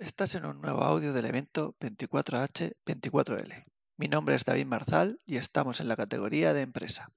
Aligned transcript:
Estás 0.00 0.34
en 0.34 0.46
un 0.46 0.62
nuevo 0.62 0.82
audio 0.82 1.12
del 1.12 1.26
evento 1.26 1.76
24H24L. 1.78 3.64
Mi 3.98 4.08
nombre 4.08 4.34
es 4.34 4.46
David 4.46 4.64
Marzal 4.64 5.20
y 5.26 5.36
estamos 5.36 5.82
en 5.82 5.88
la 5.88 5.96
categoría 5.96 6.54
de 6.54 6.62
empresa. 6.62 7.12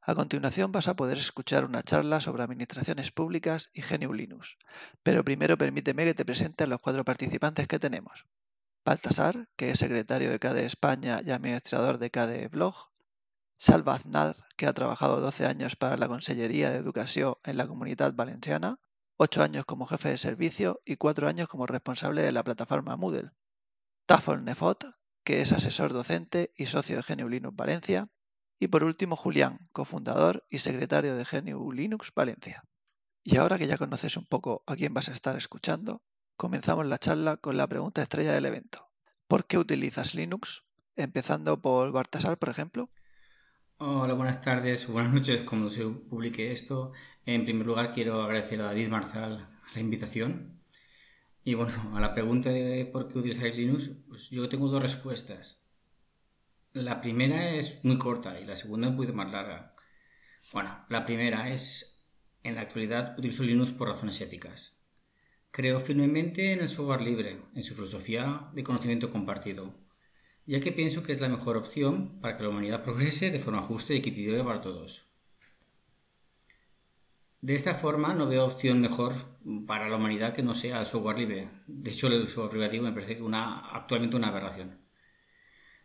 A 0.00 0.14
continuación 0.14 0.72
vas 0.72 0.88
a 0.88 0.96
poder 0.96 1.18
escuchar 1.18 1.66
una 1.66 1.82
charla 1.82 2.22
sobre 2.22 2.42
administraciones 2.42 3.10
públicas 3.10 3.68
y 3.74 3.82
GNU 3.82 4.14
Linux, 4.14 4.56
pero 5.02 5.22
primero 5.22 5.58
permíteme 5.58 6.06
que 6.06 6.14
te 6.14 6.24
presente 6.24 6.64
a 6.64 6.66
los 6.66 6.80
cuatro 6.80 7.04
participantes 7.04 7.68
que 7.68 7.78
tenemos. 7.78 8.24
Baltasar, 8.86 9.50
que 9.54 9.72
es 9.72 9.78
secretario 9.78 10.30
de 10.30 10.38
KDE 10.38 10.64
España 10.64 11.20
y 11.22 11.30
administrador 11.30 11.98
de 11.98 12.10
KDE 12.10 12.48
Blog. 12.48 12.88
Salva 13.58 13.96
Aznar, 13.96 14.34
que 14.56 14.66
ha 14.66 14.72
trabajado 14.72 15.20
12 15.20 15.44
años 15.44 15.76
para 15.76 15.98
la 15.98 16.08
Consellería 16.08 16.70
de 16.70 16.78
Educación 16.78 17.34
en 17.44 17.58
la 17.58 17.66
Comunidad 17.66 18.14
Valenciana 18.14 18.78
ocho 19.16 19.42
años 19.42 19.64
como 19.64 19.86
jefe 19.86 20.10
de 20.10 20.16
servicio 20.16 20.80
y 20.84 20.96
cuatro 20.96 21.28
años 21.28 21.48
como 21.48 21.66
responsable 21.66 22.22
de 22.22 22.32
la 22.32 22.42
plataforma 22.42 22.96
Moodle. 22.96 23.30
Tafol 24.06 24.44
Nefot, 24.44 24.84
que 25.24 25.40
es 25.40 25.52
asesor 25.52 25.92
docente 25.92 26.52
y 26.56 26.66
socio 26.66 26.96
de 26.96 27.02
GNU 27.02 27.28
Linux 27.28 27.56
Valencia. 27.56 28.08
Y 28.58 28.68
por 28.68 28.84
último, 28.84 29.16
Julián, 29.16 29.58
cofundador 29.72 30.44
y 30.50 30.58
secretario 30.58 31.16
de 31.16 31.24
GNU 31.24 31.72
Linux 31.72 32.12
Valencia. 32.14 32.64
Y 33.22 33.38
ahora 33.38 33.58
que 33.58 33.66
ya 33.66 33.78
conoces 33.78 34.16
un 34.16 34.26
poco 34.26 34.62
a 34.66 34.76
quién 34.76 34.92
vas 34.92 35.08
a 35.08 35.12
estar 35.12 35.36
escuchando, 35.36 36.02
comenzamos 36.36 36.86
la 36.86 36.98
charla 36.98 37.36
con 37.38 37.56
la 37.56 37.66
pregunta 37.66 38.02
estrella 38.02 38.32
del 38.32 38.44
evento. 38.44 38.90
¿Por 39.26 39.46
qué 39.46 39.56
utilizas 39.56 40.14
Linux? 40.14 40.64
Empezando 40.96 41.60
por 41.60 41.90
Bartasar, 41.90 42.38
por 42.38 42.50
ejemplo. 42.50 42.90
Hola, 43.78 44.14
buenas 44.14 44.40
tardes, 44.40 44.86
buenas 44.86 45.12
noches, 45.12 45.42
como 45.42 45.68
se 45.68 45.84
publique 45.84 46.52
esto. 46.52 46.92
En 47.26 47.44
primer 47.44 47.66
lugar, 47.66 47.92
quiero 47.92 48.22
agradecer 48.22 48.60
a 48.60 48.66
David 48.66 48.88
Marzal 48.88 49.48
la 49.74 49.80
invitación. 49.80 50.60
Y 51.42 51.54
bueno, 51.54 51.72
a 51.96 52.00
la 52.00 52.14
pregunta 52.14 52.50
de 52.50 52.86
por 52.86 53.08
qué 53.08 53.18
utilizáis 53.18 53.56
Linux, 53.56 53.90
pues 54.08 54.30
yo 54.30 54.48
tengo 54.48 54.68
dos 54.68 54.80
respuestas. 54.80 55.64
La 56.72 57.00
primera 57.00 57.50
es 57.50 57.84
muy 57.84 57.98
corta 57.98 58.38
y 58.38 58.44
la 58.44 58.54
segunda 58.54 58.86
es 58.86 58.92
un 58.92 58.96
poquito 58.96 59.14
más 59.14 59.32
larga. 59.32 59.74
Bueno, 60.52 60.86
la 60.88 61.04
primera 61.04 61.52
es, 61.52 62.06
en 62.44 62.54
la 62.54 62.60
actualidad 62.60 63.18
utilizo 63.18 63.42
Linux 63.42 63.72
por 63.72 63.88
razones 63.88 64.20
éticas. 64.20 64.78
Creo 65.50 65.80
firmemente 65.80 66.52
en 66.52 66.60
el 66.60 66.68
software 66.68 67.02
libre, 67.02 67.42
en 67.52 67.62
su 67.64 67.74
filosofía 67.74 68.50
de 68.54 68.62
conocimiento 68.62 69.10
compartido, 69.10 69.74
ya 70.46 70.60
que 70.60 70.72
pienso 70.72 71.02
que 71.02 71.12
es 71.12 71.20
la 71.20 71.28
mejor 71.28 71.56
opción 71.56 72.20
para 72.20 72.36
que 72.36 72.42
la 72.42 72.50
humanidad 72.50 72.82
progrese 72.82 73.30
de 73.30 73.38
forma 73.38 73.62
justa 73.62 73.94
y 73.94 73.98
equitativa 73.98 74.44
para 74.44 74.60
todos. 74.60 75.06
De 77.40 77.54
esta 77.54 77.74
forma 77.74 78.14
no 78.14 78.26
veo 78.26 78.44
opción 78.44 78.80
mejor 78.80 79.12
para 79.66 79.88
la 79.88 79.96
humanidad 79.96 80.34
que 80.34 80.42
no 80.42 80.54
sea 80.54 80.80
el 80.80 80.86
software 80.86 81.18
libre. 81.18 81.50
De 81.66 81.90
hecho, 81.90 82.06
el 82.06 82.26
software 82.26 82.50
privativo 82.50 82.84
me 82.84 82.92
parece 82.92 83.20
una, 83.20 83.68
actualmente 83.70 84.16
una 84.16 84.28
aberración. 84.28 84.80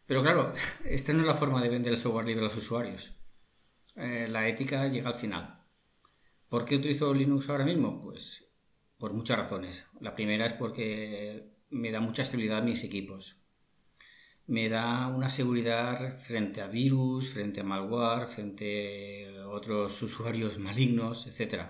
Pero 0.05 0.21
claro, 0.21 0.53
esta 0.85 1.13
no 1.13 1.19
es 1.19 1.25
la 1.25 1.33
forma 1.33 1.61
de 1.61 1.69
vender 1.69 1.93
el 1.93 1.99
software 1.99 2.25
libre 2.25 2.45
a 2.45 2.47
los 2.47 2.57
usuarios. 2.57 3.13
Eh, 3.95 4.27
la 4.29 4.47
ética 4.47 4.87
llega 4.87 5.09
al 5.09 5.15
final. 5.15 5.65
¿Por 6.47 6.65
qué 6.65 6.77
utilizo 6.77 7.13
Linux 7.13 7.49
ahora 7.49 7.65
mismo? 7.65 8.01
Pues 8.01 8.55
por 8.97 9.13
muchas 9.13 9.37
razones. 9.37 9.87
La 9.99 10.15
primera 10.15 10.45
es 10.45 10.53
porque 10.53 11.57
me 11.69 11.91
da 11.91 11.99
mucha 11.99 12.23
estabilidad 12.23 12.59
a 12.59 12.61
mis 12.61 12.83
equipos 12.83 13.38
me 14.49 14.67
da 14.67 15.07
una 15.07 15.29
seguridad 15.29 16.17
frente 16.17 16.61
a 16.61 16.67
virus, 16.67 17.33
frente 17.33 17.61
a 17.61 17.63
malware, 17.63 18.27
frente 18.27 19.27
a 19.37 19.47
otros 19.47 20.01
usuarios 20.01 20.57
malignos, 20.57 21.27
etc. 21.27 21.65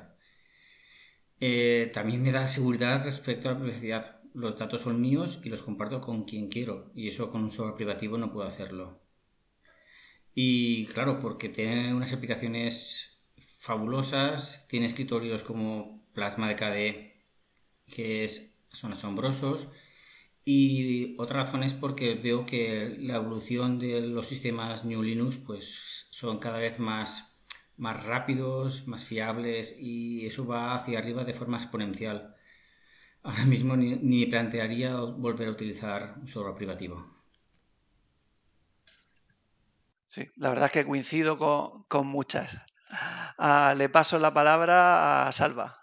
Eh, 1.41 1.91
también 1.93 2.23
me 2.23 2.31
da 2.31 2.47
seguridad 2.47 3.03
respecto 3.03 3.49
a 3.49 3.53
la 3.53 3.59
privacidad. 3.59 4.21
Los 4.33 4.57
datos 4.57 4.81
son 4.81 5.01
míos 5.01 5.41
y 5.43 5.49
los 5.49 5.61
comparto 5.61 5.99
con 5.99 6.23
quien 6.23 6.47
quiero 6.47 6.91
y 6.95 7.09
eso 7.09 7.31
con 7.31 7.43
un 7.43 7.51
software 7.51 7.75
privativo 7.75 8.17
no 8.17 8.31
puedo 8.31 8.47
hacerlo. 8.47 9.01
Y 10.33 10.85
claro, 10.87 11.19
porque 11.19 11.49
tiene 11.49 11.93
unas 11.93 12.13
aplicaciones 12.13 13.19
fabulosas, 13.57 14.67
tiene 14.69 14.85
escritorios 14.85 15.43
como 15.43 16.07
Plasma 16.13 16.47
de 16.47 16.55
KDE 16.55 17.09
que 17.89 18.23
es, 18.23 18.63
son 18.71 18.93
asombrosos 18.93 19.67
y 20.51 21.15
otra 21.19 21.41
razón 21.41 21.61
es 21.61 21.75
porque 21.75 22.15
veo 22.15 22.43
que 22.43 22.95
la 22.97 23.17
evolución 23.17 23.77
de 23.77 24.01
los 24.01 24.25
sistemas 24.25 24.83
New 24.83 25.03
Linux 25.03 25.37
pues 25.37 26.07
son 26.09 26.39
cada 26.39 26.57
vez 26.57 26.79
más, 26.79 27.37
más 27.77 28.03
rápidos, 28.03 28.87
más 28.87 29.05
fiables 29.05 29.75
y 29.77 30.25
eso 30.25 30.47
va 30.47 30.73
hacia 30.73 30.97
arriba 30.97 31.23
de 31.23 31.35
forma 31.35 31.57
exponencial. 31.57 32.35
Ahora 33.21 33.45
mismo 33.45 33.77
ni, 33.77 33.97
me 33.97 34.25
plantearía 34.25 34.95
volver 34.95 35.49
a 35.49 35.51
utilizar 35.51 36.15
un 36.19 36.27
software 36.27 36.55
privativo. 36.55 37.05
Sí, 40.07 40.31
la 40.35 40.49
verdad 40.49 40.65
es 40.65 40.71
que 40.71 40.85
coincido 40.85 41.37
con, 41.87 42.07
muchas. 42.07 42.57
Ah, 43.37 43.75
le 43.77 43.87
paso 43.87 44.17
la 44.17 44.33
palabra 44.33 45.27
a 45.27 45.31
Salva. 45.31 45.79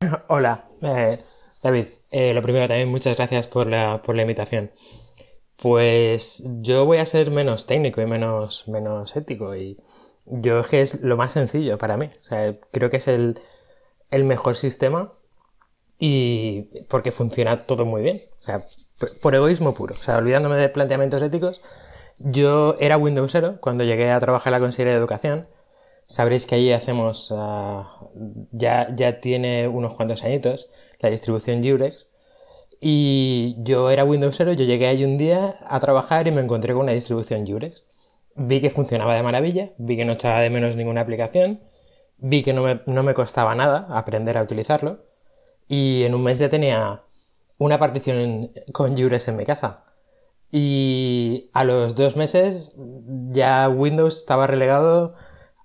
Hola, 0.28 0.62
eh, 0.82 1.18
David, 1.62 1.86
eh, 2.10 2.34
lo 2.34 2.42
primero 2.42 2.66
también 2.68 2.88
muchas 2.88 3.16
gracias 3.16 3.48
por 3.48 3.66
la, 3.66 4.02
por 4.02 4.14
la 4.16 4.22
invitación. 4.22 4.70
Pues 5.56 6.44
yo 6.62 6.86
voy 6.86 6.98
a 6.98 7.06
ser 7.06 7.30
menos 7.30 7.66
técnico 7.66 8.00
y 8.00 8.06
menos, 8.06 8.66
menos 8.68 9.14
ético 9.16 9.54
y 9.54 9.78
yo 10.26 10.60
es 10.60 10.66
que 10.68 10.82
es 10.82 11.00
lo 11.02 11.16
más 11.16 11.32
sencillo 11.32 11.78
para 11.78 11.96
mí. 11.96 12.08
creo 12.70 12.90
que 12.90 12.96
es 12.98 13.08
el, 13.08 13.38
el 14.10 14.24
mejor 14.24 14.56
sistema 14.56 15.12
y 15.98 16.62
porque 16.88 17.12
funciona 17.12 17.64
todo 17.64 17.84
muy 17.84 18.02
bien. 18.02 18.20
O 18.40 18.42
sea, 18.42 18.64
por 19.22 19.34
egoísmo 19.34 19.74
puro. 19.74 19.94
O 19.94 19.98
sea, 19.98 20.18
olvidándome 20.18 20.56
de 20.56 20.68
planteamientos 20.68 21.22
éticos, 21.22 21.60
yo 22.18 22.76
era 22.80 22.96
Windowsero 22.96 23.60
cuando 23.60 23.84
llegué 23.84 24.10
a 24.10 24.20
trabajar 24.20 24.52
en 24.52 24.60
la 24.60 24.66
Consejería 24.66 24.92
de 24.94 24.98
Educación. 24.98 25.46
Sabréis 26.10 26.44
que 26.44 26.56
allí 26.56 26.72
hacemos, 26.72 27.32
ah, 27.36 27.88
ya, 28.50 28.88
ya 28.96 29.20
tiene 29.20 29.68
unos 29.68 29.94
cuantos 29.94 30.24
añitos, 30.24 30.68
la 30.98 31.08
distribución 31.08 31.62
Jurex. 31.62 32.08
Y 32.80 33.54
yo 33.58 33.90
era 33.90 34.02
Windowsero, 34.04 34.52
yo 34.52 34.64
llegué 34.64 34.88
ahí 34.88 35.04
un 35.04 35.18
día 35.18 35.54
a 35.68 35.78
trabajar 35.78 36.26
y 36.26 36.32
me 36.32 36.40
encontré 36.40 36.72
con 36.74 36.82
una 36.82 36.92
distribución 36.92 37.46
Jurex. 37.46 37.84
Vi 38.34 38.60
que 38.60 38.70
funcionaba 38.70 39.14
de 39.14 39.22
maravilla, 39.22 39.70
vi 39.78 39.96
que 39.96 40.04
no 40.04 40.14
echaba 40.14 40.40
de 40.40 40.50
menos 40.50 40.74
ninguna 40.74 41.02
aplicación, 41.02 41.60
vi 42.18 42.42
que 42.42 42.54
no 42.54 43.02
me, 43.04 43.14
costaba 43.14 43.54
nada 43.54 43.86
aprender 43.90 44.36
a 44.36 44.42
utilizarlo 44.42 45.04
y 45.68 46.02
en 46.02 46.16
un 46.16 46.24
mes 46.24 46.40
ya 46.40 46.50
tenía 46.50 47.04
una 47.58 47.78
partición 47.78 48.50
con 48.72 48.96
Jurex 48.96 49.28
en 49.28 49.36
mi 49.36 49.44
casa. 49.44 49.84
Y 50.50 51.50
a 51.52 51.62
los 51.62 51.94
dos 51.94 52.16
meses 52.16 52.74
ya 53.30 53.68
Windows 53.68 54.18
estaba 54.18 54.48
relegado 54.48 55.14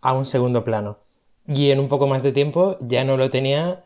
a 0.05 0.13
un 0.13 0.27
segundo 0.27 0.63
plano. 0.63 0.99
Y 1.47 1.71
en 1.71 1.79
un 1.79 1.87
poco 1.87 2.05
más 2.05 2.21
de 2.21 2.31
tiempo 2.31 2.77
ya 2.79 3.03
no 3.03 3.17
lo 3.17 3.31
tenía 3.31 3.83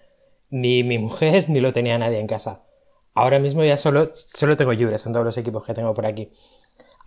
ni 0.50 0.84
mi 0.84 0.98
mujer 0.98 1.46
ni 1.50 1.62
lo 1.62 1.72
tenía 1.72 1.98
nadie 1.98 2.20
en 2.20 2.28
casa. 2.28 2.64
Ahora 3.14 3.40
mismo 3.40 3.64
ya 3.64 3.78
solo, 3.78 4.12
solo 4.14 4.58
tengo 4.58 4.74
Jurex 4.74 5.06
en 5.08 5.14
todos 5.14 5.26
los 5.26 5.38
equipos 5.38 5.64
que 5.64 5.74
tengo 5.74 5.94
por 5.94 6.06
aquí. 6.06 6.32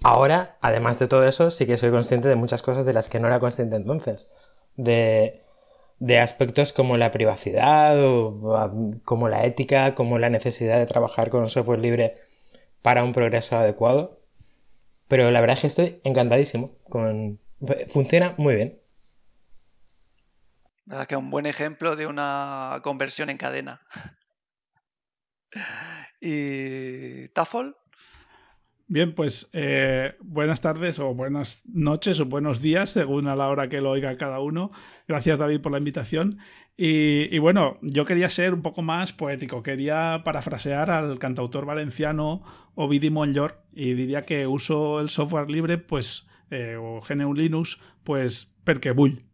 Ahora, 0.02 0.56
además 0.62 0.98
de 0.98 1.08
todo 1.08 1.28
eso, 1.28 1.50
sí 1.50 1.66
que 1.66 1.76
soy 1.76 1.90
consciente 1.90 2.28
de 2.28 2.36
muchas 2.36 2.62
cosas 2.62 2.86
de 2.86 2.94
las 2.94 3.08
que 3.10 3.20
no 3.20 3.28
era 3.28 3.38
consciente 3.38 3.76
entonces. 3.76 4.32
De, 4.76 5.42
de 5.98 6.18
aspectos 6.18 6.72
como 6.72 6.96
la 6.96 7.12
privacidad, 7.12 8.02
o, 8.04 8.70
como 9.04 9.28
la 9.28 9.44
ética, 9.44 9.94
como 9.94 10.18
la 10.18 10.30
necesidad 10.30 10.78
de 10.78 10.86
trabajar 10.86 11.28
con 11.28 11.42
un 11.42 11.50
software 11.50 11.80
libre 11.80 12.14
para 12.80 13.04
un 13.04 13.12
progreso 13.12 13.56
adecuado. 13.58 14.20
Pero 15.06 15.30
la 15.30 15.40
verdad 15.40 15.56
es 15.56 15.60
que 15.60 15.66
estoy 15.66 16.00
encantadísimo. 16.04 16.70
Con... 16.88 17.40
Funciona 17.88 18.34
muy 18.38 18.56
bien. 18.56 18.81
Que 21.08 21.16
un 21.16 21.30
buen 21.30 21.46
ejemplo 21.46 21.96
de 21.96 22.06
una 22.06 22.80
conversión 22.82 23.30
en 23.30 23.38
cadena. 23.38 23.80
¿Y 26.20 27.28
Tafol? 27.28 27.76
Bien, 28.88 29.14
pues 29.14 29.48
eh, 29.54 30.16
buenas 30.20 30.60
tardes 30.60 30.98
o 30.98 31.14
buenas 31.14 31.62
noches 31.64 32.20
o 32.20 32.26
buenos 32.26 32.60
días, 32.60 32.90
según 32.90 33.26
a 33.26 33.36
la 33.36 33.48
hora 33.48 33.68
que 33.68 33.80
lo 33.80 33.90
oiga 33.90 34.18
cada 34.18 34.40
uno. 34.40 34.70
Gracias 35.08 35.38
David 35.38 35.62
por 35.62 35.72
la 35.72 35.78
invitación. 35.78 36.38
Y, 36.76 37.38
bueno, 37.38 37.78
yo 37.80 38.04
quería 38.04 38.28
ser 38.28 38.54
un 38.54 38.62
poco 38.62 38.82
más 38.82 39.12
poético, 39.12 39.62
quería 39.62 40.22
parafrasear 40.24 40.90
al 40.90 41.18
cantautor 41.18 41.64
valenciano 41.64 42.42
Ovidi 42.74 43.08
Monllor 43.08 43.62
y 43.72 43.94
diría 43.94 44.22
que 44.22 44.46
uso 44.46 45.00
el 45.00 45.10
software 45.10 45.50
libre, 45.50 45.78
pues, 45.78 46.26
eh, 46.50 46.76
o 46.78 47.00
GNU 47.00 47.34
Linux, 47.34 47.78
pues, 48.04 48.56
porque 48.64 48.90
bull, 48.90 49.24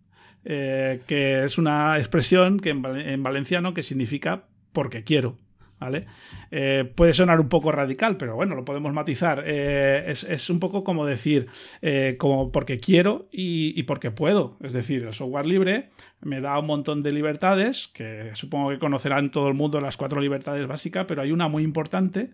eh, 0.50 1.02
que 1.06 1.44
es 1.44 1.58
una 1.58 1.98
expresión 1.98 2.58
que 2.58 2.70
en, 2.70 3.22
valenciano 3.22 3.74
que 3.74 3.82
significa 3.82 4.44
porque 4.72 5.04
quiero. 5.04 5.36
¿vale? 5.78 6.06
Eh, 6.50 6.90
puede 6.96 7.12
sonar 7.12 7.38
un 7.38 7.50
poco 7.50 7.70
radical, 7.70 8.16
pero 8.16 8.34
bueno, 8.34 8.54
lo 8.54 8.64
podemos 8.64 8.94
matizar. 8.94 9.44
Eh, 9.46 10.06
es, 10.08 10.48
un 10.48 10.58
poco 10.58 10.84
como 10.84 11.04
decir, 11.04 11.48
como 12.16 12.50
porque 12.50 12.80
quiero 12.80 13.28
y, 13.30 13.82
porque 13.82 14.10
puedo. 14.10 14.56
Es 14.62 14.72
decir, 14.72 15.02
el 15.04 15.12
software 15.12 15.44
libre 15.44 15.90
me 16.22 16.40
da 16.40 16.58
un 16.58 16.66
montón 16.66 17.02
de 17.02 17.12
libertades, 17.12 17.88
que 17.88 18.30
supongo 18.32 18.70
que 18.70 18.78
conocerán 18.78 19.30
todo 19.30 19.48
el 19.48 19.54
mundo 19.54 19.82
las 19.82 19.98
cuatro 19.98 20.18
libertades 20.18 20.66
básicas, 20.66 21.04
pero 21.06 21.20
hay 21.20 21.30
una 21.30 21.48
muy 21.48 21.62
importante, 21.62 22.30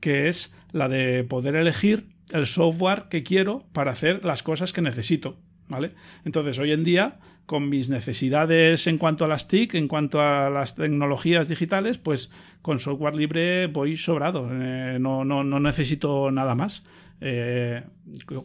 que 0.00 0.28
es 0.28 0.56
la 0.72 0.88
de 0.88 1.24
poder 1.24 1.56
elegir 1.56 2.06
el 2.32 2.46
software 2.46 3.04
que 3.10 3.22
quiero 3.22 3.66
para 3.74 3.92
hacer 3.92 4.24
las 4.24 4.42
cosas 4.42 4.72
que 4.72 4.80
necesito. 4.80 5.36
¿Vale? 5.68 5.92
Entonces, 6.24 6.58
hoy 6.58 6.72
en 6.72 6.82
día, 6.82 7.20
con 7.50 7.68
mis 7.68 7.90
necesidades 7.90 8.86
en 8.86 8.96
cuanto 8.96 9.24
a 9.24 9.28
las 9.28 9.48
TIC, 9.48 9.74
en 9.74 9.88
cuanto 9.88 10.20
a 10.20 10.50
las 10.50 10.76
tecnologías 10.76 11.48
digitales, 11.48 11.98
pues 11.98 12.30
con 12.62 12.78
software 12.78 13.16
libre 13.16 13.66
voy 13.66 13.96
sobrado, 13.96 14.48
eh, 14.52 14.98
no, 15.00 15.24
no, 15.24 15.42
no, 15.42 15.58
necesito 15.58 16.30
nada 16.30 16.54
más. 16.54 16.84
Eh, 17.20 17.82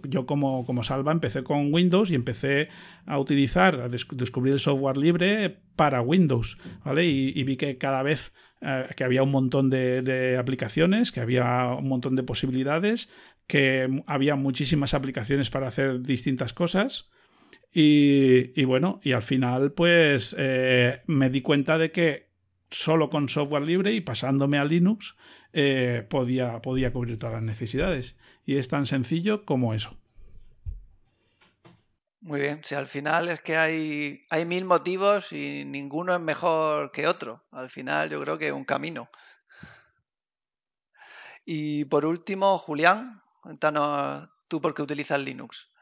yo 0.10 0.26
como, 0.26 0.66
como, 0.66 0.82
Salva 0.82 1.12
empecé 1.12 1.44
con 1.44 1.72
Windows 1.72 2.10
y 2.10 2.16
empecé 2.16 2.70
a 3.06 3.20
utilizar, 3.20 3.80
a 3.80 3.90
descubrir 3.90 4.54
el 4.54 4.60
software 4.60 4.98
libre 4.98 5.56
para 5.76 6.02
Windows, 6.02 6.58
¿vale? 6.84 7.06
Y, 7.06 7.44
vi 7.44 7.58
que 7.58 7.78
cada 7.78 8.02
vez 8.02 8.34
eh, 8.62 8.88
que 8.98 9.04
había 9.04 9.22
un 9.22 9.30
montón 9.30 9.70
de, 9.70 10.02
de, 10.02 10.36
aplicaciones, 10.40 11.12
que 11.12 11.22
había 11.22 11.76
un 11.78 11.90
montón 11.90 12.16
de 12.16 12.24
posibilidades, 12.24 13.12
que 13.46 14.02
había 14.08 14.36
muchísimas 14.36 14.96
aplicaciones 14.96 15.52
para 15.52 15.68
hacer 15.68 16.02
distintas 16.02 16.54
cosas 16.54 17.12
y, 17.78 18.64
bueno, 18.64 19.02
y 19.04 19.12
al 19.12 19.22
final 19.22 19.74
pues 19.74 20.34
eh, 20.40 21.02
me 21.08 21.30
di 21.30 21.42
cuenta 21.42 21.78
de 21.78 21.92
que 21.92 22.30
solo 22.72 23.10
con 23.10 23.28
software 23.28 23.64
libre 23.64 23.92
y 23.92 24.00
pasándome 24.00 24.58
a 24.58 24.64
Linux 24.64 25.18
eh, 25.52 26.08
podía, 26.10 26.62
podía 26.62 26.94
cubrir 26.94 27.20
todas 27.20 27.34
las 27.36 27.44
necesidades. 27.44 28.16
Y 28.46 28.56
es 28.56 28.70
tan 28.70 28.86
sencillo 28.86 29.44
como 29.44 29.74
eso. 29.74 29.98
Muy 32.22 32.40
bien, 32.40 32.62
si 32.64 32.76
al 32.76 32.88
final 32.88 33.28
es 33.28 33.42
que 33.42 33.58
hay, 33.58 34.22
hay 34.30 34.46
mil 34.46 34.64
motivos 34.64 35.34
y 35.34 35.66
ninguno 35.66 36.16
es 36.16 36.22
mejor 36.22 36.94
que 36.94 37.08
otro. 37.08 37.44
Al 37.52 37.70
final 37.70 38.10
yo 38.10 38.22
creo 38.22 38.38
que 38.38 38.48
es 38.48 38.54
un 38.54 38.64
camino. 38.64 39.10
Y 41.44 41.84
por 41.86 42.06
último, 42.06 42.58
Julián, 42.58 43.22
cuéntanos 43.42 44.30
tú 44.48 44.62
por 44.62 44.74
qué 44.74 44.82
utilizas 44.82 45.20
Linux. 45.20 45.75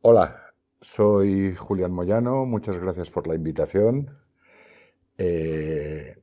Hola, 0.00 0.36
soy 0.80 1.56
Julián 1.56 1.90
Moyano, 1.92 2.46
muchas 2.46 2.78
gracias 2.78 3.10
por 3.10 3.26
la 3.26 3.34
invitación. 3.34 4.16
Eh, 5.18 6.22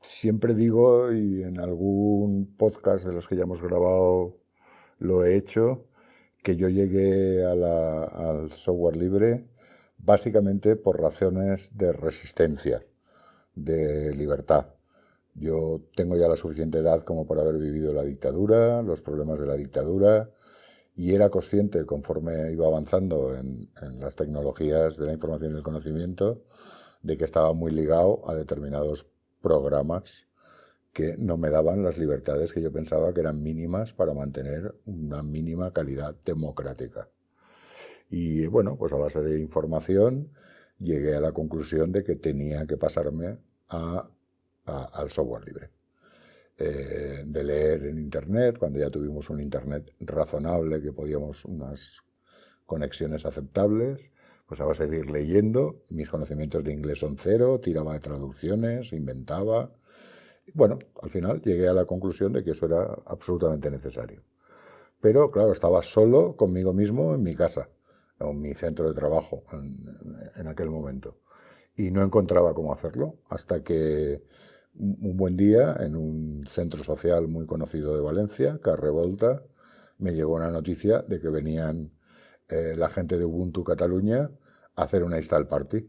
siempre 0.00 0.54
digo, 0.54 1.12
y 1.12 1.42
en 1.42 1.58
algún 1.58 2.54
podcast 2.56 3.04
de 3.04 3.12
los 3.14 3.26
que 3.26 3.34
ya 3.34 3.42
hemos 3.42 3.62
grabado 3.62 4.38
lo 5.00 5.24
he 5.24 5.36
hecho, 5.36 5.88
que 6.44 6.54
yo 6.54 6.68
llegué 6.68 7.44
al 7.44 8.52
software 8.52 8.96
libre 8.96 9.48
básicamente 9.98 10.76
por 10.76 11.00
razones 11.00 11.76
de 11.76 11.92
resistencia, 11.92 12.86
de 13.56 14.14
libertad. 14.14 14.66
Yo 15.34 15.82
tengo 15.96 16.16
ya 16.16 16.28
la 16.28 16.36
suficiente 16.36 16.78
edad 16.78 17.02
como 17.02 17.26
para 17.26 17.42
haber 17.42 17.58
vivido 17.58 17.92
la 17.92 18.04
dictadura, 18.04 18.82
los 18.82 19.02
problemas 19.02 19.40
de 19.40 19.46
la 19.46 19.56
dictadura, 19.56 20.30
y 20.94 21.14
era 21.14 21.30
consciente, 21.30 21.86
conforme 21.86 22.52
iba 22.52 22.66
avanzando 22.66 23.34
en, 23.34 23.70
las 23.98 24.14
tecnologías 24.14 24.96
de 24.96 25.06
la 25.06 25.12
información 25.12 25.52
y 25.52 25.56
el 25.56 25.62
conocimiento, 25.62 26.44
de 27.02 27.16
que 27.16 27.24
estaba 27.24 27.52
muy 27.52 27.72
ligado 27.72 28.28
a 28.28 28.34
determinados 28.34 29.06
programas 29.40 30.26
que 30.92 31.16
no 31.16 31.38
me 31.38 31.48
daban 31.48 31.82
las 31.82 31.96
libertades 31.96 32.52
que 32.52 32.60
yo 32.60 32.70
pensaba 32.70 33.14
que 33.14 33.20
eran 33.20 33.42
mínimas 33.42 33.94
para 33.94 34.12
mantener 34.12 34.74
una 34.84 35.22
mínima 35.22 35.72
calidad 35.72 36.14
democrática. 36.24 37.08
Y 38.10 38.46
bueno, 38.46 38.76
pues 38.76 38.92
a 38.92 38.96
base 38.96 39.22
de 39.22 39.40
información 39.40 40.32
llegué 40.78 41.14
a 41.14 41.20
la 41.20 41.32
conclusión 41.32 41.92
de 41.92 42.04
que 42.04 42.16
tenía 42.16 42.66
que 42.66 42.76
pasarme 42.76 43.38
al 43.68 45.10
software 45.10 45.46
libre. 45.46 45.70
Eh, 46.58 47.22
de 47.24 47.44
leer 47.44 47.86
en 47.86 47.98
Internet, 47.98 48.58
cuando 48.58 48.78
ya 48.78 48.90
tuvimos 48.90 49.30
un 49.30 49.40
Internet 49.40 49.94
razonable, 50.00 50.82
que 50.82 50.92
podíamos 50.92 51.44
unas 51.46 52.02
conexiones 52.66 53.24
aceptables, 53.24 54.12
pues 54.46 54.60
a 54.60 54.66
base 54.66 54.86
de 54.86 54.98
ir 54.98 55.10
leyendo, 55.10 55.82
mis 55.90 56.10
conocimientos 56.10 56.62
de 56.62 56.72
inglés 56.72 56.98
son 56.98 57.16
cero, 57.16 57.58
tiraba 57.58 57.94
de 57.94 58.00
traducciones, 58.00 58.92
inventaba. 58.92 59.72
Bueno, 60.54 60.78
al 61.02 61.10
final 61.10 61.40
llegué 61.40 61.68
a 61.68 61.72
la 61.72 61.86
conclusión 61.86 62.32
de 62.32 62.44
que 62.44 62.50
eso 62.50 62.66
era 62.66 62.82
absolutamente 63.06 63.70
necesario. 63.70 64.22
Pero 65.00 65.30
claro, 65.30 65.52
estaba 65.52 65.82
solo 65.82 66.36
conmigo 66.36 66.72
mismo 66.72 67.14
en 67.14 67.22
mi 67.22 67.34
casa, 67.34 67.70
en 68.20 68.40
mi 68.40 68.54
centro 68.54 68.88
de 68.88 68.94
trabajo 68.94 69.42
en 70.36 70.46
aquel 70.46 70.70
momento. 70.70 71.16
Y 71.76 71.90
no 71.90 72.02
encontraba 72.02 72.54
cómo 72.54 72.72
hacerlo 72.72 73.20
hasta 73.30 73.64
que 73.64 74.22
un 74.74 75.16
buen 75.16 75.36
día, 75.36 75.76
en 75.80 75.96
un 75.96 76.46
centro 76.46 76.82
social 76.82 77.28
muy 77.28 77.46
conocido 77.46 77.94
de 77.94 78.00
Valencia, 78.00 78.58
Carrevolta, 78.62 79.42
me 79.98 80.12
llegó 80.12 80.34
una 80.36 80.50
noticia 80.50 81.02
de 81.02 81.20
que 81.20 81.28
venían 81.28 81.92
eh, 82.48 82.74
la 82.76 82.90
gente 82.90 83.18
de 83.18 83.24
Ubuntu 83.24 83.64
Cataluña 83.64 84.30
a 84.76 84.82
hacer 84.82 85.04
una 85.04 85.18
install 85.18 85.46
party. 85.46 85.88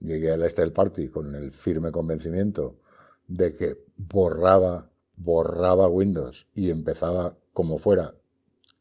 Llegué 0.00 0.32
a 0.32 0.36
la 0.36 0.46
install 0.46 0.72
party 0.72 1.08
con 1.08 1.34
el 1.34 1.52
firme 1.52 1.92
convencimiento 1.92 2.78
de 3.26 3.52
que 3.52 3.84
borraba, 3.96 4.90
borraba 5.16 5.88
Windows 5.88 6.46
y 6.54 6.70
empezaba 6.70 7.36
como 7.52 7.78
fuera 7.78 8.14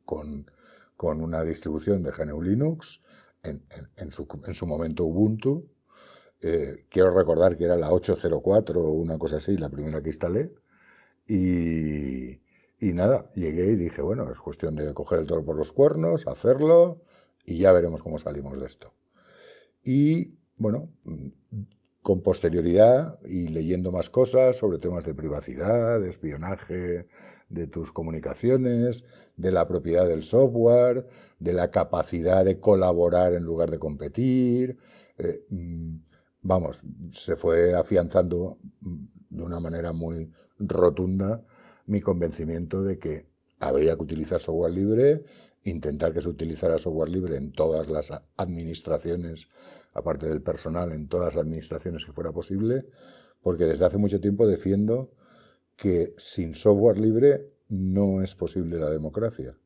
con, 0.06 0.50
con 0.96 1.22
una 1.22 1.44
distribución 1.44 2.04
de 2.04 2.12
GNU 2.12 2.42
Linux, 2.42 3.02
en, 3.44 4.12
su, 4.12 4.26
en 4.48 4.54
su 4.54 4.66
momento 4.66 5.04
Ubuntu, 5.04 5.70
eh, 6.44 6.86
quiero 6.90 7.12
recordar 7.12 7.58
que 7.58 7.64
era 7.64 7.78
la 7.78 7.92
804 7.92 8.82
o 8.82 8.92
una 8.92 9.18
cosa 9.18 9.38
así, 9.38 9.58
la 9.58 9.70
primera 9.70 10.02
que 10.02 10.10
instalé. 10.10 10.54
Y, 11.26 12.40
nada, 12.82 13.30
llegué 13.34 13.68
y 13.72 13.76
dije, 13.76 14.02
bueno, 14.02 14.30
es 14.30 14.40
cuestión 14.40 14.76
de 14.76 14.94
coger 14.94 15.20
el 15.20 15.26
toro 15.26 15.46
por 15.46 15.56
los 15.56 15.72
cuernos, 15.72 16.28
hacerlo 16.28 17.02
y 17.46 17.58
ya 17.60 17.72
veremos 17.72 18.04
cómo 18.04 18.20
salimos 18.20 18.60
de 18.60 18.66
esto. 18.66 18.94
Y 19.84 20.38
bueno, 20.58 20.92
con 22.02 22.22
posterioridad 22.22 23.20
y 23.26 23.48
leyendo 23.48 23.94
más 23.94 24.10
cosas 24.10 24.58
sobre 24.58 24.80
temas 24.80 25.06
de 25.06 25.16
privacidad, 25.16 26.02
de 26.02 26.10
espionaje, 26.10 27.08
de 27.48 27.68
tus 27.68 27.94
comunicaciones, 27.94 29.06
de 29.38 29.52
la 29.52 29.66
propiedad 29.66 30.08
del 30.08 30.24
software, 30.24 31.08
de 31.40 31.54
la 31.54 31.72
capacidad 31.72 32.44
de 32.44 32.60
colaborar 32.60 33.34
en 33.34 33.44
lugar 33.44 33.72
de 33.72 33.80
competir. 33.80 34.78
Eh, 35.18 35.46
mm, 35.50 35.96
vamos, 36.44 36.82
se 37.12 37.36
fue 37.36 37.74
afianzando 37.74 38.60
de 39.30 39.44
una 39.44 39.60
manera 39.60 39.94
muy 39.94 40.32
rotunda 40.60 41.44
mi 41.88 42.02
convencimiento 42.02 42.84
de 42.84 43.00
que 43.00 43.28
habría 43.60 43.96
que 43.96 44.04
utilizar 44.04 44.40
software 44.40 44.74
libre, 44.74 45.24
intentar 45.64 46.14
que 46.14 46.22
se 46.22 46.30
utilizara 46.30 46.78
software 46.78 47.10
libre 47.10 47.38
en 47.38 47.52
todas 47.52 47.90
las 47.90 48.12
administraciones, 48.38 49.48
aparte 49.94 50.28
del 50.28 50.42
personal, 50.42 50.92
en 50.92 51.08
todas 51.08 51.36
las 51.36 51.46
administraciones 51.46 52.06
que 52.06 52.14
fuera 52.14 52.32
posible, 52.32 52.86
porque 53.42 53.66
desde 53.66 53.86
hace 53.86 53.98
mucho 53.98 54.20
tiempo 54.20 54.46
defiendo 54.46 55.12
que 55.76 56.14
sin 56.18 56.54
software 56.54 57.00
libre 57.00 57.54
no 57.70 58.22
es 58.22 58.36
posible 58.36 58.78
la 58.78 58.90
democracia. 58.90 59.58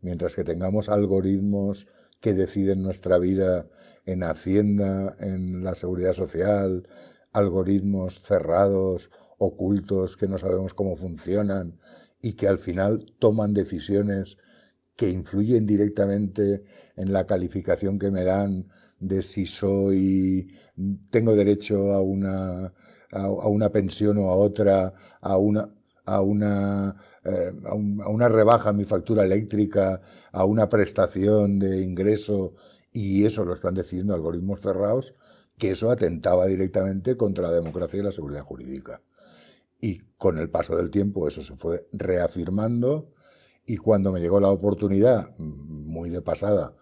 Mientras 0.00 0.36
que 0.36 0.44
tengamos 0.44 0.88
algoritmos 0.88 1.88
que 2.26 2.34
deciden 2.34 2.82
nuestra 2.82 3.18
vida 3.18 3.68
en 4.04 4.24
Hacienda, 4.24 5.14
en 5.20 5.62
la 5.62 5.76
seguridad 5.76 6.12
social, 6.12 6.88
algoritmos 7.32 8.20
cerrados, 8.20 9.12
ocultos, 9.38 10.16
que 10.16 10.26
no 10.26 10.36
sabemos 10.36 10.74
cómo 10.74 10.96
funcionan 10.96 11.78
y 12.20 12.32
que 12.32 12.48
al 12.48 12.58
final 12.58 13.14
toman 13.20 13.54
decisiones 13.54 14.38
que 14.96 15.08
influyen 15.08 15.66
directamente 15.66 16.64
en 16.96 17.12
la 17.12 17.28
calificación 17.28 17.96
que 18.00 18.10
me 18.10 18.24
dan 18.24 18.70
de 18.98 19.22
si 19.22 19.46
soy 19.46 20.48
tengo 21.12 21.36
derecho 21.36 21.92
a 21.92 22.02
una 22.02 22.74
a, 23.12 23.28
una 23.28 23.70
pensión 23.70 24.18
o 24.18 24.30
a 24.30 24.34
otra 24.34 24.94
a 25.20 25.36
una 25.36 25.75
a 26.06 26.20
una 26.22 26.96
eh, 27.24 27.52
a, 27.64 27.74
una 27.74 28.28
rebaja 28.28 28.70
en 28.70 28.76
mi 28.76 28.84
factura 28.84 29.24
eléctrica 29.24 30.00
a 30.32 30.44
una 30.44 30.68
prestación 30.68 31.58
de 31.58 31.82
ingreso 31.82 32.54
y 32.92 33.26
eso 33.26 33.44
lo 33.44 33.54
están 33.54 33.74
decidiendo 33.74 34.14
algoritmos 34.14 34.62
cerrados, 34.62 35.14
que 35.58 35.72
eso 35.72 35.90
atentaba 35.90 36.46
directamente 36.46 37.16
contra 37.16 37.48
la 37.48 37.54
democracia 37.54 38.00
y 38.00 38.02
la 38.02 38.12
seguridad 38.12 38.42
jurídica. 38.42 39.02
Y 39.80 39.98
con 40.16 40.38
el 40.38 40.50
paso 40.50 40.76
del 40.76 40.90
tiempo 40.90 41.28
eso 41.28 41.42
se 41.42 41.56
fue 41.56 41.88
reafirmando 41.92 43.10
y 43.66 43.76
cuando 43.76 44.12
me 44.12 44.20
llegó 44.20 44.40
la 44.40 44.50
oportunidad, 44.50 45.34
mm, 45.38 45.90
muy 45.90 46.10
de 46.10 46.22
pasada, 46.22 46.76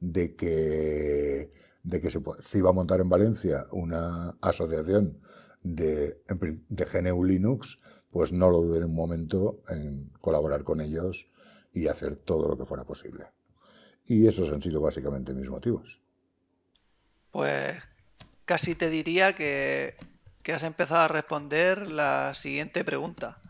de 0.00 0.34
que, 0.34 1.52
de 1.82 2.00
que 2.00 2.10
se, 2.10 2.58
iba 2.58 2.70
a 2.70 2.72
montar 2.72 3.00
en 3.00 3.10
Valencia 3.10 3.66
una 3.72 4.30
asociación 4.40 5.20
de, 5.62 6.22
de 6.68 6.84
GNU 6.86 7.24
Linux, 7.24 7.78
pues 8.10 8.32
no 8.32 8.50
lo 8.50 8.62
duden 8.62 8.84
un 8.84 8.94
momento 8.94 9.62
en 9.68 10.10
colaborar 10.20 10.64
con 10.64 10.80
ellos 10.80 11.28
y 11.72 11.86
hacer 11.88 12.16
todo 12.16 12.48
lo 12.48 12.58
que 12.58 12.66
fuera 12.66 12.84
posible. 12.84 13.26
Y 14.04 14.26
esos 14.26 14.50
han 14.50 14.60
sido 14.60 14.80
básicamente 14.80 15.32
mis 15.32 15.48
motivos. 15.48 16.00
Pues 17.30 17.82
casi 18.44 18.74
te 18.74 18.90
diría 18.90 19.34
que, 19.34 19.96
has 20.52 20.64
empezado 20.64 21.02
a 21.02 21.08
responder 21.08 21.92
la 21.92 22.34
siguiente 22.34 22.84
pregunta, 22.84 23.40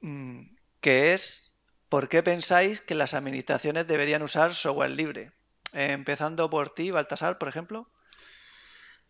mm, 0.00 0.42
que 0.80 1.12
es, 1.12 1.58
¿por 1.88 2.08
qué 2.08 2.22
pensáis 2.22 2.80
que 2.80 2.94
las 2.94 3.14
administraciones 3.14 3.88
deberían 3.88 4.22
usar 4.22 4.54
software 4.54 4.92
libre? 4.92 5.32
empezando 5.72 6.48
por 6.48 6.72
ti, 6.72 6.92
Baltasar, 6.92 7.36
por 7.36 7.48
ejemplo. 7.48 7.88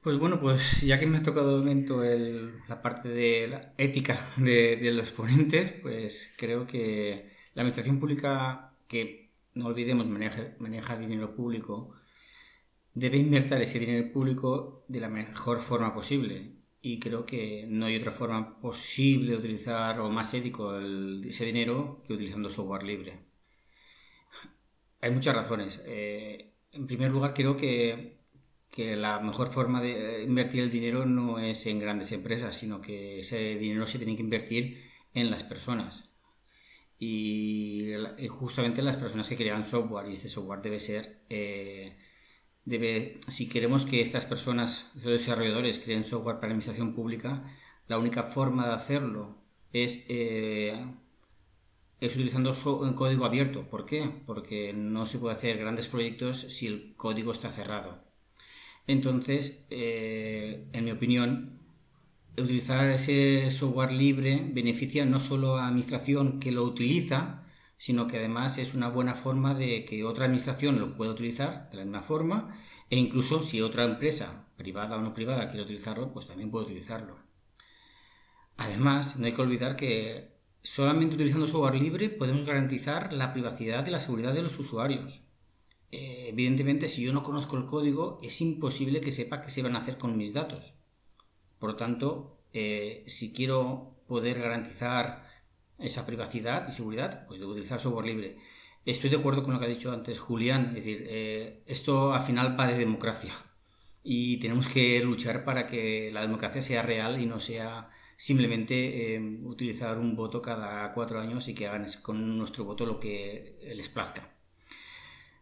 Pues 0.04 0.18
bueno, 0.18 0.38
pues 0.38 0.82
ya 0.82 1.00
que 1.00 1.06
me 1.06 1.16
ha 1.16 1.22
tocado 1.22 1.52
de 1.52 1.58
momento 1.60 2.02
la 2.68 2.82
parte 2.82 3.08
de 3.08 3.48
la 3.48 3.72
ética 3.78 4.20
de, 4.36 4.92
los 4.92 5.10
ponentes, 5.12 5.70
pues 5.70 6.34
creo 6.36 6.66
que 6.66 7.30
la 7.54 7.62
administración 7.62 7.98
pública, 8.00 8.74
que 8.86 9.30
no 9.54 9.64
olvidemos 9.66 10.06
maneja, 10.06 10.56
maneja 10.58 10.98
dinero 10.98 11.34
público, 11.34 11.94
debe 12.92 13.16
invertir 13.16 13.56
ese 13.62 13.78
dinero 13.78 14.12
público 14.12 14.84
de 14.88 15.00
la 15.00 15.08
mejor 15.08 15.60
forma 15.62 15.94
posible. 15.94 16.52
Y 16.82 16.98
creo 17.00 17.24
que 17.24 17.64
no 17.66 17.86
hay 17.86 17.96
otra 17.96 18.12
forma 18.12 18.60
posible 18.60 19.32
de 19.32 19.38
utilizar 19.38 20.00
o 20.00 20.10
más 20.10 20.34
ético 20.34 20.78
ese 20.78 21.46
dinero 21.46 22.02
que 22.06 22.12
utilizando 22.12 22.50
software 22.50 22.82
libre. 22.82 23.20
Hay 25.00 25.10
muchas 25.12 25.34
razones. 25.34 25.82
Eh, 25.86 26.52
en 26.72 26.86
primer 26.86 27.10
lugar, 27.10 27.32
creo 27.32 27.56
que, 27.56 28.23
que, 28.74 28.96
la 28.96 29.20
mejor 29.20 29.52
forma 29.52 29.80
de 29.80 30.22
invertir 30.22 30.60
el 30.60 30.70
dinero 30.70 31.06
no 31.06 31.38
es 31.38 31.66
en 31.66 31.78
grandes 31.78 32.12
empresas, 32.12 32.56
sino 32.56 32.80
que 32.80 33.20
ese 33.20 33.56
dinero 33.56 33.86
se 33.86 33.98
tiene 33.98 34.16
que 34.16 34.22
invertir 34.22 34.82
en 35.14 35.30
las 35.30 35.44
personas. 35.44 36.10
Y 36.98 37.92
justamente 38.28 38.82
las 38.82 38.96
personas 38.96 39.28
que 39.28 39.36
crean 39.36 39.64
software, 39.64 40.08
y 40.08 40.14
este 40.14 40.28
software 40.28 40.62
debe 40.62 40.80
ser 40.80 41.24
eh, 41.28 41.96
debe, 42.64 43.20
si 43.28 43.48
queremos 43.48 43.84
que 43.84 44.00
estas 44.00 44.26
personas, 44.26 44.90
los 44.94 45.04
desarrolladores, 45.04 45.78
creen 45.78 46.04
software 46.04 46.36
para 46.36 46.48
administración 46.48 46.94
pública, 46.94 47.44
la 47.86 47.98
única 47.98 48.22
forma 48.22 48.66
de 48.66 48.74
hacerlo 48.74 49.36
es, 49.72 50.04
eh, 50.08 50.84
es 52.00 52.14
utilizando 52.14 52.54
código 52.96 53.24
abierto. 53.24 53.68
¿Por 53.68 53.84
qué? 53.84 54.10
Porque 54.26 54.72
no 54.72 55.06
se 55.06 55.18
puede 55.18 55.34
hacer 55.34 55.58
grandes 55.58 55.88
proyectos 55.88 56.40
si 56.40 56.66
el 56.66 56.94
código 56.96 57.32
está 57.32 57.50
cerrado. 57.50 58.03
Entonces, 58.86 59.66
eh, 59.70 60.68
en 60.72 60.84
mi 60.84 60.90
opinión, 60.90 61.58
utilizar 62.36 62.86
ese 62.86 63.50
software 63.50 63.92
libre 63.92 64.50
beneficia 64.52 65.06
no 65.06 65.20
solo 65.20 65.56
a 65.56 65.62
la 65.62 65.68
administración 65.68 66.40
que 66.40 66.52
lo 66.52 66.64
utiliza, 66.64 67.44
sino 67.76 68.06
que 68.06 68.18
además 68.18 68.58
es 68.58 68.74
una 68.74 68.88
buena 68.88 69.14
forma 69.14 69.54
de 69.54 69.84
que 69.84 70.04
otra 70.04 70.26
administración 70.26 70.78
lo 70.78 70.96
pueda 70.96 71.12
utilizar 71.12 71.68
de 71.70 71.78
la 71.78 71.84
misma 71.84 72.02
forma 72.02 72.58
e 72.90 72.96
incluso 72.96 73.42
si 73.42 73.60
otra 73.60 73.84
empresa, 73.84 74.48
privada 74.56 74.96
o 74.96 75.00
no 75.00 75.14
privada, 75.14 75.48
quiere 75.48 75.64
utilizarlo, 75.64 76.12
pues 76.12 76.26
también 76.26 76.50
puede 76.50 76.66
utilizarlo. 76.66 77.16
Además, 78.56 79.18
no 79.18 79.26
hay 79.26 79.32
que 79.32 79.42
olvidar 79.42 79.76
que 79.76 80.38
solamente 80.62 81.14
utilizando 81.14 81.46
software 81.46 81.74
libre 81.74 82.08
podemos 82.08 82.46
garantizar 82.46 83.12
la 83.12 83.32
privacidad 83.32 83.86
y 83.86 83.90
la 83.90 84.00
seguridad 84.00 84.32
de 84.32 84.42
los 84.42 84.58
usuarios. 84.58 85.23
Eh, 85.96 86.30
evidentemente, 86.30 86.88
si 86.88 87.04
yo 87.04 87.12
no 87.12 87.22
conozco 87.22 87.56
el 87.56 87.66
código, 87.66 88.18
es 88.20 88.40
imposible 88.40 89.00
que 89.00 89.12
sepa 89.12 89.42
qué 89.42 89.50
se 89.50 89.62
van 89.62 89.76
a 89.76 89.78
hacer 89.78 89.96
con 89.96 90.16
mis 90.16 90.32
datos. 90.32 90.74
Por 91.60 91.70
lo 91.70 91.76
tanto, 91.76 92.40
eh, 92.52 93.04
si 93.06 93.32
quiero 93.32 93.94
poder 94.08 94.40
garantizar 94.40 95.24
esa 95.78 96.04
privacidad 96.04 96.66
y 96.68 96.72
seguridad, 96.72 97.26
pues 97.28 97.38
de 97.38 97.46
utilizar 97.46 97.78
software 97.78 98.06
libre. 98.06 98.38
Estoy 98.84 99.08
de 99.08 99.18
acuerdo 99.18 99.44
con 99.44 99.54
lo 99.54 99.60
que 99.60 99.66
ha 99.66 99.68
dicho 99.68 99.92
antes 99.92 100.18
Julián, 100.18 100.70
es 100.70 100.84
decir, 100.84 101.06
eh, 101.08 101.62
esto 101.66 102.12
al 102.12 102.22
final 102.22 102.58
va 102.58 102.66
de 102.66 102.76
democracia 102.76 103.32
y 104.02 104.38
tenemos 104.38 104.68
que 104.68 105.02
luchar 105.04 105.44
para 105.44 105.66
que 105.68 106.10
la 106.12 106.22
democracia 106.22 106.60
sea 106.60 106.82
real 106.82 107.20
y 107.20 107.26
no 107.26 107.38
sea 107.40 107.90
simplemente 108.16 109.20
utilizar 109.44 109.98
un 109.98 110.16
voto 110.16 110.42
cada 110.42 110.92
cuatro 110.92 111.20
años 111.20 111.48
y 111.48 111.54
que 111.54 111.66
hagan 111.68 111.86
con 112.02 112.36
nuestro 112.38 112.64
voto 112.64 112.84
lo 112.86 113.00
que 113.00 113.58
les 113.74 113.88
plazca. 113.88 114.34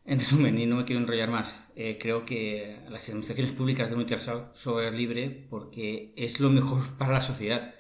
En 0.05 0.19
resumen, 0.19 0.59
y 0.59 0.67
no 0.67 0.77
me 0.77 0.85
quiero 0.85 1.01
enrollar 1.01 1.31
más, 1.31 1.69
eh, 1.77 1.97
creo 2.01 2.25
que 2.25 2.81
las 2.91 3.09
administraciones 3.09 3.53
públicas 3.53 3.89
deben 3.89 4.05
utilizar 4.05 4.51
software 4.53 4.95
libre 4.95 5.47
porque 5.49 6.13
es 6.17 6.41
lo 6.41 6.51
mejor 6.51 6.81
para 6.99 7.13
la 7.13 7.21
sociedad. 7.21 7.75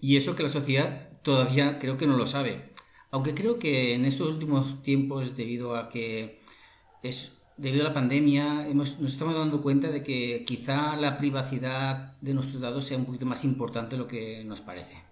Y 0.00 0.16
eso 0.16 0.36
que 0.36 0.42
la 0.44 0.48
sociedad 0.48 1.20
todavía 1.22 1.78
creo 1.78 1.96
que 1.96 2.06
no 2.06 2.16
lo 2.16 2.26
sabe. 2.26 2.72
Aunque 3.10 3.34
creo 3.34 3.58
que 3.58 3.94
en 3.94 4.04
estos 4.04 4.28
últimos 4.28 4.82
tiempos, 4.82 5.36
debido 5.36 5.76
a 5.76 5.88
que 5.88 6.40
es 7.02 7.32
debido 7.56 7.84
a 7.84 7.88
la 7.88 7.94
pandemia, 7.94 8.68
hemos, 8.68 9.00
nos 9.00 9.12
estamos 9.12 9.34
dando 9.34 9.62
cuenta 9.62 9.90
de 9.90 10.02
que 10.02 10.44
quizá 10.46 10.96
la 10.96 11.16
privacidad 11.16 12.16
de 12.20 12.34
nuestros 12.34 12.60
datos 12.60 12.84
sea 12.84 12.98
un 12.98 13.06
poquito 13.06 13.26
más 13.26 13.44
importante 13.44 13.96
de 13.96 14.02
lo 14.02 14.08
que 14.08 14.44
nos 14.44 14.60
parece. 14.60 15.05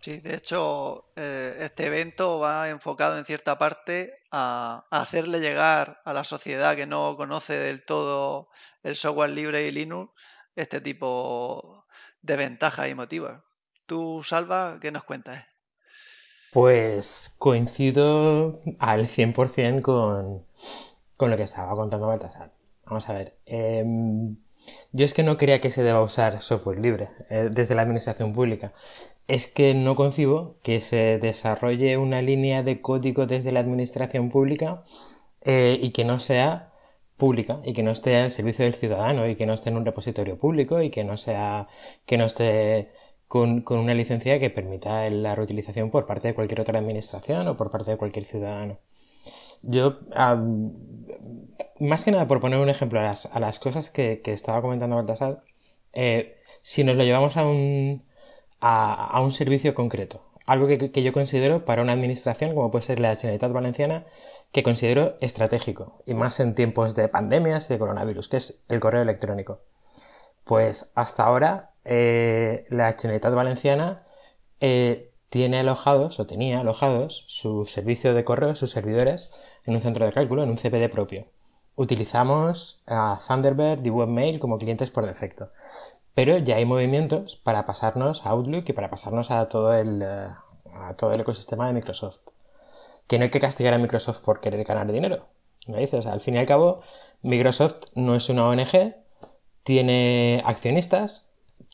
Sí, 0.00 0.18
de 0.20 0.34
hecho, 0.34 1.10
eh, 1.16 1.56
este 1.60 1.86
evento 1.86 2.38
va 2.38 2.68
enfocado 2.68 3.18
en 3.18 3.24
cierta 3.24 3.58
parte 3.58 4.14
a, 4.30 4.86
hacerle 4.90 5.40
llegar 5.40 6.00
a 6.04 6.12
la 6.12 6.22
sociedad 6.22 6.76
que 6.76 6.86
no 6.86 7.16
conoce 7.16 7.58
del 7.58 7.84
todo 7.84 8.48
el 8.84 8.94
software 8.94 9.30
libre 9.30 9.66
y 9.66 9.72
Linux 9.72 10.12
este 10.54 10.80
tipo 10.80 11.86
de 12.22 12.36
ventajas 12.36 12.88
y 12.88 12.94
motivos. 12.94 13.40
Tú, 13.86 14.22
Salva, 14.22 14.78
¿qué 14.80 14.92
nos 14.92 15.04
cuentas? 15.04 15.44
Pues 16.52 17.34
coincido 17.38 18.60
al 18.78 19.08
100% 19.08 19.82
con, 19.82 20.46
con 21.16 21.30
lo 21.30 21.36
que 21.36 21.42
estaba 21.42 21.72
contando 21.72 22.06
Baltasar. 22.06 22.52
Vamos 22.86 23.08
a 23.08 23.12
ver. 23.14 23.38
Em, 23.46 24.36
yo 24.92 25.04
es 25.04 25.12
que 25.14 25.22
no 25.22 25.36
quería 25.36 25.60
que 25.60 25.70
se 25.70 25.82
deba 25.82 26.02
usar 26.02 26.40
software 26.42 26.78
libre 26.78 27.10
eh, 27.30 27.48
desde 27.50 27.74
la 27.74 27.82
administración 27.82 28.32
pública. 28.32 28.72
Es 29.28 29.46
que 29.46 29.74
no 29.74 29.94
concibo 29.94 30.56
que 30.62 30.80
se 30.80 31.18
desarrolle 31.18 31.96
una 31.98 32.22
línea 32.22 32.62
de 32.62 32.80
código 32.80 33.26
desde 33.26 33.52
la 33.52 33.60
administración 33.60 34.30
pública 34.30 34.82
eh, 35.42 35.78
y 35.80 35.90
que 35.90 36.04
no 36.04 36.18
sea 36.18 36.72
pública 37.16 37.60
y 37.64 37.74
que 37.74 37.82
no 37.82 37.90
esté 37.90 38.16
al 38.16 38.32
servicio 38.32 38.64
del 38.64 38.74
ciudadano 38.74 39.28
y 39.28 39.36
que 39.36 39.44
no 39.46 39.54
esté 39.54 39.70
en 39.70 39.76
un 39.76 39.84
repositorio 39.84 40.38
público 40.38 40.80
y 40.82 40.90
que 40.90 41.04
no 41.04 41.16
sea 41.16 41.68
que 42.06 42.16
no 42.16 42.24
esté 42.24 42.90
con, 43.28 43.64
una 43.68 43.94
licencia 43.94 44.40
que 44.40 44.50
permita 44.50 45.08
la 45.10 45.34
reutilización 45.34 45.90
por 45.90 46.06
parte 46.06 46.28
de 46.28 46.34
cualquier 46.34 46.60
otra 46.60 46.78
administración 46.78 47.46
o 47.48 47.56
por 47.56 47.70
parte 47.70 47.90
de 47.92 47.98
cualquier 47.98 48.24
ciudadano. 48.24 48.78
Yo, 49.62 49.96
más 51.80 52.04
que 52.04 52.12
nada 52.12 52.28
por 52.28 52.40
poner 52.40 52.60
un 52.60 52.68
ejemplo 52.68 53.00
a 53.00 53.02
las, 53.40 53.58
cosas 53.58 53.90
que, 53.90 54.22
estaba 54.24 54.62
comentando 54.62 54.96
Baltasar, 54.96 55.42
eh, 55.92 56.36
si 56.62 56.84
nos 56.84 56.96
lo 56.96 57.04
llevamos 57.04 57.36
a 57.36 57.46
un, 57.46 58.04
a, 58.60 59.20
un 59.22 59.32
servicio 59.32 59.74
concreto, 59.74 60.22
algo 60.46 60.66
que, 60.66 61.02
yo 61.02 61.12
considero 61.12 61.64
para 61.64 61.82
una 61.82 61.92
administración 61.92 62.54
como 62.54 62.70
puede 62.70 62.84
ser 62.84 63.00
la 63.00 63.14
Generalitat 63.16 63.52
Valenciana, 63.52 64.06
que 64.52 64.62
considero 64.62 65.16
estratégico, 65.20 66.02
y 66.06 66.14
más 66.14 66.40
en 66.40 66.54
tiempos 66.54 66.94
de 66.94 67.08
pandemias 67.08 67.68
y 67.68 67.74
de 67.74 67.78
coronavirus, 67.78 68.28
que 68.28 68.38
es 68.38 68.64
el 68.68 68.80
correo 68.80 69.02
electrónico. 69.02 69.60
Pues 70.44 70.92
hasta 70.94 71.24
ahora 71.24 71.72
eh, 71.84 72.64
la 72.70 72.92
Generalitat 72.92 73.34
Valenciana 73.34 74.06
eh, 74.60 75.12
tiene 75.28 75.60
alojados 75.60 76.18
o 76.20 76.26
tenía 76.26 76.60
alojados 76.60 77.24
su 77.26 77.66
servicio 77.66 78.14
de 78.14 78.24
correo, 78.24 78.56
sus 78.56 78.70
servidores, 78.70 79.30
en 79.64 79.74
un 79.74 79.82
centro 79.82 80.06
de 80.06 80.12
cálculo, 80.12 80.42
en 80.42 80.50
un 80.50 80.56
CPD 80.56 80.90
propio. 80.90 81.26
Utilizamos 81.76 82.82
a 82.86 83.20
Thunderbird 83.24 83.84
y 83.84 83.90
Webmail 83.90 84.40
como 84.40 84.58
clientes 84.58 84.90
por 84.90 85.06
defecto. 85.06 85.52
Pero 86.18 86.36
ya 86.36 86.56
hay 86.56 86.64
movimientos 86.64 87.36
para 87.36 87.64
pasarnos 87.64 88.26
a 88.26 88.30
Outlook 88.30 88.64
y 88.66 88.72
para 88.72 88.90
pasarnos 88.90 89.30
a 89.30 89.48
todo 89.48 89.72
el, 89.72 90.02
eh, 90.02 90.26
todo 90.96 91.12
el 91.12 91.20
ecosistema 91.20 91.68
de 91.68 91.74
Microsoft. 91.74 92.22
Que 93.06 93.18
no 93.18 93.22
hay 93.22 93.30
que 93.30 93.38
castigar 93.38 93.72
a 93.72 93.78
Microsoft 93.78 94.18
por 94.22 94.40
querer 94.40 94.64
ganar 94.64 94.90
dinero. 94.90 95.28
¿Me 95.68 95.78
dices? 95.78 96.06
al 96.06 96.20
fin 96.20 96.34
y 96.34 96.38
al 96.38 96.46
cabo, 96.46 96.82
Microsoft 97.22 97.82
no 97.94 98.16
es 98.16 98.28
una 98.30 98.48
ONG, 98.48 98.96
tiene 99.62 100.42
accionistas, 100.44 101.28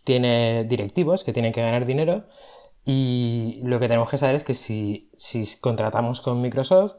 tiene 0.04 0.64
directivos 0.64 1.24
que 1.24 1.32
tienen 1.32 1.52
que 1.52 1.62
ganar 1.62 1.86
dinero 1.86 2.26
y 2.84 3.62
lo 3.64 3.80
que 3.80 3.88
tenemos 3.88 4.10
que 4.10 4.18
saber 4.18 4.36
es 4.36 4.44
que 4.44 4.54
si, 4.54 5.10
contratamos 5.62 6.20
con 6.20 6.42
Microsoft, 6.42 6.96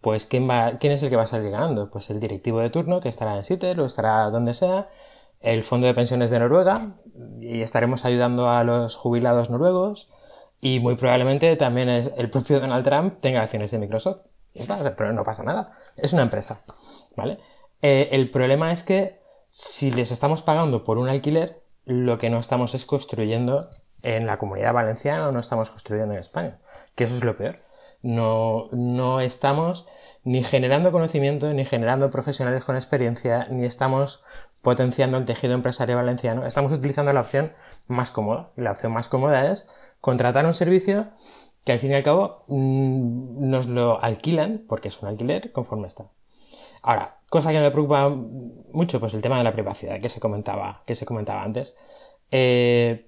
pues 0.00 0.24
¿quién, 0.24 0.48
va, 0.48 0.78
¿quién 0.78 0.94
es 0.94 1.02
el 1.02 1.10
que 1.10 1.16
va 1.16 1.24
a 1.24 1.26
salir 1.26 1.50
ganando? 1.50 1.90
Pues 1.90 2.08
el 2.08 2.18
directivo 2.18 2.60
de 2.60 2.70
turno 2.70 3.02
que 3.02 3.10
estará 3.10 3.36
en 3.36 3.44
Seattle 3.44 3.82
o 3.82 3.84
estará 3.84 4.30
donde 4.30 4.54
sea, 4.54 4.88
el 5.40 5.62
fondo 5.62 5.86
de 5.86 5.94
pensiones 5.94 6.30
de 6.30 6.38
Noruega 6.38 6.96
y 7.40 7.60
estaremos 7.60 8.04
ayudando 8.04 8.50
a 8.50 8.64
los 8.64 8.96
jubilados 8.96 9.50
noruegos 9.50 10.08
y 10.60 10.80
muy 10.80 10.96
probablemente 10.96 11.54
también 11.56 11.88
el 11.88 12.30
propio 12.30 12.60
Donald 12.60 12.84
Trump 12.84 13.20
tenga 13.20 13.42
acciones 13.42 13.70
de 13.70 13.78
Microsoft. 13.78 14.22
pero 14.96 15.12
no 15.12 15.22
pasa 15.22 15.44
nada, 15.44 15.72
es 15.96 16.12
una 16.12 16.22
empresa, 16.22 16.62
¿vale? 17.16 17.38
Eh, 17.82 18.08
el 18.12 18.30
problema 18.30 18.72
es 18.72 18.82
que 18.82 19.20
si 19.50 19.90
les 19.92 20.10
estamos 20.10 20.42
pagando 20.42 20.84
por 20.84 20.98
un 20.98 21.08
alquiler, 21.08 21.62
lo 21.84 22.18
que 22.18 22.28
no 22.28 22.38
estamos 22.38 22.74
es 22.74 22.84
construyendo 22.84 23.70
en 24.02 24.26
la 24.26 24.38
comunidad 24.38 24.74
valenciana 24.74 25.28
o 25.28 25.32
no 25.32 25.40
estamos 25.40 25.70
construyendo 25.70 26.14
en 26.14 26.20
España, 26.20 26.58
que 26.94 27.04
eso 27.04 27.14
es 27.14 27.24
lo 27.24 27.36
peor. 27.36 27.58
No, 28.02 28.68
no 28.72 29.20
estamos 29.20 29.86
ni 30.22 30.42
generando 30.42 30.92
conocimiento, 30.92 31.52
ni 31.54 31.64
generando 31.64 32.10
profesionales 32.10 32.64
con 32.64 32.76
experiencia, 32.76 33.46
ni 33.50 33.64
estamos 33.64 34.22
potenciando 34.62 35.16
el 35.16 35.24
tejido 35.24 35.54
empresarial 35.54 35.98
valenciano. 35.98 36.46
Estamos 36.46 36.72
utilizando 36.72 37.12
la 37.12 37.20
opción 37.20 37.52
más 37.86 38.10
cómoda. 38.10 38.52
Y 38.56 38.62
la 38.62 38.72
opción 38.72 38.92
más 38.92 39.08
cómoda 39.08 39.50
es 39.50 39.68
contratar 40.00 40.46
un 40.46 40.54
servicio 40.54 41.08
que 41.64 41.72
al 41.72 41.78
fin 41.78 41.90
y 41.90 41.94
al 41.94 42.02
cabo 42.02 42.44
mm, 42.48 43.48
nos 43.48 43.66
lo 43.66 44.02
alquilan, 44.02 44.64
porque 44.68 44.88
es 44.88 45.02
un 45.02 45.08
alquiler, 45.08 45.52
conforme 45.52 45.86
está. 45.86 46.10
Ahora, 46.82 47.20
cosa 47.28 47.52
que 47.52 47.60
me 47.60 47.70
preocupa 47.70 48.08
mucho, 48.08 49.00
pues 49.00 49.14
el 49.14 49.20
tema 49.20 49.38
de 49.38 49.44
la 49.44 49.52
privacidad 49.52 50.00
que 50.00 50.08
se 50.08 50.20
comentaba, 50.20 50.82
que 50.86 50.94
se 50.94 51.06
comentaba 51.06 51.42
antes. 51.42 51.76
Eh, 52.30 53.06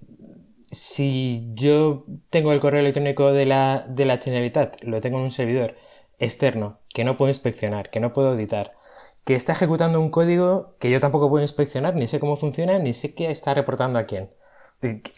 si 0.70 1.50
yo 1.54 2.04
tengo 2.30 2.52
el 2.52 2.60
correo 2.60 2.80
electrónico 2.80 3.32
de 3.32 3.46
la, 3.46 3.84
de 3.88 4.04
la 4.04 4.18
Generalitat, 4.18 4.82
lo 4.82 5.00
tengo 5.00 5.18
en 5.18 5.24
un 5.24 5.32
servidor 5.32 5.74
externo, 6.18 6.78
que 6.88 7.04
no 7.04 7.16
puedo 7.16 7.30
inspeccionar, 7.30 7.90
que 7.90 8.00
no 8.00 8.12
puedo 8.12 8.30
auditar, 8.30 8.74
que 9.30 9.36
está 9.36 9.52
ejecutando 9.52 10.00
un 10.00 10.10
código 10.10 10.74
que 10.80 10.90
yo 10.90 10.98
tampoco 10.98 11.28
puedo 11.30 11.44
inspeccionar, 11.44 11.94
ni 11.94 12.08
sé 12.08 12.18
cómo 12.18 12.34
funciona, 12.34 12.80
ni 12.80 12.94
sé 12.94 13.14
qué 13.14 13.30
está 13.30 13.54
reportando 13.54 14.00
a 14.00 14.02
quién. 14.02 14.28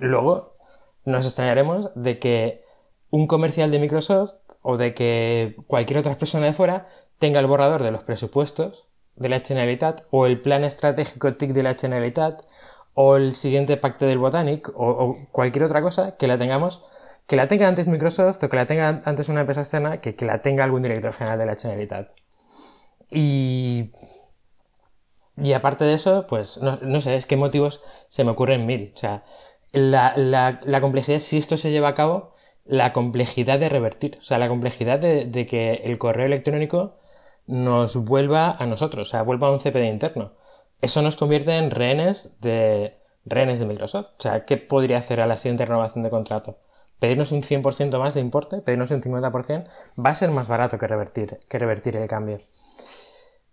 Luego 0.00 0.58
nos 1.06 1.24
extrañaremos 1.24 1.92
de 1.94 2.18
que 2.18 2.62
un 3.08 3.26
comercial 3.26 3.70
de 3.70 3.78
Microsoft 3.78 4.34
o 4.60 4.76
de 4.76 4.92
que 4.92 5.56
cualquier 5.66 6.00
otra 6.00 6.18
persona 6.18 6.44
de 6.44 6.52
fuera 6.52 6.88
tenga 7.18 7.40
el 7.40 7.46
borrador 7.46 7.82
de 7.82 7.90
los 7.90 8.02
presupuestos 8.02 8.86
de 9.16 9.30
la 9.30 9.40
Generalitat 9.40 10.02
o 10.10 10.26
el 10.26 10.42
plan 10.42 10.62
estratégico 10.64 11.32
TIC 11.32 11.52
de 11.54 11.62
la 11.62 11.74
Generalitat 11.74 12.42
o 12.92 13.16
el 13.16 13.34
siguiente 13.34 13.78
pacto 13.78 14.04
del 14.04 14.18
Botanic 14.18 14.70
o, 14.74 15.16
cualquier 15.32 15.64
otra 15.64 15.80
cosa 15.80 16.18
que 16.18 16.28
la 16.28 16.36
tengamos, 16.36 16.82
que 17.26 17.36
la 17.36 17.48
tenga 17.48 17.66
antes 17.66 17.86
Microsoft 17.86 18.44
o 18.44 18.50
que 18.50 18.56
la 18.56 18.66
tenga 18.66 19.00
antes 19.06 19.30
una 19.30 19.40
empresa 19.40 19.62
externa, 19.62 20.02
que, 20.02 20.16
que 20.16 20.26
la 20.26 20.42
tenga 20.42 20.64
algún 20.64 20.82
director 20.82 21.14
general 21.14 21.38
de 21.38 21.46
la 21.46 21.56
Generalitat. 21.56 22.21
Y, 23.12 23.92
aparte 25.54 25.84
de 25.84 25.94
eso, 25.94 26.26
pues 26.28 26.58
no, 26.60 27.00
sé, 27.00 27.14
es 27.14 27.26
que 27.26 27.36
motivos 27.36 27.82
se 28.08 28.24
me 28.24 28.30
ocurren 28.30 28.66
mil. 28.66 28.92
O 28.94 28.98
sea, 28.98 29.24
la, 29.72 30.80
complejidad, 30.80 31.20
si 31.20 31.38
esto 31.38 31.56
se 31.56 31.70
lleva 31.70 31.88
a 31.88 31.94
cabo, 31.94 32.32
la 32.64 32.92
complejidad 32.92 33.58
de 33.58 33.68
revertir, 33.68 34.18
o 34.20 34.22
sea, 34.22 34.38
la 34.38 34.48
complejidad 34.48 34.98
de, 34.98 35.24
de 35.26 35.46
que 35.46 35.82
el 35.84 35.98
correo 35.98 36.26
electrónico 36.26 36.96
nos 37.46 38.04
vuelva 38.04 38.56
a 38.58 38.66
nosotros, 38.66 39.08
o 39.08 39.10
sea, 39.10 39.22
vuelva 39.22 39.48
a 39.48 39.52
un 39.52 39.60
CPD 39.60 39.86
interno 39.88 40.32
eso 40.82 41.00
nos 41.00 41.16
convierte 41.16 41.56
en 41.56 41.70
rehenes 41.70 42.40
de, 42.40 42.98
rehenes 43.24 43.60
de 43.60 43.66
Microsoft. 43.66 44.08
O 44.18 44.22
sea, 44.22 44.44
¿qué 44.44 44.56
podría 44.58 44.98
hacer 44.98 45.20
a 45.20 45.26
la 45.26 45.38
siguiente 45.38 45.64
renovación 45.64 46.02
de 46.02 46.10
contrato? 46.10 46.58
Pedirnos 46.98 47.32
un 47.32 47.42
100% 47.42 47.98
más 47.98 48.14
de 48.14 48.20
importe, 48.20 48.60
pedirnos 48.60 48.90
un 48.90 49.00
50%, 49.00 49.66
va 50.04 50.10
a 50.10 50.14
ser 50.14 50.30
más 50.30 50.48
barato 50.48 50.78
que 50.78 50.88
revertir, 50.88 51.40
que 51.48 51.58
revertir 51.58 51.96
el 51.96 52.08
cambio. 52.08 52.38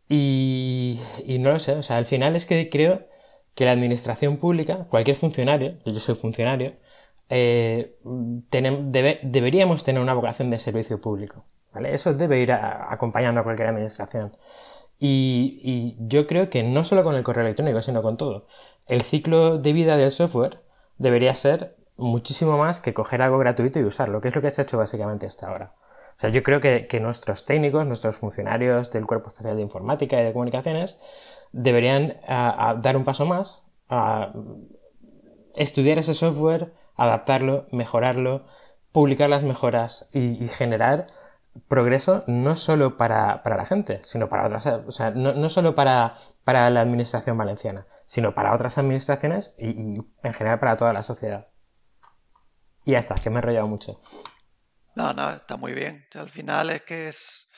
Y, 0.10 1.00
y 1.26 1.40
no 1.40 1.52
lo 1.52 1.60
sé, 1.60 1.74
o 1.74 1.84
sea, 1.84 1.98
al 1.98 2.06
final 2.06 2.36
es 2.36 2.46
que 2.46 2.70
creo 2.70 3.08
que 3.56 3.66
la 3.66 3.72
administración 3.74 4.38
pública, 4.38 4.86
cualquier 4.90 5.16
funcionario, 5.18 5.78
yo 5.86 5.94
soy 5.96 6.16
funcionario, 6.16 6.74
eh, 7.30 8.00
deberíamos 9.24 9.84
tener 9.84 10.02
una 10.02 10.14
vocación 10.14 10.50
de 10.50 10.60
servicio 10.60 11.00
público. 11.00 11.46
¿vale? 11.74 11.94
Eso 11.94 12.14
debe 12.14 12.40
ir 12.40 12.52
acompañando 12.52 13.42
a 13.42 13.44
cualquier 13.44 13.70
administración. 13.70 14.36
Y, 15.00 15.96
yo 16.00 16.28
creo 16.28 16.50
que 16.50 16.64
no 16.64 16.84
solo 16.86 17.04
con 17.04 17.16
el 17.16 17.24
correo 17.24 17.46
electrónico, 17.46 17.82
sino 17.82 18.02
con 18.02 18.18
todo. 18.18 18.48
El 18.88 19.02
ciclo 19.02 19.58
de 19.58 19.74
vida 19.74 19.98
del 19.98 20.12
software 20.12 20.62
debería 20.98 21.36
ser 21.36 21.78
muchísimo 21.98 22.58
más 22.58 22.80
que 22.80 22.94
coger 22.94 23.22
algo 23.22 23.38
gratuito 23.38 23.80
y 23.80 23.84
usarlo, 23.84 24.22
que 24.22 24.30
es 24.30 24.36
lo 24.36 24.42
que 24.42 24.50
se 24.50 24.62
ha 24.62 24.64
hecho 24.64 24.78
básicamente 24.78 25.26
hasta 25.26 25.48
ahora. 25.50 25.76
O 26.20 26.22
sea, 26.22 26.32
yo 26.32 26.44
creo 26.44 26.60
que, 26.60 27.00
nuestros 27.00 27.46
técnicos, 27.46 27.86
nuestros 27.86 28.18
funcionarios 28.18 28.92
del 28.92 29.06
Cuerpo 29.06 29.30
Especial 29.30 29.56
de 29.56 29.62
Informática 29.62 30.20
y 30.20 30.26
de 30.26 30.34
Comunicaciones 30.34 30.98
deberían 31.54 32.18
dar 32.28 32.98
un 32.98 33.06
paso 33.06 33.26
más, 33.26 33.62
estudiar 35.56 35.98
ese 35.98 36.14
software, 36.14 36.74
adaptarlo, 36.98 37.68
mejorarlo, 37.72 38.46
publicar 38.92 39.30
las 39.30 39.44
mejoras 39.44 40.10
y 40.12 40.46
generar 40.50 41.08
progreso 41.70 42.26
no 42.28 42.58
solo 42.58 42.98
para, 42.98 43.42
la 43.46 43.66
gente, 43.66 44.02
sino 44.04 44.28
para 44.28 44.46
otras, 44.46 44.66
o 44.66 44.92
sea, 44.92 45.12
no, 45.12 45.32
no 45.32 45.50
solo 45.50 45.74
para, 45.74 46.16
para, 46.44 46.70
la 46.70 46.82
administración 46.82 47.38
valenciana, 47.38 47.88
sino 48.06 48.36
para 48.36 48.54
otras 48.54 48.78
administraciones 48.78 49.54
y, 49.58 50.00
en 50.24 50.34
general 50.34 50.60
para 50.60 50.76
toda 50.76 50.92
la 50.92 51.02
sociedad. 51.02 51.48
Y 52.84 52.92
ya 52.92 53.00
está, 53.00 53.16
que 53.16 53.30
me 53.30 53.38
he 53.38 53.40
enrollado 53.40 53.68
mucho. 53.68 53.98
No, 54.96 55.14
no, 55.14 55.32
está 55.32 55.58
muy 55.58 55.74
bien. 55.74 56.06
al 56.16 56.30
final 56.30 56.70
es 56.70 56.84
que 56.84 57.08
es 57.08 57.50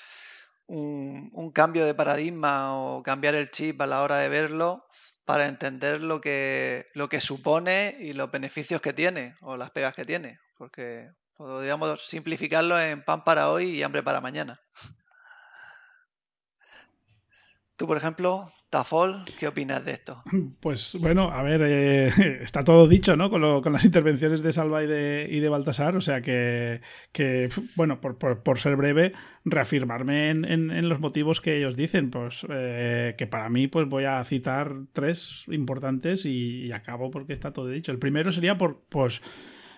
un, 0.68 1.52
cambio 1.54 1.86
de 1.86 1.96
paradigma 1.96 2.76
o 2.76 3.04
cambiar 3.04 3.36
el 3.36 3.52
chip 3.52 3.82
a 3.82 3.88
la 3.88 4.02
hora 4.04 4.18
de 4.18 4.30
verlo 4.30 4.86
para 5.26 5.48
entender 5.48 6.02
lo 6.02 6.22
que, 6.22 6.86
lo 6.94 7.10
que 7.10 7.20
supone 7.20 7.98
y 8.00 8.14
los 8.14 8.32
beneficios 8.32 8.82
que 8.82 8.94
tiene 8.94 9.36
o 9.42 9.58
las 9.58 9.72
pegas 9.72 9.96
que 9.96 10.06
tiene. 10.06 10.40
Porque 10.58 11.10
Podríamos 11.42 12.08
simplificarlo 12.08 12.80
en 12.80 13.04
pan 13.04 13.24
para 13.24 13.50
hoy 13.50 13.72
y 13.72 13.82
hambre 13.82 14.04
para 14.04 14.22
mañana. 14.22 14.54
Tú, 17.76 17.88
por 17.88 17.98
ejemplo, 17.98 18.54
Tafol, 18.72 19.26
¿qué 19.38 19.48
opinas 19.50 19.84
de 19.84 19.92
esto? 19.92 20.24
Pues 20.62 20.98
bueno, 21.02 21.30
a 21.30 21.44
ver, 21.44 21.62
eh, 21.62 22.08
está 22.42 22.64
todo 22.64 22.88
dicho, 22.88 23.18
¿no? 23.18 23.30
Con, 23.30 23.74
las 23.74 23.84
intervenciones 23.84 24.42
de 24.42 24.54
Salva 24.54 24.82
y 24.82 24.88
de, 24.88 25.28
y 25.30 25.42
de 25.42 25.50
Baltasar, 25.50 25.98
o 25.98 26.02
sea 26.02 26.22
que, 26.22 26.80
bueno, 27.76 28.00
por, 28.00 28.60
ser 28.60 28.78
breve, 28.78 29.12
reafirmarme 29.44 30.30
en, 30.30 30.88
los 30.88 31.02
motivos 31.02 31.42
que 31.42 31.58
ellos 31.58 31.76
dicen, 31.76 32.12
pues 32.12 32.46
eh, 32.50 33.16
que 33.18 33.28
para 33.28 33.50
mí 33.50 33.68
pues 33.68 33.90
voy 33.90 34.06
a 34.06 34.24
citar 34.24 34.74
tres 34.94 35.44
importantes 35.50 36.26
y, 36.26 36.68
y, 36.68 36.72
acabo 36.72 37.12
porque 37.12 37.34
está 37.34 37.52
todo 37.52 37.68
dicho. 37.68 37.92
El 37.92 38.00
primero 38.00 38.32
sería 38.32 38.58
por, 38.58 38.84
pues, 38.88 39.22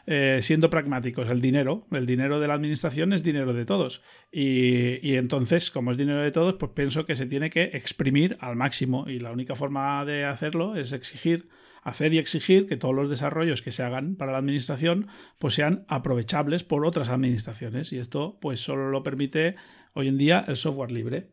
eh, 0.06 0.40
siendo 0.42 0.70
pragmáticos, 0.70 1.30
el 1.30 1.40
dinero, 1.40 1.88
el 1.92 2.06
dinero 2.06 2.40
de 2.42 2.48
la 2.48 2.56
administración 2.56 3.14
es 3.14 3.24
dinero 3.24 3.54
de 3.54 3.66
todos. 3.66 4.02
Y, 4.32 5.16
entonces, 5.16 5.72
como 5.72 5.92
es 5.92 5.98
dinero 5.98 6.22
de 6.22 6.32
todos, 6.32 6.56
pues 6.56 6.72
pienso 6.74 7.06
que 7.06 7.16
se 7.16 7.26
tiene 7.26 7.50
que 7.50 7.64
exprimir 7.74 8.38
al 8.42 8.56
máximo. 8.56 9.06
Y 9.08 9.20
la 9.20 9.32
única 9.32 9.56
forma 9.56 10.04
de 10.06 10.26
hacerlo 10.26 10.76
es 10.76 10.92
exigir, 10.92 11.48
hacer 11.84 12.14
y 12.14 12.18
exigir 12.18 12.68
que 12.68 12.76
todos 12.76 12.94
los 12.94 13.10
desarrollos 13.10 13.62
que 13.62 13.72
se 13.72 13.84
hagan 13.84 14.16
para 14.16 14.34
la 14.34 14.40
administración 14.40 15.08
pues 15.40 15.54
sean 15.54 15.86
aprovechables 15.88 16.64
por 16.64 16.86
otras 16.86 17.08
administraciones. 17.08 17.94
Y 17.94 18.00
esto 18.00 18.38
pues 18.42 18.60
solo 18.60 18.90
lo 18.90 19.04
permite 19.04 19.56
hoy 19.94 20.10
en 20.10 20.18
día 20.18 20.44
el 20.48 20.58
software 20.58 20.92
libre. 20.92 21.30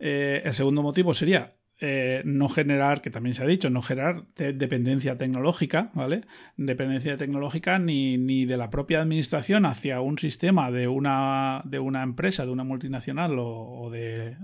Eh, 0.00 0.42
el 0.44 0.52
segundo 0.52 0.82
motivo 0.82 1.14
sería 1.14 1.57
eh, 1.80 2.22
no 2.24 2.48
generar, 2.48 3.00
que 3.02 3.10
también 3.10 3.34
se 3.34 3.44
ha 3.44 3.46
dicho, 3.46 3.70
no 3.70 3.82
generar 3.82 4.24
dependencia 4.34 5.16
tecnológica, 5.16 5.92
¿vale? 5.94 6.22
Dependencia 6.56 7.16
tecnológica 7.16 7.78
ni, 7.78 8.18
ni, 8.18 8.46
de 8.46 8.56
la 8.56 8.68
propia 8.68 9.00
administración 9.00 9.64
hacia 9.64 10.00
un 10.00 10.18
sistema 10.18 10.72
de 10.72 10.88
una, 10.88 11.62
de 11.64 11.78
una 11.78 12.02
empresa, 12.02 12.44
de 12.44 12.50
una 12.50 12.64
multinacional 12.64 13.36
o, 13.38 13.90
de, 13.92 14.36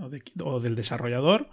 o, 0.45 0.61
del 0.61 0.77
desarrollador. 0.77 1.49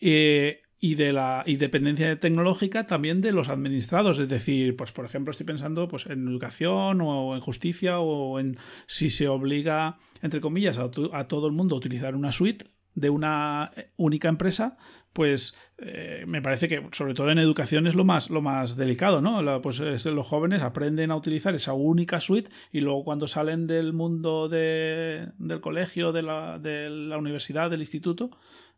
Eh, 0.00 0.62
y 0.80 0.96
de 0.96 1.14
la 1.14 1.44
y 1.46 1.56
dependencia 1.56 2.18
tecnológica 2.18 2.84
también 2.86 3.22
de 3.22 3.32
los 3.32 3.48
administrados. 3.48 4.18
Es 4.18 4.28
decir, 4.28 4.76
pues 4.76 4.92
por 4.92 5.06
ejemplo, 5.06 5.30
estoy 5.30 5.46
pensando 5.46 5.88
pues, 5.88 6.04
en 6.06 6.28
educación 6.28 7.00
o 7.00 7.34
en 7.34 7.40
justicia 7.40 8.00
o 8.00 8.38
en 8.38 8.58
si 8.86 9.08
se 9.08 9.28
obliga, 9.28 9.96
entre 10.20 10.42
comillas, 10.42 10.76
a, 10.76 10.90
a 11.12 11.28
todo 11.28 11.46
el 11.46 11.52
mundo 11.52 11.76
a 11.76 11.78
utilizar 11.78 12.14
una 12.14 12.32
suite 12.32 12.66
de 12.94 13.10
una 13.10 13.70
única 13.96 14.28
empresa, 14.28 14.76
pues 15.14 15.56
eh, 15.78 16.24
me 16.26 16.42
parece 16.42 16.68
que 16.68 16.86
sobre 16.92 17.14
todo 17.14 17.30
en 17.30 17.38
educación 17.38 17.86
es 17.86 17.94
lo 17.94 18.04
más, 18.04 18.28
lo 18.28 18.42
más 18.42 18.76
delicado, 18.76 19.22
¿no? 19.22 19.62
pues 19.62 19.78
los 19.80 20.26
jóvenes 20.26 20.60
aprenden 20.60 21.10
a 21.10 21.16
utilizar 21.16 21.54
esa 21.54 21.72
única 21.72 22.20
suite 22.20 22.50
y 22.72 22.80
luego 22.80 23.04
cuando 23.04 23.26
salen 23.26 23.66
del 23.66 23.92
mundo 23.92 24.48
de, 24.48 25.28
del 25.38 25.60
colegio, 25.60 26.12
de 26.12 26.22
la, 26.22 26.58
de 26.58 26.90
la 26.90 27.16
universidad, 27.16 27.70
del 27.70 27.80
instituto, 27.80 28.30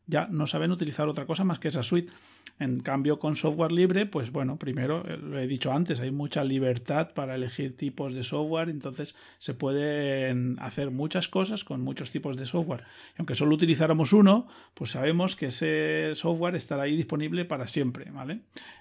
ya 0.07 0.29
no 0.31 0.47
saben 0.47 0.71
utilizar 0.71 1.09
otra 1.09 1.27
cosa 1.27 1.45
más 1.45 1.59
que 1.59 1.69
esa 1.69 1.83
suite. 1.83 2.13
En 2.59 2.79
cambio, 2.79 3.19
con 3.19 3.37
software 3.37 3.73
libre, 3.73 4.07
pues 4.07 4.33
bueno, 4.33 4.57
primero, 4.57 5.05
eh, 5.07 5.19
lo 5.19 5.39
he 5.39 5.47
dicho 5.47 5.73
antes, 5.73 6.01
hay 6.01 6.11
mucha 6.11 6.43
libertad 6.43 7.13
para 7.13 7.35
elegir 7.35 7.77
tipos 7.77 8.15
de 8.15 8.23
software, 8.23 8.71
entonces 8.71 9.15
se 9.39 9.53
pueden 9.53 10.57
hacer 10.61 10.91
muchas 10.91 11.29
cosas 11.29 11.65
con 11.65 11.83
muchos 11.83 12.11
tipos 12.11 12.37
de 12.39 12.47
software. 12.47 12.85
Y 13.11 13.17
aunque 13.19 13.35
solo 13.35 13.55
utilizáramos 13.55 14.15
uno, 14.15 14.49
pues 14.73 14.93
sabemos 14.93 15.37
que 15.37 15.47
ese 15.47 16.13
software 16.15 16.55
estará 16.55 16.85
ahí 16.85 16.97
disponible 16.97 17.45
para 17.45 17.67
siempre, 17.67 18.11
¿vale? 18.11 18.41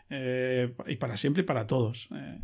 Eh, 0.10 0.74
y 0.88 0.96
para 0.96 1.18
siempre 1.18 1.44
y 1.44 1.46
para 1.46 1.68
todos. 1.68 2.08
Eh, 2.16 2.40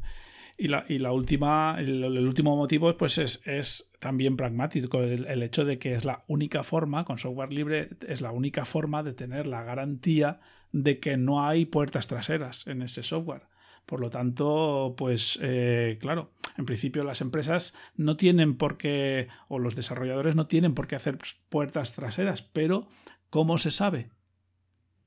y 0.63 0.99
la, 0.99 1.11
última, 1.11 1.75
el, 1.79 2.03
último 2.27 2.55
motivo 2.55 2.95
pues 2.95 3.17
es, 3.17 3.41
es 3.45 3.89
también 3.99 4.37
pragmático, 4.37 5.01
el, 5.01 5.25
el, 5.25 5.41
hecho 5.41 5.65
de 5.65 5.79
que 5.79 5.95
es 5.95 6.05
la 6.05 6.23
única 6.27 6.61
forma, 6.61 7.03
con 7.03 7.17
software 7.17 7.51
libre, 7.51 7.89
es 8.07 8.21
la 8.21 8.31
única 8.31 8.63
forma 8.63 9.01
de 9.01 9.13
tener 9.13 9.47
la 9.47 9.63
garantía 9.63 10.39
de 10.71 10.99
que 10.99 11.17
no 11.17 11.43
hay 11.47 11.65
puertas 11.65 12.05
traseras 12.05 12.67
en 12.67 12.83
ese 12.83 13.01
software. 13.01 13.47
Por 13.87 14.01
lo 14.01 14.11
tanto, 14.11 14.93
pues 14.97 15.39
eh, 15.41 15.97
claro, 15.99 16.31
en 16.57 16.67
principio 16.67 17.03
las 17.03 17.21
empresas 17.21 17.73
no 17.95 18.15
tienen 18.15 18.55
por 18.55 18.77
qué, 18.77 19.29
o 19.47 19.57
los 19.57 19.75
desarrolladores 19.75 20.35
no 20.35 20.45
tienen 20.45 20.75
por 20.75 20.85
qué 20.85 20.95
hacer 20.95 21.17
puertas 21.49 21.93
traseras, 21.93 22.43
pero 22.43 22.87
¿cómo 23.31 23.57
se 23.57 23.71
sabe? 23.71 24.11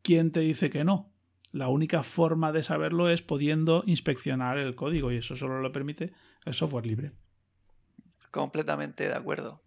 ¿Quién 0.03 0.33
te 0.33 0.40
dice 0.40 0.69
que 0.69 0.83
no? 0.83 1.13
La 1.55 1.69
única 1.69 2.03
forma 2.03 2.51
de 2.51 2.64
saberlo 2.64 3.09
es 3.09 3.23
pudiendo 3.23 3.85
inspeccionar 3.87 4.59
el 4.59 4.75
código 4.75 5.12
y 5.12 5.19
eso 5.19 5.37
solo 5.37 5.61
lo 5.61 5.71
permite 5.71 6.12
el 6.45 6.53
software 6.53 6.85
libre. 6.85 7.12
Completamente 8.33 9.07
de 9.07 9.14
acuerdo. 9.14 9.62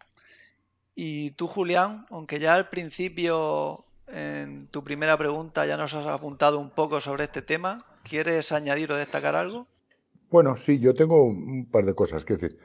Y 0.96 1.32
tú, 1.32 1.48
Julián, 1.48 2.06
aunque 2.10 2.40
ya 2.40 2.56
al 2.56 2.68
principio 2.68 3.86
en 4.08 4.68
tu 4.68 4.84
primera 4.84 5.18
pregunta 5.18 5.66
ya 5.66 5.78
nos 5.78 5.94
has 5.94 6.08
apuntado 6.08 6.60
un 6.60 6.72
poco 6.72 7.00
sobre 7.00 7.24
este 7.24 7.42
tema, 7.42 7.86
¿quieres 8.04 8.52
añadir 8.52 8.92
o 8.92 8.98
destacar 8.98 9.38
algo? 9.38 9.66
Bueno, 10.30 10.58
sí, 10.58 10.80
yo 10.80 10.94
tengo 10.94 11.24
un 11.24 11.70
par 11.72 11.86
de 11.86 11.96
cosas. 11.96 12.26
que 12.26 12.34
decir, 12.34 12.58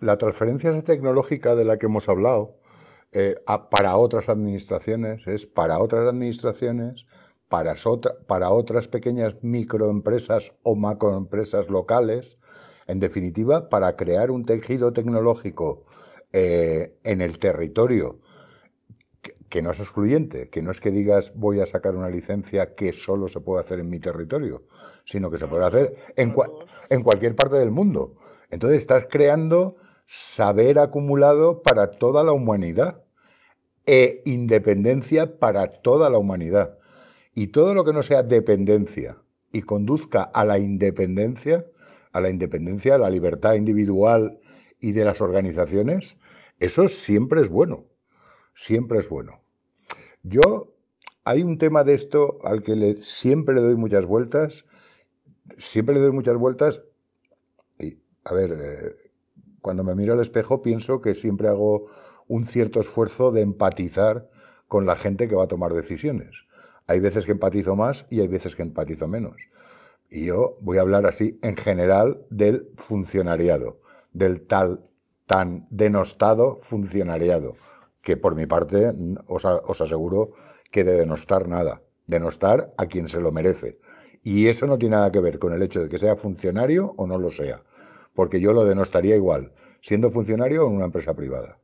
la 0.00 0.16
transferencia 0.16 0.82
tecnológica 0.82 1.54
de 1.54 1.66
la 1.66 1.76
que 1.76 1.84
hemos 1.84 2.08
hablado 2.08 2.56
eh, 3.12 3.34
para 3.70 3.96
otras 3.96 4.30
administraciones 4.30 5.26
es 5.26 5.46
para 5.46 5.80
otras 5.80 6.08
administraciones, 6.08 7.04
para, 7.50 8.50
otras 8.50 8.88
pequeñas 8.88 9.34
microempresas 9.42 10.52
o 10.62 10.76
macroempresas 10.76 11.68
locales, 11.68 12.38
en 12.86 13.00
definitiva, 13.00 13.68
para 13.68 13.96
crear 13.96 14.30
un 14.30 14.44
tejido 14.44 14.92
tecnológico 14.92 15.84
eh, 16.32 16.96
en 17.02 17.20
el 17.20 17.38
territorio 17.38 18.20
que 19.48 19.62
no 19.62 19.72
es 19.72 19.80
excluyente, 19.80 20.48
que 20.48 20.62
no 20.62 20.70
es 20.70 20.80
que 20.80 20.92
digas 20.92 21.32
voy 21.34 21.60
a 21.60 21.66
sacar 21.66 21.96
una 21.96 22.08
licencia 22.08 22.76
que 22.76 22.92
solo 22.92 23.26
se 23.26 23.40
puede 23.40 23.60
hacer 23.60 23.80
en 23.80 23.90
mi 23.90 23.98
territorio, 23.98 24.62
sino 25.04 25.28
que 25.28 25.38
se 25.38 25.48
puede 25.48 25.66
hacer 25.66 25.96
en 26.16 27.02
cualquier 27.02 27.34
parte 27.34 27.56
del 27.56 27.72
mundo. 27.72 28.14
Entonces 28.50 28.78
estás 28.78 29.08
creando 29.10 29.74
saber 30.06 30.78
acumulado 30.78 31.62
para 31.62 31.90
toda 31.90 32.22
la 32.22 32.30
humanidad 32.30 33.02
e 33.86 34.22
independencia 34.24 35.40
para 35.40 35.68
toda 35.68 36.10
la 36.10 36.18
humanidad. 36.18 36.78
Y 37.40 37.48
todo 37.48 37.74
lo 37.74 37.84
que 37.84 37.92
no 37.92 38.02
sea 38.02 38.22
dependencia 38.22 39.22
y 39.52 39.62
conduzca 39.62 40.22
a 40.22 40.44
la 40.44 40.58
independencia, 40.58 41.66
a 42.12 42.20
la 42.20 42.28
independencia, 42.28 42.94
a 42.96 42.98
la 42.98 43.10
libertad 43.10 43.54
individual 43.54 44.38
y 44.78 44.92
de 44.92 45.04
las 45.04 45.20
organizaciones, 45.20 46.18
eso 46.58 46.88
siempre 46.88 47.40
es 47.40 47.48
bueno 47.48 47.90
siempre 48.60 48.98
es 48.98 49.08
bueno. 49.08 49.40
Yo, 50.22 50.74
hay 51.24 51.42
un 51.42 51.56
tema 51.56 51.82
de 51.82 51.94
esto 51.94 52.38
al 52.44 52.62
que 52.62 52.76
le, 52.76 52.94
siempre 52.96 53.54
le 53.54 53.62
doy 53.62 53.76
muchas 53.76 54.04
vueltas, 54.04 54.66
siempre 55.56 55.94
le 55.94 56.02
doy 56.02 56.12
muchas 56.12 56.36
vueltas, 56.36 56.82
y 57.78 57.98
a 58.24 58.34
ver, 58.34 58.52
eh, 58.52 59.10
cuando 59.62 59.82
me 59.82 59.94
miro 59.94 60.12
al 60.12 60.20
espejo 60.20 60.60
pienso 60.60 61.00
que 61.00 61.14
siempre 61.14 61.48
hago 61.48 61.86
un 62.28 62.44
cierto 62.44 62.80
esfuerzo 62.80 63.30
de 63.32 63.40
empatizar 63.40 64.28
con 64.68 64.84
la 64.84 64.96
gente 64.96 65.26
que 65.26 65.34
va 65.34 65.44
a 65.44 65.48
tomar 65.48 65.72
decisiones. 65.72 66.44
Hay 66.90 66.98
veces 66.98 67.24
que 67.24 67.30
empatizo 67.30 67.76
más 67.76 68.04
y 68.10 68.18
hay 68.18 68.26
veces 68.26 68.56
que 68.56 68.62
empatizo 68.62 69.06
menos. 69.06 69.36
Y 70.08 70.26
yo 70.26 70.56
voy 70.60 70.78
a 70.78 70.80
hablar 70.80 71.06
así 71.06 71.38
en 71.40 71.56
general 71.56 72.26
del 72.30 72.68
funcionariado, 72.78 73.80
del 74.12 74.44
tal 74.44 74.90
tan 75.24 75.68
denostado 75.70 76.58
funcionariado 76.62 77.54
que 78.02 78.16
por 78.16 78.34
mi 78.34 78.46
parte 78.46 78.92
os, 79.28 79.44
os 79.44 79.80
aseguro 79.80 80.32
que 80.72 80.82
de 80.82 80.94
denostar 80.94 81.46
nada, 81.46 81.82
denostar 82.08 82.74
a 82.76 82.86
quien 82.86 83.06
se 83.06 83.20
lo 83.20 83.30
merece. 83.30 83.78
Y 84.24 84.48
eso 84.48 84.66
no 84.66 84.76
tiene 84.76 84.96
nada 84.96 85.12
que 85.12 85.20
ver 85.20 85.38
con 85.38 85.52
el 85.52 85.62
hecho 85.62 85.80
de 85.80 85.88
que 85.88 85.98
sea 85.98 86.16
funcionario 86.16 86.94
o 86.96 87.06
no 87.06 87.18
lo 87.18 87.30
sea, 87.30 87.62
porque 88.14 88.40
yo 88.40 88.52
lo 88.52 88.64
denostaría 88.64 89.14
igual, 89.14 89.52
siendo 89.80 90.10
funcionario 90.10 90.64
o 90.64 90.68
en 90.68 90.74
una 90.74 90.86
empresa 90.86 91.14
privada. 91.14 91.60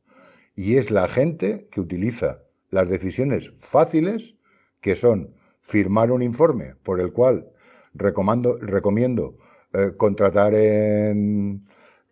Y 0.55 0.77
es 0.77 0.89
la 0.89 1.09
gente 1.09 1.67
que 1.69 1.81
utiliza 1.81 2.43
las 2.69 2.87
decisiones 2.87 3.51
fáciles, 3.59 4.36
que 4.81 4.95
son 4.95 5.33
firmar 5.61 6.11
un 6.11 6.21
informe 6.21 6.75
por 6.83 6.99
el 7.01 7.11
cual 7.11 7.51
recomiendo 7.93 9.37
eh, 9.73 9.91
contratar 9.97 10.53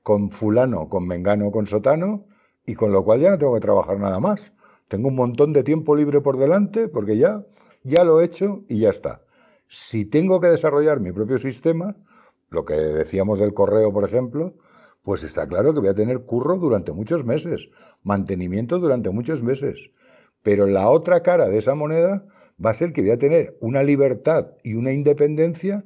con 0.03 0.29
fulano, 0.29 0.89
con 0.89 1.07
mengano, 1.07 1.51
con 1.51 1.67
sotano, 1.67 2.25
y 2.65 2.73
con 2.73 2.91
lo 2.91 3.03
cual 3.03 3.19
ya 3.19 3.31
no 3.31 3.37
tengo 3.37 3.53
que 3.53 3.59
trabajar 3.59 3.99
nada 3.99 4.19
más. 4.19 4.51
Tengo 4.87 5.07
un 5.07 5.15
montón 5.15 5.53
de 5.53 5.63
tiempo 5.63 5.95
libre 5.95 6.21
por 6.21 6.37
delante 6.37 6.87
porque 6.87 7.17
ya, 7.17 7.45
ya 7.83 8.03
lo 8.03 8.21
he 8.21 8.25
hecho 8.25 8.63
y 8.67 8.79
ya 8.79 8.89
está. 8.89 9.21
Si 9.67 10.05
tengo 10.05 10.39
que 10.39 10.47
desarrollar 10.47 10.99
mi 10.99 11.11
propio 11.11 11.37
sistema, 11.37 11.95
lo 12.49 12.65
que 12.65 12.75
decíamos 12.75 13.39
del 13.39 13.53
correo, 13.53 13.91
por 13.91 14.03
ejemplo, 14.03 14.55
pues 15.03 15.23
está 15.23 15.47
claro 15.47 15.73
que 15.73 15.79
voy 15.79 15.89
a 15.89 15.95
tener 15.95 16.21
curro 16.21 16.57
durante 16.57 16.91
muchos 16.91 17.25
meses, 17.25 17.69
mantenimiento 18.03 18.79
durante 18.79 19.09
muchos 19.09 19.43
meses. 19.43 19.91
Pero 20.45 20.67
la 20.67 20.89
otra 20.89 21.23
cara 21.23 21.49
de 21.49 21.57
esa 21.57 21.73
moneda 21.73 22.23
va 22.63 22.69
a 22.69 22.75
ser 22.75 22.93
que 22.93 23.01
voy 23.01 23.09
a 23.09 23.17
tener 23.17 23.57
una 23.61 23.81
libertad 23.81 24.51
y 24.61 24.75
una 24.75 24.91
independencia 24.91 25.83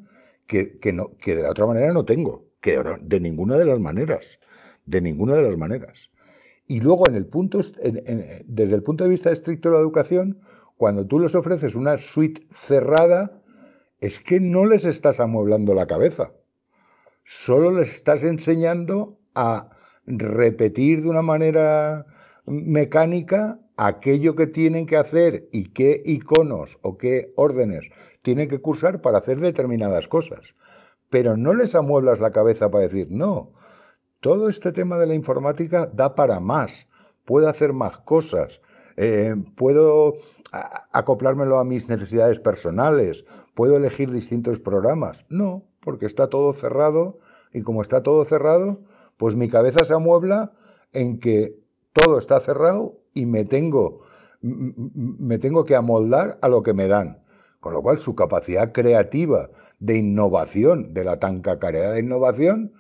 que, 0.48 0.78
no, 0.94 1.16
que 1.16 1.34
de 1.34 1.44
la 1.44 1.52
otra 1.52 1.66
manera 1.66 1.94
no 1.94 2.04
tengo, 2.04 2.50
que 2.60 2.78
de 3.00 3.20
ninguna 3.22 3.58
de 3.58 3.64
las 3.64 3.80
maneras, 3.80 4.38
de 4.86 5.00
ninguna 5.00 5.36
de 5.36 5.44
las 5.44 5.56
maneras. 5.56 6.12
Y 6.68 6.82
luego, 6.82 7.08
en 7.08 7.16
el 7.16 7.26
punto, 7.26 7.60
desde 7.60 8.76
el 8.76 8.84
punto 8.84 9.06
de 9.06 9.10
vista 9.10 9.32
estricto 9.32 9.70
de 9.70 9.76
la 9.76 9.82
educación, 9.82 10.42
cuando 10.76 11.08
tú 11.08 11.22
les 11.22 11.36
ofreces 11.36 11.76
una 11.76 11.96
suite 11.96 12.46
cerrada, 12.52 13.42
es 14.02 14.20
que 14.20 14.42
no 14.42 14.66
les 14.66 14.84
estás 14.84 15.22
amueblando 15.22 15.74
la 15.74 15.88
cabeza. 15.88 16.34
Solo 17.24 17.72
les 17.72 17.94
estás 17.94 18.24
enseñando 18.24 19.22
a 19.36 19.70
repetir 20.06 21.02
de 21.02 21.08
una 21.08 21.22
manera 21.22 22.08
mecánica 22.46 23.62
aquello 23.80 24.36
que 24.36 24.46
tienen 24.46 24.86
que 24.86 24.98
hacer 24.98 25.48
y 25.54 25.72
qué 25.72 26.02
iconos 26.04 26.78
o 26.82 26.98
qué 26.98 27.32
órdenes 27.38 27.90
tienen 28.22 28.50
que 28.50 28.60
cursar 28.60 29.00
para 29.00 29.20
hacer 29.20 29.40
determinadas 29.40 30.10
cosas. 30.10 30.54
Pero 31.10 31.38
no 31.38 31.54
les 31.54 31.76
amueblas 31.76 32.20
la 32.20 32.32
cabeza 32.32 32.70
para 32.70 32.84
decir, 32.84 33.08
no, 33.10 33.54
todo 34.20 34.50
este 34.50 34.74
tema 34.74 34.98
de 34.98 35.08
la 35.08 35.16
informática 35.16 35.90
da 35.94 36.14
para 36.14 36.42
más, 36.42 36.90
puedo 37.24 37.48
hacer 37.48 37.72
más 37.72 38.02
cosas, 38.02 38.62
eh, 38.98 39.34
puedo 39.56 40.16
acoplármelo 40.92 41.58
a 41.58 41.64
mis 41.64 41.88
necesidades 41.88 42.42
personales, 42.42 43.24
puedo 43.56 43.78
elegir 43.78 44.12
distintos 44.12 44.60
programas. 44.60 45.26
No, 45.30 45.64
porque 45.80 46.06
está 46.06 46.28
todo 46.28 46.52
cerrado 46.52 47.18
y 47.54 47.62
como 47.62 47.82
está 47.82 48.04
todo 48.04 48.26
cerrado, 48.26 48.82
pues 49.16 49.38
mi 49.38 49.48
cabeza 49.48 49.86
se 49.86 49.94
amuebla 49.94 50.52
en 50.92 51.20
que 51.20 51.58
todo 51.94 52.20
está 52.20 52.42
cerrado 52.42 52.99
y 53.14 53.26
me 53.26 53.46
tengo, 53.46 54.00
me 54.42 55.38
tengo 55.38 55.66
que 55.66 55.76
amoldar 55.76 56.40
a 56.42 56.48
lo 56.48 56.64
que 56.64 56.74
me 56.74 56.88
dan. 56.88 57.24
Con 57.60 57.74
lo 57.74 57.82
cual 57.82 57.98
su 57.98 58.16
capacidad 58.16 58.72
creativa 58.72 59.50
de 59.80 59.98
innovación, 59.98 60.94
de 60.94 61.04
la 61.04 61.20
tan 61.20 61.42
cacareada 61.42 61.94
de 61.94 62.00
innovación, 62.00 62.74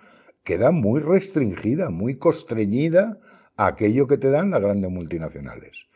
queda 0.43 0.71
muy 0.71 1.01
restringida, 1.01 1.89
muy 1.89 2.17
constreñida 2.17 3.19
a 3.57 3.67
aquello 3.67 4.07
que 4.07 4.17
te 4.17 4.29
dan 4.29 4.51
las 4.51 4.61
grandes 4.61 4.89
multinacionales. 4.89 5.87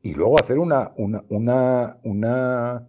Y 0.00 0.14
luego 0.14 0.40
hacer 0.40 0.58
una, 0.58 0.92
una, 0.96 1.24
una, 1.28 1.98
una 2.04 2.88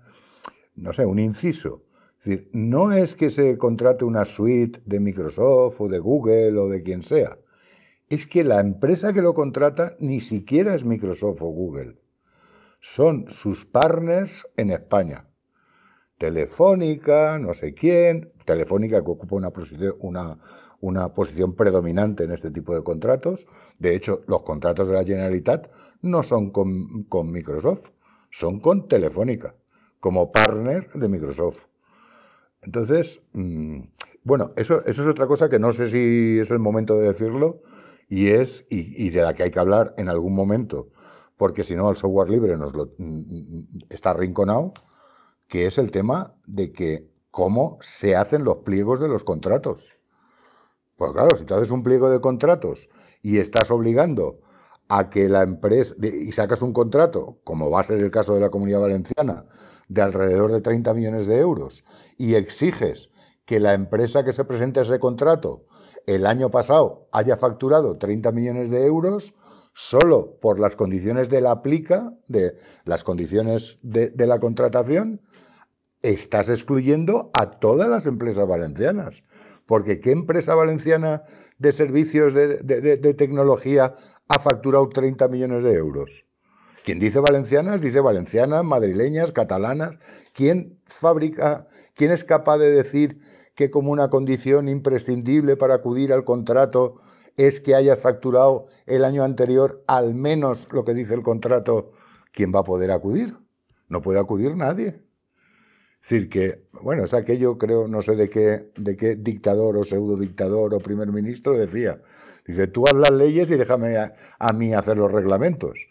no 0.76 0.94
sé, 0.94 1.06
un 1.06 1.20
inciso. 1.20 1.84
Es 2.20 2.26
decir, 2.26 2.50
no 2.54 2.92
es 2.92 3.16
que 3.16 3.30
se 3.30 3.58
contrate 3.58 4.06
una 4.06 4.26
suite 4.26 4.82
de 4.86 5.00
Microsoft 5.00 5.82
o 5.82 5.90
de 5.90 6.00
Google 6.00 6.58
o 6.58 6.70
de 6.70 6.82
quien 6.82 7.04
sea. 7.04 7.38
Es 8.14 8.28
que 8.28 8.44
la 8.44 8.60
empresa 8.60 9.12
que 9.12 9.24
lo 9.24 9.34
contrata 9.34 9.96
ni 9.98 10.20
siquiera 10.20 10.76
es 10.76 10.86
Microsoft 10.86 11.42
o 11.42 11.48
Google. 11.48 11.98
Son 12.80 13.26
sus 13.30 13.66
partners 13.66 14.48
en 14.56 14.70
España. 14.70 15.26
Telefónica, 16.20 17.40
no 17.40 17.56
sé 17.56 17.74
quién, 17.74 18.32
Telefónica 18.46 19.04
que 19.04 19.10
ocupa 19.10 19.36
una 20.80 21.10
posición, 21.12 21.56
predominante 21.56 22.26
en 22.26 22.34
este 22.34 22.52
tipo 22.52 22.76
de 22.76 22.84
contratos. 22.84 23.48
De 23.80 23.96
hecho, 23.96 24.22
los 24.28 24.44
contratos 24.44 24.88
de 24.88 24.94
la 24.94 25.04
Generalitat 25.04 25.72
no 26.04 26.22
son 26.22 26.52
con, 26.52 27.32
Microsoft, 27.32 27.90
son 28.30 28.60
con 28.60 28.88
Telefónica, 28.88 29.56
como 30.00 30.32
partner 30.32 30.88
de 30.94 31.08
Microsoft. 31.08 31.66
Entonces, 32.62 33.24
mm, 33.34 33.80
bueno, 34.24 34.54
eso 34.56 34.86
es 34.86 35.00
otra 35.00 35.26
cosa 35.26 35.50
que 35.50 35.58
no 35.58 35.72
sé 35.72 35.88
si 35.88 36.38
es 36.40 36.52
el 36.52 36.60
momento 36.60 36.96
de 36.96 37.08
decirlo 37.08 37.64
y 38.14 38.30
es, 38.30 38.64
y, 38.70 39.10
de 39.10 39.24
la 39.24 39.34
que 39.34 39.42
hay 39.42 39.50
que 39.50 39.60
hablar 39.60 39.96
en 39.98 40.08
algún 40.08 40.36
momento, 40.36 40.90
porque 41.36 41.64
si 41.64 41.76
no 41.76 41.90
el 41.90 41.96
software 41.96 42.30
libre 42.30 42.58
nos 42.58 42.76
lo, 42.76 42.94
mm, 43.00 43.04
mm, 43.06 43.68
está 43.90 44.12
arrinconado, 44.12 44.72
que 45.48 45.66
es 45.66 45.80
el 45.80 45.90
tema 45.90 46.36
de 46.46 46.72
que 46.72 47.12
cómo 47.32 47.80
se 47.82 48.16
hacen 48.16 48.44
los 48.44 48.58
pliegos 48.58 49.00
de 49.00 49.08
los 49.08 49.24
contratos. 49.24 49.96
Pues 50.96 51.12
claro, 51.12 51.36
si 51.36 51.44
tú 51.44 51.56
haces 51.56 51.72
un 51.72 51.82
pliego 51.82 52.12
de 52.12 52.22
contratos 52.22 52.88
y 53.24 53.40
estás 53.40 53.72
obligando 53.72 54.42
a 54.90 55.10
que 55.10 55.28
la 55.28 55.42
empresa, 55.42 55.96
y 56.00 56.32
sacas 56.34 56.62
un 56.62 56.72
contrato, 56.72 57.40
como 57.44 57.72
va 57.72 57.80
a 57.80 57.84
ser 57.84 58.00
el 58.00 58.12
caso 58.12 58.36
de 58.36 58.42
la 58.42 58.52
Comunidad 58.52 58.82
Valenciana, 58.82 59.46
de 59.88 60.02
alrededor 60.04 60.52
de 60.52 60.62
30 60.62 60.94
millones 60.94 61.26
de 61.26 61.40
euros, 61.40 61.84
y 62.20 62.36
exiges 62.36 63.10
que 63.46 63.60
la 63.60 63.74
empresa 63.74 64.24
que 64.24 64.34
se 64.34 64.46
presente 64.46 64.82
a 64.82 64.84
ese 64.84 65.00
contrato 65.00 65.66
el 66.06 66.26
año 66.26 66.50
pasado 66.50 67.08
haya 67.12 67.38
facturado 67.38 67.98
30 67.98 68.32
millones 68.32 68.70
de 68.70 68.86
euros 68.86 69.34
solo 69.74 70.38
por 70.40 70.60
las 70.60 70.76
condiciones 70.76 71.30
de 71.30 71.42
la 71.42 71.52
aplica, 71.52 72.14
de 72.28 72.56
las 72.86 73.04
condiciones 73.04 73.78
de, 73.82 74.12
la 74.18 74.40
contratación, 74.40 75.22
estás 76.02 76.50
excluyendo 76.50 77.32
a 77.34 77.52
todas 77.52 77.90
las 77.90 78.06
empresas 78.06 78.48
valencianas. 78.48 79.24
Porque 79.66 80.00
¿qué 80.00 80.12
empresa 80.12 80.56
valenciana 80.56 81.24
de 81.58 81.72
servicios 81.72 82.34
de, 82.34 82.58
de, 82.58 83.14
tecnología 83.14 83.96
ha 84.28 84.40
facturado 84.40 84.90
30 84.90 85.28
millones 85.30 85.64
de 85.64 85.74
euros? 85.74 86.26
Quien 86.84 87.00
dice 87.00 87.20
valencianas, 87.20 87.82
dice 87.82 88.02
valencianas, 88.02 88.64
madrileñas, 88.66 89.32
catalanas. 89.32 89.96
¿Quién 90.34 90.82
fabrica, 90.86 91.66
quién 91.96 92.12
es 92.12 92.26
capaz 92.26 92.58
de 92.58 92.72
decir 92.72 93.20
que 93.56 93.70
como 93.70 93.92
una 93.92 94.10
condición 94.10 94.68
imprescindible 94.68 95.58
para 95.58 95.76
acudir 95.76 96.12
al 96.14 96.24
contrato 96.24 96.96
es 97.38 97.60
que 97.60 97.76
hayas 97.76 98.00
facturado 98.00 98.66
el 98.86 99.06
año 99.06 99.24
anterior 99.24 99.84
al 99.88 100.14
menos 100.14 100.68
lo 100.72 100.84
que 100.84 100.94
dice 100.94 101.14
el 101.14 101.22
contrato, 101.22 101.92
¿quién 102.32 102.54
va 102.54 102.60
a 102.60 102.64
poder 102.64 102.92
acudir? 102.92 103.36
No 103.90 104.02
puede 104.02 104.20
acudir 104.20 104.56
nadie. 104.56 105.02
Es 106.02 106.10
decir, 106.10 106.30
que, 106.30 106.68
bueno, 106.82 107.06
es 107.06 107.14
aquello, 107.14 107.58
creo, 107.58 107.88
no 107.88 108.02
sé 108.02 108.16
de 108.16 108.30
qué, 108.30 108.72
de 108.76 108.98
qué 108.98 109.16
dictador 109.16 109.78
o 109.78 109.84
pseudo 109.84 110.18
dictador 110.18 110.74
o 110.74 110.80
primer 110.80 111.12
ministro 111.12 111.58
decía. 111.58 112.02
Dice, 112.46 112.68
tú 112.68 112.88
haz 112.88 112.96
las 112.96 113.12
leyes 113.12 113.50
y 113.52 113.56
déjame 113.56 113.96
a 113.98 114.54
mí 114.54 114.74
hacer 114.74 114.98
los 114.98 115.12
reglamentos. 115.12 115.88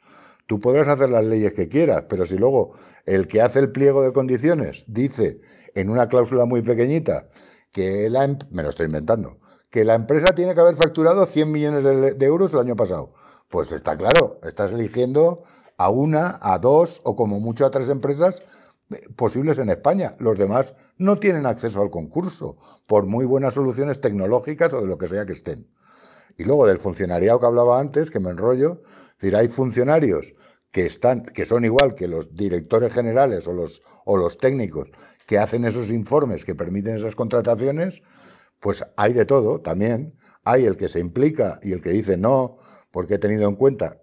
Tú 0.47 0.61
podrás 0.61 0.89
hacer 0.89 1.11
las 1.11 1.25
leyes 1.25 1.55
que 1.55 1.69
quieras, 1.69 2.05
pero 2.11 2.27
si 2.27 2.37
luego 2.37 2.75
el 3.07 3.27
que 3.27 3.41
hace 3.41 3.59
el 3.59 3.73
pliego 3.73 4.03
de 4.03 4.13
condiciones 4.13 4.85
dice 4.87 5.41
en 5.75 5.89
una 5.89 6.09
cláusula 6.09 6.45
muy 6.45 6.61
pequeñita 6.61 7.31
que 7.73 8.09
la, 8.11 8.25
em-, 8.25 8.39
me 8.51 8.63
lo 8.63 8.69
estoy 8.69 8.87
inventando, 8.87 9.39
que 9.71 9.85
la 9.85 9.95
empresa 9.95 10.35
tiene 10.35 10.55
que 10.55 10.61
haber 10.61 10.77
facturado 10.77 11.27
100 11.27 11.51
millones 11.51 11.85
de, 11.85 12.27
euros 12.27 12.53
el 12.53 12.61
año 12.61 12.77
pasado. 12.77 13.15
Pues 13.49 13.73
está 13.73 13.97
claro, 13.97 14.39
estás 14.45 14.73
eligiendo 14.73 15.43
a 15.79 15.91
una, 15.91 16.39
a 16.41 16.59
dos 16.59 17.01
o 17.05 17.17
como 17.17 17.41
mucho 17.41 17.67
a 17.67 17.71
tres 17.71 17.89
empresas 17.89 18.43
eh, 18.91 19.01
posibles 19.17 19.59
en 19.59 19.71
España. 19.71 20.15
Los 20.19 20.39
demás 20.39 20.75
no 20.99 21.19
tienen 21.19 21.47
acceso 21.47 21.83
al 21.83 21.91
concurso, 21.91 22.57
por 22.87 23.07
muy 23.07 23.25
buenas 23.25 23.55
soluciones 23.55 24.01
tecnológicas 24.01 24.73
o 24.75 24.81
de 24.81 24.87
lo 24.87 24.99
que 24.99 25.09
sea 25.09 25.27
que 25.27 25.33
estén. 25.33 25.69
Y 26.39 26.45
luego 26.45 26.67
del 26.67 26.79
funcionariado 26.79 27.41
que 27.41 27.47
hablaba 27.47 27.79
antes, 27.79 28.11
que 28.11 28.21
me 28.21 28.31
enrollo, 28.31 28.83
es 28.83 29.19
decir, 29.19 29.37
hay 29.37 29.49
funcionarios 29.49 30.35
que, 30.73 30.87
están, 30.87 31.23
que 31.23 31.45
son 31.45 31.65
igual 31.65 31.95
que 31.95 32.09
los 32.09 32.35
directores 32.35 32.93
generales 32.93 33.47
o 33.47 33.53
los, 33.53 33.83
o 34.05 34.17
los 34.17 34.39
técnicos 34.39 34.91
que 35.27 35.39
hacen 35.39 35.65
esos 35.65 35.91
informes 35.91 36.45
que 36.45 36.55
permiten 36.55 36.95
esas 36.95 37.15
contrataciones, 37.15 38.03
pues 38.59 38.85
hay 38.97 39.13
de 39.13 39.27
todo 39.27 39.61
también. 39.61 40.17
Hay 40.45 40.65
el 40.65 40.77
que 40.77 40.89
se 40.89 40.99
implica 40.99 41.61
y 41.63 41.73
el 41.73 41.81
que 41.81 41.91
dice 41.91 42.17
no, 42.17 42.57
porque 42.91 43.15
he 43.15 43.19
tenido 43.19 43.49
en 43.49 43.55
cuenta 43.55 44.03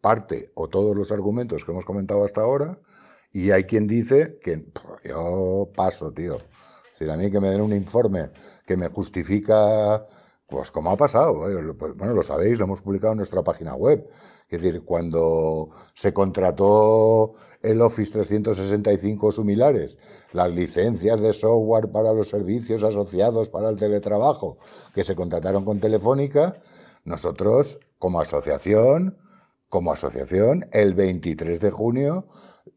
parte 0.00 0.52
o 0.54 0.68
todos 0.68 0.96
los 0.96 1.10
argumentos 1.10 1.64
que 1.64 1.72
hemos 1.72 1.84
comentado 1.84 2.24
hasta 2.24 2.40
ahora, 2.40 2.80
y 3.32 3.50
hay 3.50 3.64
quien 3.64 3.86
dice 3.86 4.38
que 4.42 4.66
yo 5.04 5.70
paso, 5.74 6.12
tío. 6.12 6.38
Si 6.98 7.08
a 7.08 7.16
mí 7.16 7.30
que 7.30 7.40
me 7.40 7.50
den 7.50 7.60
un 7.60 7.72
informe 7.72 8.30
que 8.66 8.76
me 8.76 8.88
justifica, 8.88 10.04
pues 10.48 10.70
como 10.70 10.90
ha 10.90 10.96
pasado, 10.96 11.40
pues, 11.78 11.94
bueno, 11.94 12.14
lo 12.14 12.22
sabéis, 12.22 12.58
lo 12.58 12.64
hemos 12.64 12.80
publicado 12.80 13.12
en 13.12 13.18
nuestra 13.18 13.42
página 13.42 13.74
web. 13.74 14.08
Es 14.48 14.62
decir, 14.62 14.82
cuando 14.82 15.68
se 15.92 16.14
contrató 16.14 17.32
el 17.60 17.82
Office 17.82 18.12
365 18.12 19.30
similares, 19.30 19.98
las 20.32 20.50
licencias 20.50 21.20
de 21.20 21.34
software 21.34 21.92
para 21.92 22.14
los 22.14 22.28
servicios 22.28 22.82
asociados 22.82 23.50
para 23.50 23.68
el 23.68 23.76
teletrabajo 23.76 24.56
que 24.94 25.04
se 25.04 25.14
contrataron 25.14 25.66
con 25.66 25.80
Telefónica, 25.80 26.56
nosotros 27.04 27.78
como 27.98 28.22
asociación, 28.22 29.18
como 29.68 29.92
asociación, 29.92 30.66
el 30.72 30.94
23 30.94 31.60
de 31.60 31.70
junio 31.70 32.26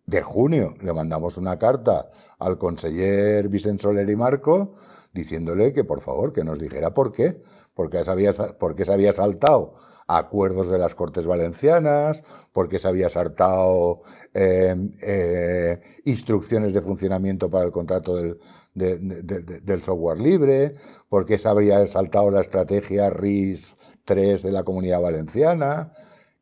de 0.05 0.21
junio 0.21 0.75
le 0.81 0.93
mandamos 0.93 1.37
una 1.37 1.57
carta 1.57 2.09
al 2.39 2.57
conseller 2.57 3.47
Vicente 3.47 3.83
Soler 3.83 4.09
y 4.09 4.15
Marco 4.15 4.73
diciéndole 5.13 5.73
que 5.73 5.83
por 5.83 6.01
favor 6.01 6.33
que 6.33 6.43
nos 6.43 6.59
dijera 6.59 6.93
por 6.93 7.11
qué, 7.11 7.41
porque 7.73 8.03
se 8.03 8.11
había, 8.11 8.31
porque 8.59 8.85
se 8.85 8.93
había 8.93 9.11
saltado 9.11 9.73
acuerdos 10.07 10.67
de 10.69 10.77
las 10.77 10.95
Cortes 10.95 11.25
Valencianas, 11.25 12.23
porque 12.51 12.79
se 12.79 12.87
había 12.87 13.09
saltado 13.09 14.01
em, 14.33 14.91
eh, 15.01 15.79
instrucciones 16.05 16.73
de 16.73 16.81
funcionamiento 16.81 17.49
para 17.49 17.65
el 17.65 17.71
contrato 17.71 18.15
del, 18.15 18.37
del, 18.73 19.81
software 19.81 20.19
libre, 20.19 20.75
porque 21.09 21.37
se 21.37 21.47
había 21.47 21.85
saltado 21.87 22.29
la 22.31 22.41
estrategia 22.41 23.09
RIS 23.09 23.77
3 24.05 24.43
de 24.43 24.51
la 24.51 24.63
Comunidad 24.63 25.01
Valenciana. 25.01 25.91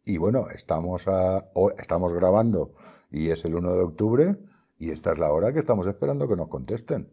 Y 0.04 0.18
bueno, 0.18 0.48
estamos, 0.54 1.06
estamos 1.78 2.14
grabando 2.14 2.74
y 3.12 3.30
es 3.30 3.46
el 3.46 3.56
1 3.56 3.76
de 3.76 3.82
octubre 3.82 4.38
y 4.78 4.92
esta 4.92 5.12
es 5.12 5.20
la 5.20 5.32
hora 5.32 5.54
que 5.54 5.60
estamos 5.60 5.86
esperando 5.88 6.28
que 6.28 6.36
nos 6.36 6.48
contesten. 6.48 7.12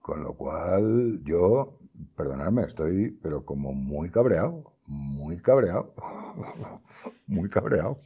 Con 0.00 0.22
lo 0.22 0.34
cual 0.34 1.20
yo, 1.24 1.77
perdonadme, 2.16 2.62
estoy 2.62 3.10
pero 3.22 3.44
como 3.44 3.72
muy 3.72 4.10
cabreado 4.10 4.78
muy 4.88 5.36
cabreado, 5.40 5.94
muy 7.26 7.48
cabreado, 7.48 8.00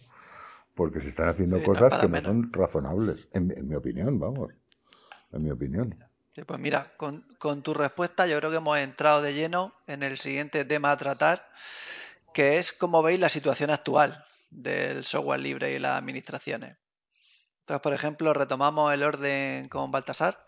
porque 0.74 1.00
se 1.00 1.08
están 1.08 1.28
haciendo 1.28 1.62
cosas 1.62 1.96
que 1.98 2.08
no 2.08 2.20
son 2.20 2.52
razonables, 2.52 3.28
en, 3.32 3.68
mi 3.68 3.74
opinión, 3.74 4.18
vamos, 4.18 4.52
en 5.32 5.44
mi 5.44 5.50
opinión. 5.50 5.96
pues 6.46 6.60
mira, 6.60 6.92
con, 6.96 7.24
con, 7.38 7.62
tu 7.62 7.72
respuesta 7.72 8.26
yo 8.26 8.36
creo 8.38 8.50
que 8.50 8.56
hemos 8.56 8.78
entrado 8.78 9.22
de 9.22 9.34
lleno 9.34 9.72
en 9.86 10.02
el 10.02 10.18
siguiente 10.18 10.64
tema 10.64 10.90
a 10.90 10.96
tratar, 10.96 11.48
que 12.34 12.58
es 12.58 12.72
cómo 12.72 13.02
veis 13.02 13.20
la 13.20 13.28
situación 13.28 13.70
actual 13.70 14.24
del 14.50 15.04
software 15.04 15.40
libre 15.40 15.72
y 15.72 15.78
las 15.78 15.98
administraciones. 15.98 16.76
Entonces, 17.60 17.80
por 17.80 17.94
ejemplo, 17.94 18.34
retomamos 18.34 18.92
el 18.92 19.04
orden 19.04 19.68
con 19.68 19.92
Baltasar. 19.92 20.44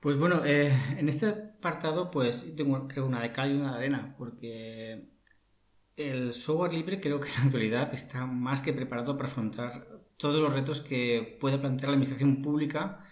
Pues 0.00 0.16
bueno, 0.16 0.44
eh, 0.44 0.72
en 0.96 1.08
este 1.08 1.26
apartado 1.26 2.10
pues 2.10 2.54
tengo 2.56 2.86
creo 2.86 3.06
una 3.06 3.20
de 3.20 3.32
cal 3.32 3.50
y 3.50 3.54
una 3.54 3.72
de 3.72 3.78
arena, 3.78 4.14
porque 4.16 5.08
el 5.96 6.32
software 6.32 6.72
libre 6.72 7.00
creo 7.00 7.20
que 7.20 7.28
en 7.28 7.34
la 7.34 7.44
actualidad 7.46 7.94
está 7.94 8.26
más 8.26 8.62
que 8.62 8.72
preparado 8.72 9.16
para 9.16 9.28
afrontar 9.28 10.04
todos 10.16 10.40
los 10.40 10.52
retos 10.52 10.80
que 10.82 11.36
puede 11.40 11.58
plantear 11.58 11.88
la 11.88 11.94
administración 11.94 12.42
pública, 12.42 13.04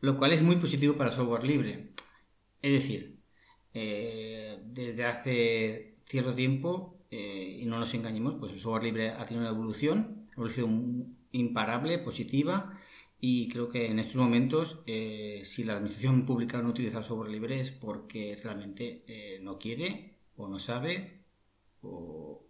lo 0.00 0.16
cual 0.16 0.32
es 0.32 0.42
muy 0.42 0.56
positivo 0.56 0.94
para 0.96 1.10
el 1.10 1.16
software 1.16 1.44
libre. 1.44 1.92
Es 2.62 2.72
decir, 2.72 3.20
eh, 3.74 4.60
desde 4.64 5.04
hace 5.04 5.98
cierto 6.04 6.34
tiempo, 6.34 6.98
eh, 7.10 7.58
y 7.60 7.66
no 7.66 7.78
nos 7.78 7.94
engañemos, 7.94 8.36
pues 8.40 8.52
el 8.52 8.60
software 8.60 8.84
libre 8.84 9.10
ha 9.10 9.26
tenido 9.26 9.42
una 9.42 9.50
evolución, 9.56 10.28
evolución 10.34 11.16
imparable, 11.32 11.98
positiva, 11.98 12.76
y 13.20 13.48
creo 13.48 13.68
que 13.68 13.86
en 13.86 13.98
estos 13.98 14.16
momentos, 14.16 14.80
eh, 14.86 15.42
si 15.44 15.64
la 15.64 15.74
administración 15.74 16.24
pública 16.24 16.62
no 16.62 16.70
utiliza 16.70 16.98
el 16.98 17.04
software 17.04 17.30
libre 17.30 17.60
es 17.60 17.70
porque 17.70 18.36
realmente 18.42 19.04
eh, 19.06 19.38
no 19.42 19.58
quiere 19.58 20.18
o 20.36 20.48
no 20.48 20.58
sabe 20.58 21.20
o, 21.82 22.46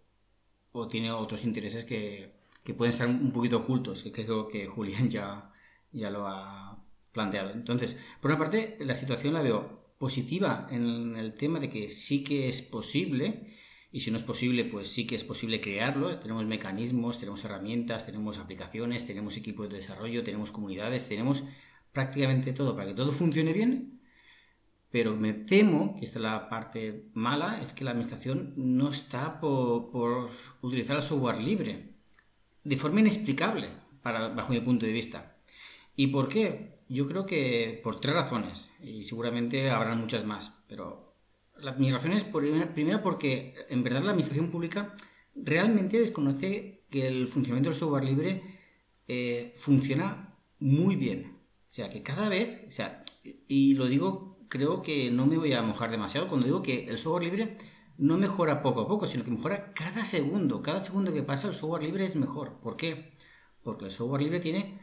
tiene 0.89 1.11
otros 1.11 1.45
intereses 1.45 1.85
que, 1.85 2.39
pueden 2.77 2.91
estar 2.91 3.07
un 3.07 3.31
poquito 3.31 3.57
ocultos, 3.57 4.03
que 4.03 4.11
creo 4.11 4.47
que 4.47 4.67
Julián 4.67 5.09
ya, 5.09 5.51
ya 5.91 6.09
lo 6.09 6.27
ha 6.27 6.83
planteado. 7.11 7.51
Entonces, 7.51 7.97
por 8.21 8.31
una 8.31 8.39
parte, 8.39 8.77
la 8.79 8.95
situación 8.95 9.33
la 9.33 9.41
veo 9.41 9.93
positiva 9.97 10.67
en 10.71 11.15
el 11.17 11.33
tema 11.33 11.59
de 11.59 11.69
que 11.69 11.89
sí 11.89 12.23
que 12.23 12.47
es 12.47 12.61
posible 12.61 13.50
y 13.91 13.99
si 13.99 14.11
no 14.11 14.17
es 14.17 14.23
posible, 14.23 14.63
pues 14.63 14.87
sí 14.87 15.05
que 15.05 15.15
es 15.15 15.23
posible 15.23 15.59
crearlo. 15.59 16.17
Tenemos 16.19 16.45
mecanismos, 16.45 17.19
tenemos 17.19 17.43
herramientas, 17.43 18.05
tenemos 18.05 18.37
aplicaciones, 18.37 19.05
tenemos 19.05 19.35
equipos 19.35 19.69
de 19.69 19.75
desarrollo, 19.75 20.23
tenemos 20.23 20.51
comunidades, 20.51 21.09
tenemos 21.09 21.43
prácticamente 21.91 22.53
todo 22.53 22.73
para 22.73 22.87
que 22.87 22.93
todo 22.93 23.11
funcione 23.11 23.51
bien. 23.51 23.99
Pero 24.91 25.15
me 25.15 25.33
temo, 25.33 25.95
que 25.97 26.05
esta 26.05 26.19
es 26.19 26.23
la 26.23 26.49
parte 26.49 27.09
mala, 27.13 27.59
es 27.61 27.73
que 27.73 27.83
la 27.83 27.91
administración 27.91 28.53
no 28.55 28.89
está 28.89 29.39
por, 29.41 30.27
utilizar 30.61 30.95
el 30.95 31.01
software 31.01 31.41
libre. 31.41 31.91
De 32.63 32.77
forma 32.77 33.01
inexplicable, 33.01 33.69
para, 34.01 34.29
bajo 34.29 34.53
mi 34.53 34.61
punto 34.61 34.85
de 34.85 34.93
vista. 34.93 35.37
¿Y 35.97 36.07
por 36.07 36.29
qué? 36.29 36.79
Yo 36.87 37.07
creo 37.07 37.25
que 37.25 37.79
por 37.83 37.99
tres 37.99 38.15
razones, 38.15 38.69
y 38.81 39.03
seguramente 39.03 39.69
habrán 39.69 39.99
muchas 39.99 40.25
más, 40.25 40.63
pero 40.67 41.10
la, 41.61 41.73
mi 41.73 41.91
razón 41.91 42.13
es 42.13 42.23
primero 42.23 43.01
porque 43.01 43.55
en 43.69 43.83
verdad 43.83 44.03
la 44.03 44.11
administración 44.11 44.49
pública 44.49 44.95
realmente 45.35 45.99
desconoce 45.99 46.85
que 46.89 47.07
el 47.07 47.27
funcionamiento 47.27 47.69
del 47.69 47.79
software 47.79 48.03
libre 48.03 48.41
eh, 49.07 49.53
funciona 49.57 50.37
muy 50.59 50.95
bien. 50.95 51.37
O 51.67 51.73
sea, 51.73 51.89
que 51.89 52.03
cada 52.03 52.29
vez, 52.29 52.63
o 52.67 52.71
sea, 52.71 53.03
y 53.47 53.73
lo 53.75 53.87
digo, 53.87 54.45
creo 54.49 54.81
que 54.81 55.09
no 55.11 55.25
me 55.25 55.37
voy 55.37 55.53
a 55.53 55.61
mojar 55.61 55.89
demasiado 55.89 56.27
cuando 56.27 56.45
digo 56.45 56.61
que 56.61 56.85
el 56.87 56.97
software 56.97 57.23
libre 57.23 57.57
no 57.97 58.17
mejora 58.17 58.61
poco 58.61 58.81
a 58.81 58.87
poco, 58.87 59.07
sino 59.07 59.23
que 59.23 59.31
mejora 59.31 59.73
cada 59.73 60.03
segundo. 60.05 60.61
Cada 60.61 60.83
segundo 60.83 61.13
que 61.13 61.23
pasa 61.23 61.47
el 61.47 61.53
software 61.53 61.83
libre 61.83 62.05
es 62.05 62.15
mejor. 62.15 62.59
¿Por 62.59 62.75
qué? 62.75 63.13
Porque 63.63 63.85
el 63.85 63.91
software 63.91 64.23
libre 64.23 64.39
tiene 64.39 64.79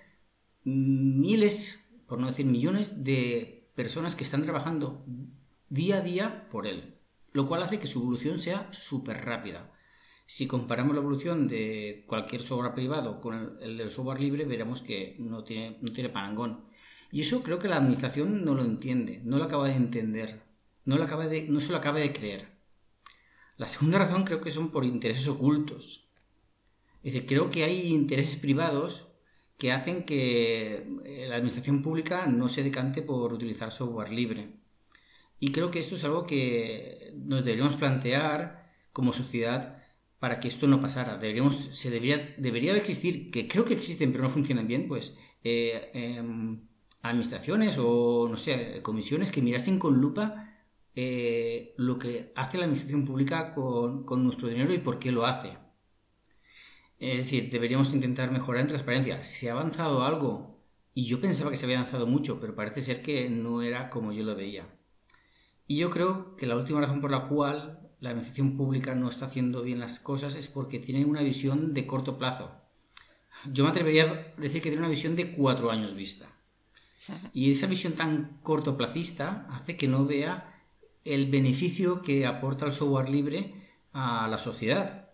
miles, 0.65 1.91
por 2.07 2.19
no 2.19 2.29
decir 2.29 2.47
millones, 2.47 3.05
de 3.05 3.71
personas 3.75 4.17
que 4.17 4.25
están 4.25 4.43
trabajando 4.43 5.05
día 5.69 5.99
a 5.99 6.01
día 6.01 6.49
por 6.51 6.67
él, 6.67 6.99
lo 7.33 7.47
cual 7.47 7.63
hace 7.63 7.79
que 7.79 7.87
su 7.87 8.01
evolución 8.01 8.39
sea 8.39 8.73
súper 8.73 9.25
rápida. 9.25 9.73
Si 10.27 10.47
comparamos 10.47 10.95
la 10.95 11.01
evolución 11.01 11.49
de 11.49 12.05
cualquier 12.07 12.43
software 12.43 12.75
privado 12.75 13.21
con 13.21 13.59
el, 13.63 13.79
del 13.79 13.91
software 13.91 14.21
libre, 14.21 14.45
veremos 14.45 14.83
que 14.83 15.17
no 15.19 15.43
tiene, 15.45 15.79
no 15.81 15.93
tiene 15.93 16.11
parangón. 16.11 16.67
Y 17.11 17.23
eso 17.23 17.43
creo 17.43 17.59
que 17.59 17.69
la 17.69 17.77
administración 17.77 18.45
no 18.45 18.55
lo 18.55 18.63
entiende, 18.63 19.23
no 19.25 19.39
lo 19.39 19.45
acaba 19.45 19.69
de 19.69 19.77
entender, 19.77 20.43
no, 20.85 20.99
lo 20.99 21.05
acaba 21.05 21.27
de, 21.27 21.49
no 21.49 21.61
se 21.61 21.73
lo 21.73 21.79
acaba 21.79 21.99
de 21.99 22.13
creer. 22.13 22.59
La 23.57 23.67
segunda 23.67 23.99
razón 24.01 24.25
creo 24.25 24.41
que 24.41 24.51
son 24.51 24.71
por 24.71 24.85
intereses 24.85 25.29
ocultos. 25.29 26.11
Es 27.03 27.15
decir, 27.15 27.27
creo 27.27 27.51
que 27.51 27.65
hay 27.65 27.89
intereses 27.89 28.37
privados 28.37 29.09
que 29.57 29.73
hacen 29.73 30.05
que 30.05 30.87
eh, 31.05 31.27
la 31.29 31.37
administración 31.37 31.83
pública 31.83 32.27
no 32.27 32.49
se 32.49 32.63
decante 32.63 33.03
por 33.03 33.33
utilizar 33.33 33.73
software 33.73 34.13
libre. 34.13 34.58
Y 35.41 35.53
creo 35.53 35.71
que 35.71 35.79
esto 35.79 35.97
es 35.97 36.05
algo 36.05 36.27
que 36.27 37.13
nos 37.17 37.45
deberíamos 37.45 37.77
plantear 37.77 38.73
como 38.93 39.13
sociedad 39.13 39.83
para 40.19 40.41
que 40.41 40.49
esto 40.49 40.67
no 40.67 40.81
pasara. 40.81 41.17
Deberíamos, 41.19 41.57
se 41.57 41.91
debería, 41.91 42.35
debería 42.39 42.77
existir, 42.77 43.31
que 43.31 43.47
creo 43.47 43.65
que 43.65 43.75
existen 43.75 44.13
pero 44.13 44.25
no 44.25 44.31
funcionan 44.31 44.67
bien, 44.67 44.89
pues 44.89 45.17
eh, 45.45 45.91
em, 45.95 46.67
administraciones 47.03 47.77
o, 47.79 48.29
no 48.29 48.37
sé, 48.37 48.81
comisiones 48.83 49.31
que 49.31 49.43
mirasen 49.43 49.79
con 49.79 50.01
lupa 50.01 50.57
eh, 50.95 51.75
lo 51.77 51.99
que 51.99 52.33
hace 52.35 52.59
la 52.59 52.65
administración 52.65 53.05
pública 53.05 53.55
con, 53.55 54.05
con 54.05 54.25
nuestro 54.25 54.49
dinero 54.49 54.75
y 54.75 54.79
por 54.79 54.99
qué 54.99 55.13
lo 55.13 55.27
hace. 55.27 55.57
Es 56.99 57.19
decir, 57.19 57.51
deberíamos 57.51 57.95
intentar 57.95 58.33
mejorar 58.33 58.63
en 58.63 58.69
transparencia. 58.69 59.23
Se 59.23 59.49
ha 59.49 59.53
avanzado 59.53 60.03
algo 60.03 60.59
y 60.95 61.07
yo 61.07 61.21
pensaba 61.21 61.51
que 61.51 61.57
se 61.57 61.65
había 61.65 61.79
avanzado 61.79 62.07
mucho, 62.09 62.41
pero 62.41 62.57
parece 62.57 62.83
ser 62.83 63.03
que 63.03 63.31
no 63.31 63.63
era 63.63 63.89
como 63.91 64.13
yo 64.13 64.25
lo 64.25 64.35
veía. 64.35 64.67
Y 65.69 65.77
yo 65.77 65.91
creo 65.91 66.35
que 66.35 66.47
la 66.47 66.57
última 66.57 66.81
razón 66.81 67.03
por 67.03 67.11
la 67.11 67.27
cual 67.27 67.79
la 68.01 68.09
administración 68.09 68.57
pública 68.57 68.95
no 68.95 69.09
está 69.09 69.27
haciendo 69.27 69.63
bien 69.63 69.79
las 69.79 70.01
cosas 70.01 70.35
es 70.35 70.49
porque 70.49 70.79
tiene 70.79 71.05
una 71.05 71.21
visión 71.21 71.75
de 71.75 71.87
corto 71.87 72.17
plazo. 72.17 72.51
Yo 73.53 73.65
me 73.65 73.71
atrevería 73.71 74.05
a 74.37 74.41
decir 74.41 74.63
que 74.63 74.71
tiene 74.71 74.79
una 74.79 74.89
visión 74.89 75.15
de 75.15 75.31
cuatro 75.33 75.71
años 75.71 75.95
vista. 75.95 76.27
Y 77.35 77.51
esa 77.51 77.67
visión 77.67 77.93
tan 77.93 78.41
cortoplacista 78.43 79.47
hace 79.51 79.77
que 79.77 79.89
no 79.89 80.07
vea 80.07 80.65
el 81.05 81.31
beneficio 81.31 82.01
que 82.01 82.27
aporta 82.27 82.65
el 82.65 82.73
software 82.73 83.11
libre 83.11 83.69
a 83.93 84.27
la 84.27 84.39
sociedad. 84.39 85.11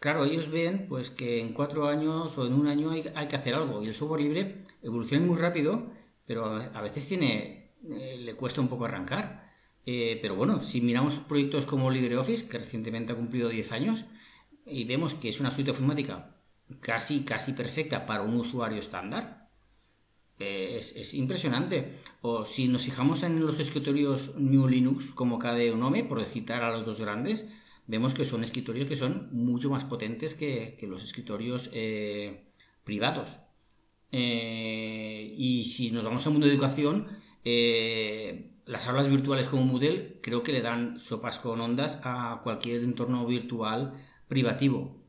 Claro, 0.00 0.24
ellos 0.24 0.50
ven 0.50 0.86
pues 0.88 1.10
que 1.10 1.40
en 1.40 1.52
cuatro 1.52 1.86
años 1.86 2.36
o 2.36 2.46
en 2.46 2.52
un 2.52 2.66
año 2.66 2.90
hay, 2.90 3.28
que 3.28 3.36
hacer 3.36 3.54
algo 3.54 3.82
y 3.82 3.86
el 3.86 3.94
software 3.94 4.22
libre 4.22 4.64
evoluciona 4.82 5.24
muy 5.24 5.36
rápido, 5.36 5.90
pero 6.26 6.46
a 6.46 6.80
veces 6.82 7.06
tiene, 7.06 7.74
eh, 7.88 8.16
le 8.18 8.34
cuesta 8.34 8.60
un 8.60 8.68
poco 8.68 8.84
arrancar. 8.84 9.47
Eh, 9.90 10.18
pero 10.20 10.36
bueno, 10.36 10.60
si 10.60 10.82
miramos 10.82 11.14
proyectos 11.14 11.64
como 11.64 11.90
LibreOffice, 11.90 12.46
que 12.46 12.58
recientemente 12.58 13.14
ha 13.14 13.16
cumplido 13.16 13.48
10 13.48 13.72
años, 13.72 14.04
y 14.66 14.84
vemos 14.84 15.14
que 15.14 15.30
es 15.30 15.40
una 15.40 15.50
suite 15.50 15.70
informática 15.70 16.36
casi, 16.80 17.20
casi 17.20 17.54
perfecta 17.54 18.04
para 18.04 18.20
un 18.22 18.36
usuario 18.36 18.80
estándar, 18.80 19.48
eh, 20.38 20.76
es, 20.78 21.14
impresionante. 21.14 21.94
O 22.20 22.44
si 22.44 22.68
nos 22.68 22.82
fijamos 22.82 23.22
en 23.22 23.40
los 23.40 23.60
escritorios 23.60 24.36
New 24.36 24.68
Linux 24.68 25.06
como 25.06 25.38
KDE 25.38 25.74
Nome, 25.74 26.04
por 26.04 26.22
citar 26.26 26.62
a 26.64 26.70
los 26.70 26.84
dos 26.84 27.00
grandes, 27.00 27.48
vemos 27.86 28.12
que 28.12 28.26
son 28.26 28.44
escritorios 28.44 28.88
que 28.88 28.94
son 28.94 29.30
mucho 29.32 29.70
más 29.70 29.84
potentes 29.86 30.34
que, 30.34 30.76
los 30.82 31.02
escritorios 31.02 31.70
eh, 31.72 32.52
privados. 32.84 33.38
y 34.12 35.64
si 35.64 35.92
nos 35.92 36.04
vamos 36.04 36.26
al 36.26 36.32
mundo 36.32 36.46
de 36.46 36.52
educación, 36.52 37.06
las 38.68 38.86
aulas 38.86 39.08
virtuales 39.08 39.48
como 39.48 39.64
Moodle 39.64 40.20
creo 40.22 40.42
que 40.42 40.52
le 40.52 40.60
dan 40.60 40.98
sopas 40.98 41.38
con 41.38 41.60
ondas 41.60 42.00
a 42.04 42.40
cualquier 42.42 42.82
entorno 42.82 43.26
virtual 43.26 43.94
privativo. 44.28 45.02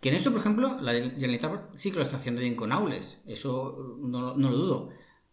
Que 0.00 0.10
en 0.10 0.14
esto, 0.14 0.30
por 0.30 0.40
ejemplo, 0.40 0.78
la 0.80 0.92
Generalitat 0.92 1.74
sí 1.74 1.90
que 1.90 1.96
lo 1.96 2.02
está 2.02 2.16
haciendo 2.16 2.40
bien 2.40 2.54
con 2.54 2.70
Aules, 2.70 3.22
eso 3.26 3.96
no, 3.98 4.34
lo 4.36 4.50
dudo. 4.50 4.90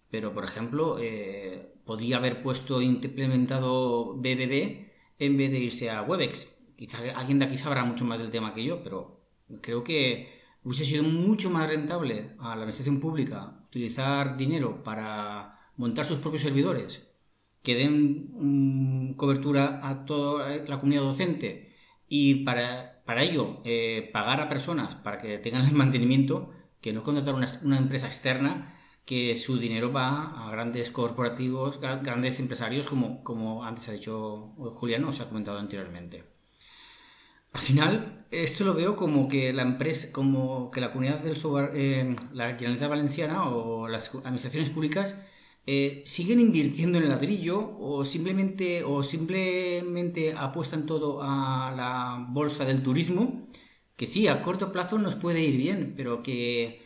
Pero, 0.10 0.34
por 0.34 0.46
ejemplo, 0.46 0.98
eh, 1.00 1.74
podría 1.86 2.18
haber 2.18 2.42
puesto 2.42 2.82
implementado 2.82 4.16
BBB 4.16 4.88
en 5.20 5.38
vez 5.38 5.52
de 5.52 5.60
irse 5.60 5.92
a 5.92 6.02
Webex. 6.02 6.58
Quizá 6.78 6.98
alguien 7.16 7.40
de 7.40 7.46
aquí 7.46 7.58
sabrá 7.58 7.84
mucho 7.84 8.06
más 8.06 8.20
del 8.20 8.32
tema 8.32 8.54
que 8.54 8.64
yo, 8.64 8.82
pero 8.84 9.22
creo 9.62 9.84
que 9.84 10.42
hubiese 10.64 10.86
sido 10.86 11.04
mucho 11.04 11.50
más 11.50 11.70
rentable 11.70 12.32
a 12.40 12.48
la 12.48 12.54
administración 12.54 13.00
pública 13.00 13.60
utilizar 13.68 14.38
dinero 14.38 14.84
para 14.84 15.72
montar 15.78 16.06
sus 16.06 16.20
propios 16.20 16.42
servidores 16.42 17.15
que 17.66 17.76
den 17.76 18.30
mm, 19.10 19.14
cobertura 19.16 19.80
a 19.84 20.06
toda 20.06 20.56
la 20.68 20.78
comunidad 20.78 21.02
docente 21.02 21.76
y 22.08 22.46
para, 22.46 23.02
para 23.06 23.24
ello 23.24 23.62
eh, 23.66 24.10
pagar 24.14 24.40
a 24.40 24.48
personas 24.48 24.96
para 24.96 25.18
que 25.18 25.40
tengan 25.40 25.66
el 25.66 25.74
mantenimiento, 25.84 26.52
que 26.80 26.94
no 26.94 27.04
contratar 27.04 27.34
una, 27.34 27.48
una 27.64 27.78
empresa 27.78 28.06
externa 28.06 28.72
que 29.06 29.36
su 29.36 29.58
dinero 29.58 29.92
va 29.92 30.46
a 30.46 30.52
grandes 30.52 30.90
corporativos, 30.90 31.80
grandes 31.80 32.40
empresarios, 32.40 32.88
como, 32.88 33.24
como 33.24 33.64
antes 33.64 33.88
ha 33.90 33.92
dicho 33.92 34.54
Julián, 34.58 35.04
os 35.04 35.20
ha 35.20 35.30
comentado 35.30 35.60
anteriormente. 35.60 36.24
Al 37.54 37.62
final, 37.62 38.26
esto 38.32 38.66
lo 38.66 38.74
veo 38.74 38.96
como 38.96 39.28
que 39.28 39.54
la 39.54 39.62
empresa, 39.62 40.12
como 40.12 40.72
que 40.72 40.82
la 40.82 40.92
comunidad 40.92 41.20
del 41.20 41.36
software, 41.36 41.72
eh, 41.76 42.16
la 42.34 42.50
Generalitat 42.58 42.90
Valenciana 42.90 43.48
o 43.50 43.88
las 43.88 44.14
administraciones 44.14 44.72
públicas 44.72 45.24
eh, 45.68 46.04
siguen 46.06 46.40
invirtiendo 46.40 47.00
en 47.00 47.10
ladrillo 47.10 47.78
o 47.80 48.06
simplemente, 48.06 48.84
o 48.84 49.02
simplemente 49.02 50.34
apuestan 50.38 50.86
todo 50.86 51.24
a 51.24 51.74
la 51.76 52.26
bolsa 52.30 52.66
del 52.66 52.84
turismo, 52.84 53.46
que 53.96 54.06
sí, 54.06 54.28
a 54.28 54.42
corto 54.44 54.72
plazo 54.72 55.00
nos 55.00 55.16
puede 55.16 55.42
ir 55.42 55.58
bien, 55.58 55.94
pero 55.98 56.22
que 56.22 56.86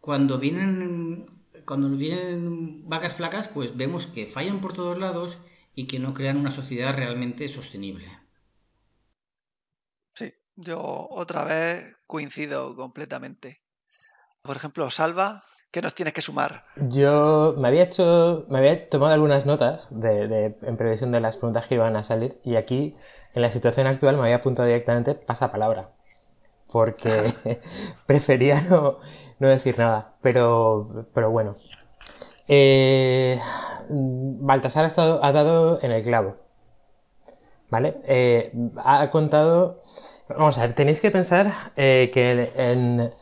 cuando 0.00 0.38
vienen, 0.38 1.26
cuando 1.64 1.88
vienen 1.90 2.88
vacas 2.88 3.14
flacas, 3.14 3.48
pues 3.48 3.76
vemos 3.76 4.06
que 4.06 4.26
fallan 4.26 4.60
por 4.60 4.74
todos 4.74 4.98
lados 4.98 5.38
y 5.74 5.86
que 5.86 5.98
no 5.98 6.14
crean 6.14 6.36
una 6.36 6.52
sociedad 6.52 6.94
realmente 6.94 7.48
sostenible. 7.48 8.06
Sí, 10.14 10.32
yo 10.54 11.08
otra 11.10 11.44
vez 11.44 11.96
coincido 12.06 12.76
completamente. 12.76 13.62
Por 14.42 14.56
ejemplo, 14.56 14.90
Salva 14.90 15.42
¿Qué 15.74 15.82
nos 15.82 15.96
tienes 15.96 16.14
que 16.14 16.22
sumar? 16.22 16.62
Yo 16.76 17.56
me 17.58 17.66
había 17.66 17.82
hecho, 17.82 18.46
me 18.48 18.58
había 18.58 18.88
tomado 18.88 19.12
algunas 19.12 19.44
notas 19.44 19.88
de, 19.90 20.56
en 20.62 20.76
previsión 20.76 21.10
de 21.10 21.18
las 21.18 21.34
preguntas 21.34 21.66
que 21.66 21.74
iban 21.74 21.96
a 21.96 22.04
salir 22.04 22.38
y 22.44 22.54
aquí, 22.54 22.94
en 23.34 23.42
la 23.42 23.50
situación 23.50 23.88
actual, 23.88 24.14
me 24.14 24.22
había 24.22 24.36
apuntado 24.36 24.68
directamente 24.68 25.16
pasapalabra. 25.16 25.90
Porque 26.70 27.10
prefería 28.06 28.54
no, 28.70 29.00
decir 29.48 29.76
nada. 29.76 30.14
Pero, 30.22 31.08
pero 31.12 31.32
bueno. 31.32 31.56
Eh, 32.46 33.36
Baltasar 33.88 34.84
ha, 34.84 34.86
estado, 34.86 35.24
ha 35.24 35.32
dado 35.32 35.80
en 35.82 35.90
el 35.90 36.04
clavo. 36.04 36.36
¿Vale? 37.68 37.96
Eh, 38.06 38.52
ha 38.76 39.10
contado... 39.10 39.80
Vamos 40.28 40.56
a 40.56 40.60
ver, 40.60 40.76
tenéis 40.76 41.00
que 41.00 41.10
pensar 41.10 41.52
eh, 41.74 42.12
que 42.14 42.52
en 42.54 43.12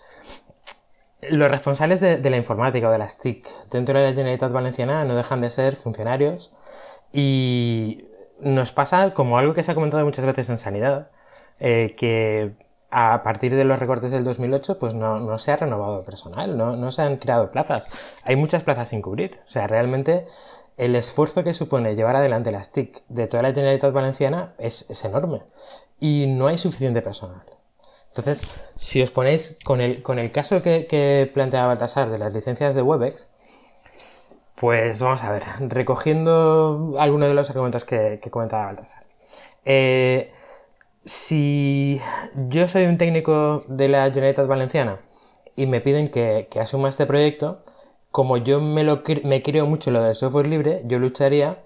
los 1.30 1.50
responsables 1.50 2.00
de, 2.00 2.30
la 2.30 2.36
informática 2.36 2.88
o 2.88 2.92
de 2.92 2.98
las 2.98 3.18
TIC 3.18 3.46
dentro 3.70 3.98
de 3.98 4.04
la 4.04 4.10
Generalitat 4.10 4.52
Valenciana 4.52 5.04
no 5.04 5.14
dejan 5.14 5.40
de 5.40 5.50
ser 5.50 5.76
funcionarios 5.76 6.52
y 7.12 8.06
nos 8.40 8.72
pasa 8.72 9.14
como 9.14 9.38
algo 9.38 9.54
que 9.54 9.62
se 9.62 9.70
ha 9.70 9.74
comentado 9.74 10.04
muchas 10.04 10.24
veces 10.24 10.48
en 10.48 10.58
sanidad, 10.58 11.10
eh, 11.60 11.94
que 11.96 12.54
a 12.90 13.22
partir 13.22 13.54
de 13.54 13.64
los 13.64 13.78
recortes 13.78 14.10
del 14.10 14.24
2008 14.24 14.78
pues 14.78 14.94
no, 14.94 15.38
se 15.38 15.52
ha 15.52 15.56
renovado 15.56 16.04
personal, 16.04 16.56
no, 16.56 16.92
se 16.92 17.02
han 17.02 17.16
creado 17.16 17.50
plazas. 17.50 17.86
Hay 18.24 18.36
muchas 18.36 18.64
plazas 18.64 18.88
sin 18.88 19.00
cubrir. 19.00 19.40
O 19.46 19.50
sea, 19.50 19.66
realmente 19.68 20.26
el 20.76 20.96
esfuerzo 20.96 21.44
que 21.44 21.54
supone 21.54 21.94
llevar 21.94 22.16
adelante 22.16 22.50
las 22.50 22.72
TIC 22.72 23.04
de 23.08 23.28
toda 23.28 23.44
la 23.44 23.52
Generalitat 23.52 23.92
Valenciana 23.92 24.54
es, 24.58 24.90
es 24.90 25.04
enorme 25.04 25.42
y 26.00 26.26
no 26.26 26.48
hay 26.48 26.58
suficiente 26.58 27.00
personal. 27.00 27.44
Entonces, 28.14 28.42
si 28.76 29.00
os 29.02 29.10
ponéis 29.10 29.56
con 29.64 29.80
el, 29.80 30.02
con 30.02 30.18
el 30.18 30.30
caso 30.30 30.60
que, 30.60 31.30
planteaba 31.32 31.68
Baltasar 31.68 32.10
de 32.10 32.18
las 32.18 32.34
licencias 32.34 32.74
de 32.74 32.82
Webex, 32.82 33.28
pues 34.54 35.00
vamos 35.00 35.22
a 35.22 35.32
ver, 35.32 35.42
recogiendo 35.60 36.94
algunos 36.98 37.28
de 37.28 37.34
los 37.34 37.48
argumentos 37.48 37.86
que, 37.86 38.20
comentaba 38.30 38.66
Baltasar. 38.66 39.06
Eh, 39.64 40.30
si 41.06 42.02
yo 42.34 42.68
soy 42.68 42.84
un 42.84 42.98
técnico 42.98 43.64
de 43.66 43.88
la 43.88 44.04
Generalitat 44.04 44.46
Valenciana 44.46 44.98
y 45.56 45.64
me 45.66 45.80
piden 45.80 46.10
que, 46.10 46.48
asuma 46.60 46.90
este 46.90 47.06
proyecto, 47.06 47.64
como 48.10 48.36
yo 48.36 48.60
me, 48.60 48.84
lo, 48.84 49.02
me 49.24 49.42
creo 49.42 49.66
mucho 49.66 49.90
lo 49.90 50.02
del 50.02 50.14
software 50.14 50.48
libre, 50.48 50.82
yo 50.84 50.98
lucharía 50.98 51.64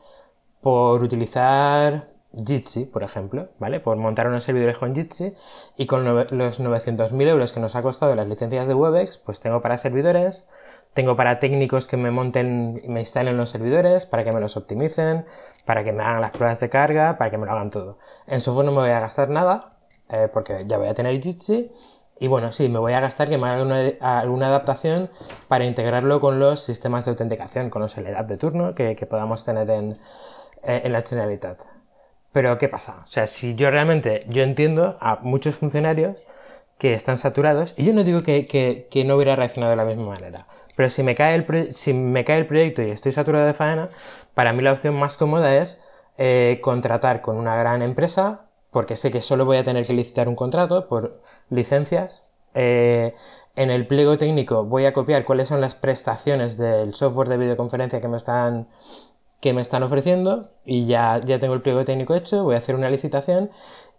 por 0.60 1.02
utilizar 1.02 2.15
Jitsi, 2.34 2.84
por 2.84 3.02
ejemplo, 3.02 3.48
¿vale? 3.58 3.80
Por 3.80 3.96
montar 3.96 4.26
unos 4.28 4.44
servidores 4.44 4.76
con 4.78 4.94
Jitsi 4.94 5.34
y 5.76 5.86
con 5.86 6.04
los 6.04 6.60
900.000 6.60 7.28
euros 7.28 7.52
que 7.52 7.60
nos 7.60 7.76
ha 7.76 7.82
costado 7.82 8.14
las 8.14 8.28
licencias 8.28 8.66
de 8.66 8.74
Webex, 8.74 9.18
pues 9.18 9.40
tengo 9.40 9.60
para 9.60 9.78
servidores, 9.78 10.46
tengo 10.92 11.16
para 11.16 11.38
técnicos 11.38 11.86
que 11.86 11.96
me 11.96 12.10
monten 12.10 12.80
y 12.82 12.88
me 12.88 13.00
instalen 13.00 13.36
los 13.36 13.50
servidores, 13.50 14.06
para 14.06 14.24
que 14.24 14.32
me 14.32 14.40
los 14.40 14.56
optimicen, 14.56 15.24
para 15.64 15.84
que 15.84 15.92
me 15.92 16.02
hagan 16.02 16.20
las 16.20 16.30
pruebas 16.32 16.60
de 16.60 16.68
carga, 16.68 17.16
para 17.16 17.30
que 17.30 17.38
me 17.38 17.46
lo 17.46 17.52
hagan 17.52 17.70
todo. 17.70 17.98
En 18.26 18.40
software 18.40 18.66
no 18.66 18.72
me 18.72 18.80
voy 18.80 18.90
a 18.90 19.00
gastar 19.00 19.28
nada, 19.28 19.78
eh, 20.08 20.28
porque 20.32 20.64
ya 20.66 20.78
voy 20.78 20.88
a 20.88 20.94
tener 20.94 21.20
Jitsi. 21.22 21.70
Y 22.18 22.28
bueno, 22.28 22.50
sí, 22.52 22.68
me 22.70 22.78
voy 22.78 22.94
a 22.94 23.00
gastar 23.00 23.28
que 23.28 23.36
me 23.36 23.46
haga 23.46 23.60
alguna 24.00 24.46
adaptación 24.46 25.10
para 25.48 25.66
integrarlo 25.66 26.18
con 26.20 26.38
los 26.38 26.62
sistemas 26.62 27.04
de 27.04 27.10
autenticación, 27.10 27.68
con 27.68 27.82
los 27.82 27.96
LDAP 27.96 28.26
de 28.26 28.36
turno 28.38 28.74
que, 28.74 28.94
podamos 29.08 29.44
tener 29.44 29.68
en, 29.70 29.92
eh, 30.62 30.82
en 30.84 30.92
la 30.92 31.02
Generalitat. 31.02 31.75
Pero 32.36 32.58
¿qué 32.58 32.68
pasa? 32.68 33.02
O 33.06 33.08
sea, 33.08 33.26
si 33.26 33.54
yo 33.54 33.70
realmente, 33.70 34.26
yo 34.28 34.42
entiendo 34.42 34.98
a 35.00 35.20
muchos 35.22 35.54
funcionarios 35.54 36.22
que 36.76 36.92
están 36.92 37.16
saturados, 37.16 37.72
y 37.78 37.86
yo 37.86 37.94
no 37.94 38.04
digo 38.04 38.22
que, 38.22 39.04
no 39.06 39.16
hubiera 39.16 39.36
reaccionado 39.36 39.70
de 39.70 39.76
la 39.76 39.86
misma 39.86 40.08
manera, 40.08 40.46
pero 40.76 40.90
si 40.90 41.02
me, 41.02 41.14
cae 41.14 41.34
el 41.34 41.72
si 41.72 41.94
me 41.94 42.26
cae 42.26 42.36
el 42.36 42.46
proyecto 42.46 42.82
y 42.82 42.90
estoy 42.90 43.12
saturado 43.12 43.46
de 43.46 43.54
faena, 43.54 43.88
para 44.34 44.52
mí 44.52 44.62
la 44.62 44.74
opción 44.74 44.96
más 44.96 45.16
cómoda 45.16 45.56
es 45.56 45.80
eh, 46.18 46.60
contratar 46.62 47.22
con 47.22 47.38
una 47.38 47.56
gran 47.56 47.80
empresa, 47.80 48.50
porque 48.70 48.96
sé 48.96 49.10
que 49.10 49.22
solo 49.22 49.46
voy 49.46 49.56
a 49.56 49.64
tener 49.64 49.86
que 49.86 49.94
licitar 49.94 50.28
un 50.28 50.36
contrato 50.36 50.88
por 50.88 51.22
licencias. 51.48 52.26
Eh, 52.52 53.14
en 53.56 53.70
el 53.70 53.86
pliego 53.86 54.18
técnico 54.18 54.64
voy 54.66 54.84
a 54.84 54.92
copiar 54.92 55.24
cuáles 55.24 55.48
son 55.48 55.62
las 55.62 55.74
prestaciones 55.74 56.58
del 56.58 56.94
software 56.94 57.30
de 57.30 57.38
videoconferencia 57.38 58.02
que 58.02 58.08
me 58.08 58.18
están 58.18 58.68
que 59.40 59.52
me 59.52 59.62
están 59.62 59.82
ofreciendo 59.82 60.50
y 60.64 60.86
ya, 60.86 61.20
ya 61.24 61.38
tengo 61.38 61.54
el 61.54 61.60
pliego 61.60 61.84
técnico 61.84 62.14
hecho, 62.14 62.44
voy 62.44 62.54
a 62.54 62.58
hacer 62.58 62.74
una 62.74 62.90
licitación 62.90 63.50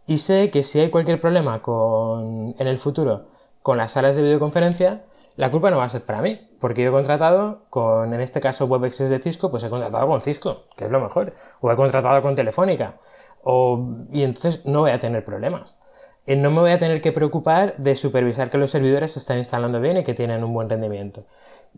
y 0.06 0.20
sé 0.20 0.50
que 0.52 0.64
si 0.64 0.80
hay 0.80 0.90
cualquier 0.90 1.20
problema 1.22 1.62
con, 1.62 2.56
en 2.58 2.68
el 2.68 2.80
futuro 2.80 3.28
con 3.62 3.78
las 3.78 3.92
salas 3.92 4.16
de 4.16 4.22
videoconferencia, 4.22 5.04
la 5.36 5.52
culpa 5.52 5.70
no 5.70 5.78
va 5.78 5.84
a 5.84 5.90
ser 5.90 6.02
para 6.02 6.22
mí, 6.22 6.40
porque 6.60 6.82
yo 6.82 6.90
he 6.90 6.92
contratado 6.94 7.66
con, 7.70 8.14
en 8.14 8.22
este 8.22 8.40
caso, 8.40 8.66
WebEx 8.66 9.10
de 9.10 9.20
Cisco, 9.20 9.52
pues 9.52 9.64
he 9.64 9.70
contratado 9.70 10.08
con 10.08 10.22
Cisco, 10.22 10.64
que 10.76 10.86
es 10.86 10.92
lo 10.92 11.00
mejor, 11.00 11.34
o 11.62 11.72
he 11.72 11.76
contratado 11.76 12.22
con 12.22 12.36
Telefónica, 12.36 12.98
o, 13.44 13.86
y 14.12 14.24
entonces 14.24 14.66
no 14.66 14.80
voy 14.82 14.92
a 14.92 15.00
tener 15.00 15.26
problemas. 15.26 15.78
Y 16.26 16.38
no 16.38 16.50
me 16.50 16.62
voy 16.62 16.72
a 16.72 16.78
tener 16.78 17.02
que 17.02 17.12
preocupar 17.12 17.76
de 17.78 17.96
supervisar 17.96 18.50
que 18.50 18.58
los 18.58 18.72
servidores 18.72 19.12
se 19.12 19.20
están 19.20 19.38
instalando 19.38 19.80
bien 19.80 19.98
y 19.98 20.04
que 20.04 20.14
tienen 20.14 20.44
un 20.44 20.54
buen 20.54 20.70
rendimiento. 20.70 21.26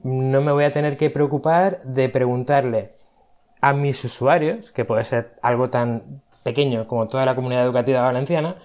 No 0.03 0.41
me 0.41 0.51
voy 0.51 0.63
a 0.63 0.71
tener 0.71 0.95
que 0.95 1.09
preocupar 1.09 1.81
de 1.81 2.07
preguntarle 2.09 2.95
a 3.61 3.73
mis 3.73 4.03
usuarios, 4.03 4.71
que 4.71 4.85
puede 4.85 5.03
ser 5.05 5.35
algo 5.41 5.69
tan 5.69 6.21
pequeño 6.43 6.87
como 6.87 7.07
toda 7.07 7.25
la 7.25 7.35
comunidad 7.35 7.63
educativa 7.63 8.01
valenciana, 8.01 8.55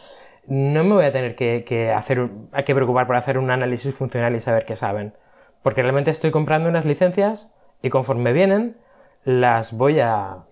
no 0.47 0.85
me 0.85 0.95
voy 0.95 1.05
a 1.05 1.13
tener 1.13 1.35
que, 1.35 1.93
hacer, 1.93 2.31
que 2.65 2.75
preocupar 2.75 3.07
por 3.07 3.17
hacer 3.17 3.39
un 3.39 3.51
análisis 3.51 3.95
funcional 3.95 4.35
y 4.35 4.41
saber 4.41 4.65
qué 4.65 4.77
saben. 4.77 5.15
Porque 5.63 5.83
realmente 5.83 6.11
estoy 6.11 6.31
comprando 6.31 6.69
unas 6.69 6.85
licencias 6.85 7.51
y 7.83 7.89
conforme 7.89 8.33
vienen, 8.33 8.77
las 9.25 9.73
voy 9.73 10.01
a, 10.01 10.45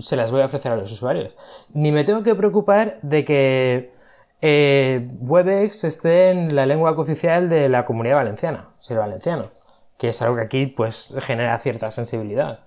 se 0.00 0.16
las 0.16 0.30
voy 0.30 0.42
a 0.42 0.46
ofrecer 0.46 0.72
a 0.72 0.76
los 0.76 0.90
usuarios. 0.92 1.34
Ni 1.72 1.90
me 1.92 2.04
tengo 2.04 2.22
que 2.22 2.34
preocupar 2.34 3.00
de 3.02 3.24
que 3.24 3.92
eh, 4.40 5.08
Webex 5.20 5.84
esté 5.84 6.30
en 6.30 6.54
la 6.54 6.66
lengua 6.66 6.92
oficial 6.92 7.48
de 7.48 7.68
la 7.68 7.84
comunidad 7.84 8.16
valenciana, 8.16 8.70
si 8.78 8.92
el 8.92 9.00
valenciano, 9.00 9.50
que 9.98 10.08
es 10.08 10.22
algo 10.22 10.36
que 10.36 10.42
aquí 10.42 10.66
pues 10.66 11.12
genera 11.20 11.58
cierta 11.58 11.90
sensibilidad. 11.90 12.60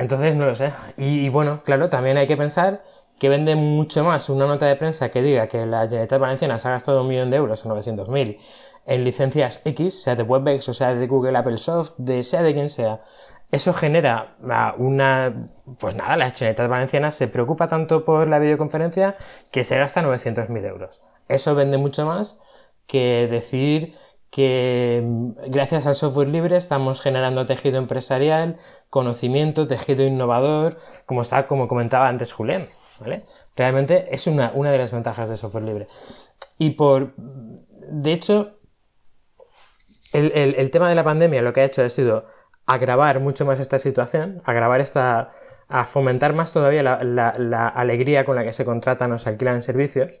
Entonces 0.00 0.34
no 0.34 0.46
lo 0.46 0.56
sé. 0.56 0.72
Y, 0.96 1.28
bueno, 1.28 1.62
claro, 1.62 1.90
también 1.90 2.16
hay 2.16 2.26
que 2.26 2.38
pensar 2.38 2.82
que 3.18 3.28
vende 3.28 3.54
mucho 3.54 4.02
más 4.02 4.30
una 4.30 4.46
nota 4.46 4.64
de 4.64 4.74
prensa 4.74 5.10
que 5.10 5.20
diga 5.20 5.46
que 5.46 5.66
la 5.66 5.82
Generalitat 5.82 6.18
Valenciana 6.18 6.58
se 6.58 6.68
ha 6.68 6.70
gastado 6.70 7.02
un 7.02 7.08
millón 7.08 7.30
de 7.30 7.36
euros 7.36 7.66
o 7.66 7.68
900.000 7.68 8.38
en 8.86 9.04
licencias 9.04 9.60
X, 9.62 10.02
sea 10.02 10.16
de 10.16 10.22
WebEx 10.22 10.70
o 10.70 10.74
sea 10.74 10.94
de 10.94 11.06
Google 11.06 11.36
Apple 11.36 11.58
Soft, 11.58 11.92
de 11.98 12.24
sea 12.24 12.40
de 12.40 12.54
quien 12.54 12.70
sea. 12.70 13.02
Eso 13.50 13.74
genera 13.74 14.32
una... 14.78 15.50
Pues 15.78 15.94
nada, 15.94 16.16
la 16.16 16.30
Generalitat 16.30 16.70
Valenciana 16.70 17.10
se 17.10 17.28
preocupa 17.28 17.66
tanto 17.66 18.02
por 18.02 18.26
la 18.26 18.38
videoconferencia 18.38 19.16
que 19.50 19.64
se 19.64 19.76
gasta 19.76 20.02
900.000 20.02 20.64
euros. 20.64 21.02
Eso 21.28 21.54
vende 21.54 21.76
mucho 21.76 22.06
más 22.06 22.40
que 22.86 23.28
decir 23.30 23.94
que 24.30 25.02
mm, 25.04 25.30
gracias 25.48 25.86
al 25.86 25.96
software 25.96 26.28
libre 26.28 26.56
estamos 26.56 27.00
generando 27.00 27.46
tejido 27.46 27.78
empresarial, 27.78 28.56
conocimiento, 28.88 29.66
tejido 29.66 30.06
innovador, 30.06 30.78
como 31.06 31.22
está, 31.22 31.46
como 31.46 31.68
comentaba 31.68 32.08
antes 32.08 32.32
Julián, 32.32 32.66
¿vale? 33.00 33.24
Realmente 33.56 34.06
es 34.14 34.26
una, 34.26 34.52
de 34.52 34.78
las 34.78 34.92
ventajas 34.92 35.28
del 35.28 35.38
software 35.38 35.64
libre. 35.64 35.88
Y 36.58 36.70
por, 36.70 37.14
de 37.16 38.12
hecho, 38.12 38.58
el, 40.12 40.70
tema 40.70 40.88
de 40.88 40.94
la 40.94 41.04
pandemia 41.04 41.42
lo 41.42 41.52
que 41.52 41.60
ha 41.60 41.64
hecho 41.64 41.84
ha 41.84 41.90
sido 41.90 42.26
agravar 42.66 43.20
mucho 43.20 43.44
más 43.44 43.58
esta 43.60 43.78
situación, 43.78 44.42
agravar 44.44 44.80
esta, 44.80 45.28
a 45.68 45.84
fomentar 45.84 46.34
más 46.34 46.52
todavía 46.52 46.82
la, 46.82 47.02
la 47.02 47.68
alegría 47.68 48.24
con 48.24 48.36
la 48.36 48.44
que 48.44 48.52
se 48.52 48.64
contratan 48.64 49.12
o 49.12 49.18
se 49.18 49.28
alquilan 49.28 49.62
servicios, 49.62 50.20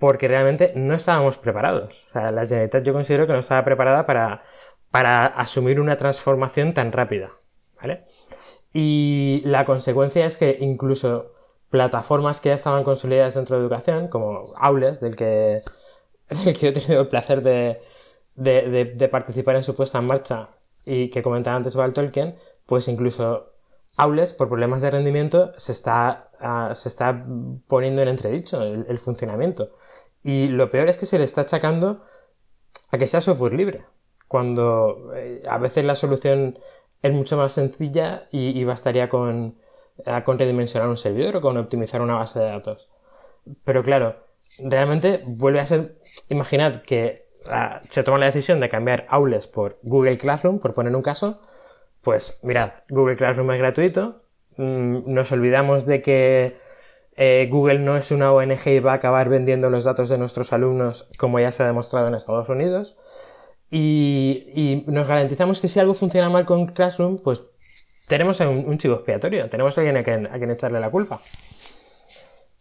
porque 0.00 0.28
realmente 0.28 0.72
no 0.74 0.94
estábamos 0.94 1.36
preparados. 1.36 2.06
O 2.08 2.12
sea, 2.12 2.32
la 2.32 2.46
Generalitat 2.46 2.82
yo 2.82 2.94
considero 2.94 3.26
que 3.26 3.34
no 3.34 3.38
estaba 3.38 3.62
preparada 3.64 4.06
para, 4.06 4.42
para 4.90 5.26
asumir 5.26 5.78
una 5.78 5.96
transformación 5.98 6.72
tan 6.72 6.90
rápida. 6.90 7.32
¿Vale? 7.80 8.02
Y 8.72 9.42
la 9.44 9.64
consecuencia 9.66 10.24
es 10.24 10.38
que 10.38 10.56
incluso 10.60 11.32
plataformas 11.68 12.40
que 12.40 12.48
ya 12.48 12.54
estaban 12.54 12.82
consolidadas 12.82 13.34
dentro 13.34 13.56
de 13.56 13.62
educación, 13.62 14.08
como 14.08 14.54
Aules, 14.56 15.00
del 15.00 15.16
que, 15.16 15.62
del 16.44 16.58
que 16.58 16.68
he 16.68 16.72
tenido 16.72 17.02
el 17.02 17.08
placer 17.08 17.42
de, 17.42 17.80
de, 18.36 19.08
participar 19.10 19.56
en 19.56 19.62
su 19.62 19.76
puesta 19.76 19.98
en 19.98 20.06
marcha 20.06 20.48
y 20.86 21.10
que 21.10 21.22
comentaba 21.22 21.56
antes 21.56 21.76
Val 21.76 21.92
Tolkien, 21.92 22.36
pues 22.64 22.88
incluso 22.88 23.49
Aules, 24.00 24.32
por 24.32 24.48
problemas 24.48 24.80
de 24.80 24.90
rendimiento, 24.90 25.52
se 25.58 25.72
está, 25.72 26.30
ah, 26.40 26.74
se 26.74 26.88
está 26.88 27.26
poniendo 27.66 28.00
en 28.00 28.08
entredicho 28.08 28.62
el, 28.62 28.98
funcionamiento. 28.98 29.72
Y 30.22 30.48
lo 30.48 30.70
peor 30.70 30.88
es 30.88 30.96
que 30.96 31.04
se 31.04 31.18
le 31.18 31.24
está 31.24 31.42
achacando 31.42 32.00
a 32.92 32.96
que 32.96 33.06
sea 33.06 33.20
software 33.20 33.52
libre, 33.52 33.84
cuando 34.26 35.12
eh, 35.14 35.42
a 35.46 35.58
veces 35.58 35.84
la 35.84 35.96
solución 35.96 36.58
es 37.02 37.12
mucho 37.12 37.36
más 37.36 37.52
sencilla 37.52 38.22
y, 38.32 38.64
bastaría 38.64 39.10
con, 39.10 39.58
eh, 40.06 40.22
con 40.24 40.38
redimensionar 40.38 40.88
un 40.88 40.96
servidor 40.96 41.36
o 41.36 41.40
con 41.42 41.58
optimizar 41.58 42.00
una 42.00 42.16
base 42.16 42.38
de 42.38 42.46
datos. 42.46 42.88
Pero 43.64 43.82
claro, 43.82 44.16
realmente 44.64 45.22
vuelve 45.26 45.60
a 45.60 45.66
ser, 45.66 45.98
imaginad 46.30 46.76
que 46.76 47.18
ah, 47.50 47.82
se 47.82 48.02
toma 48.02 48.16
la 48.16 48.26
decisión 48.26 48.60
de 48.60 48.70
cambiar 48.70 49.04
Aules 49.10 49.46
por 49.46 49.78
Google 49.82 50.16
Classroom, 50.16 50.58
por 50.58 50.72
poner 50.72 50.96
un 50.96 51.02
caso, 51.02 51.42
pues 52.02 52.38
mirad, 52.42 52.72
Google 52.88 53.16
Classroom 53.16 53.50
es 53.52 53.58
gratuito, 53.58 54.22
mm, 54.56 55.12
nos 55.12 55.32
olvidamos 55.32 55.86
de 55.86 56.02
que 56.02 56.56
eh, 57.16 57.48
Google 57.50 57.80
no 57.80 57.96
es 57.96 58.10
una 58.10 58.32
ONG 58.32 58.66
y 58.66 58.80
va 58.80 58.92
a 58.92 58.94
acabar 58.96 59.28
vendiendo 59.28 59.68
los 59.68 59.84
datos 59.84 60.08
de 60.08 60.16
nuestros 60.16 60.52
alumnos 60.52 61.10
como 61.18 61.38
ya 61.38 61.52
se 61.52 61.62
ha 61.62 61.66
demostrado 61.66 62.08
en 62.08 62.14
Estados 62.14 62.48
Unidos. 62.48 62.96
Y, 63.70 64.84
nos 64.86 65.06
garantizamos 65.06 65.60
que 65.60 65.68
si 65.68 65.78
algo 65.78 65.94
funciona 65.94 66.28
mal 66.28 66.44
con 66.44 66.66
Classroom, 66.66 67.18
pues 67.18 67.44
tenemos 68.08 68.40
un, 68.40 68.78
chivo 68.78 68.94
expiatorio, 68.96 69.48
tenemos 69.48 69.76
a 69.76 69.80
alguien 69.82 69.96
a 69.98 70.02
quien, 70.02 70.50
echarle 70.50 70.80
la 70.80 70.90
culpa. 70.90 71.20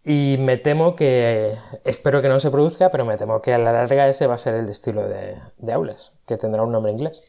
Y 0.03 0.37
me 0.39 0.57
temo 0.57 0.95
que, 0.95 1.53
espero 1.83 2.21
que 2.21 2.29
no 2.29 2.39
se 2.39 2.51
produzca, 2.51 2.91
pero 2.91 3.05
me 3.05 3.17
temo 3.17 3.41
que 3.41 3.53
a 3.53 3.57
la 3.57 3.71
larga 3.71 4.07
ese 4.07 4.27
va 4.27 4.35
a 4.35 4.37
ser 4.37 4.55
el 4.55 4.69
estilo 4.69 5.07
de, 5.07 5.35
de 5.57 5.73
Aules, 5.73 6.11
que 6.27 6.37
tendrá 6.37 6.63
un 6.63 6.71
nombre 6.71 6.91
inglés. 6.91 7.23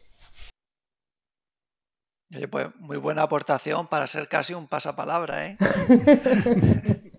Oye, 2.33 2.47
pues 2.47 2.67
muy 2.79 2.97
buena 2.97 3.23
aportación 3.23 3.87
para 3.87 4.07
ser 4.07 4.27
casi 4.27 4.53
un 4.53 4.67
pasapalabra, 4.67 5.47
¿eh? 5.47 5.55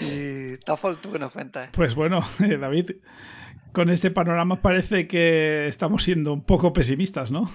y 0.00 0.56
Tafol, 0.58 0.98
¿tú 0.98 1.12
qué 1.12 1.18
nos 1.18 1.32
cuentas? 1.32 1.68
Pues 1.72 1.94
bueno, 1.94 2.20
eh, 2.40 2.56
David, 2.56 2.92
con 3.72 3.90
este 3.90 4.10
panorama 4.10 4.62
parece 4.62 5.06
que 5.06 5.66
estamos 5.66 6.02
siendo 6.02 6.32
un 6.32 6.44
poco 6.44 6.72
pesimistas, 6.72 7.30
¿no? 7.30 7.50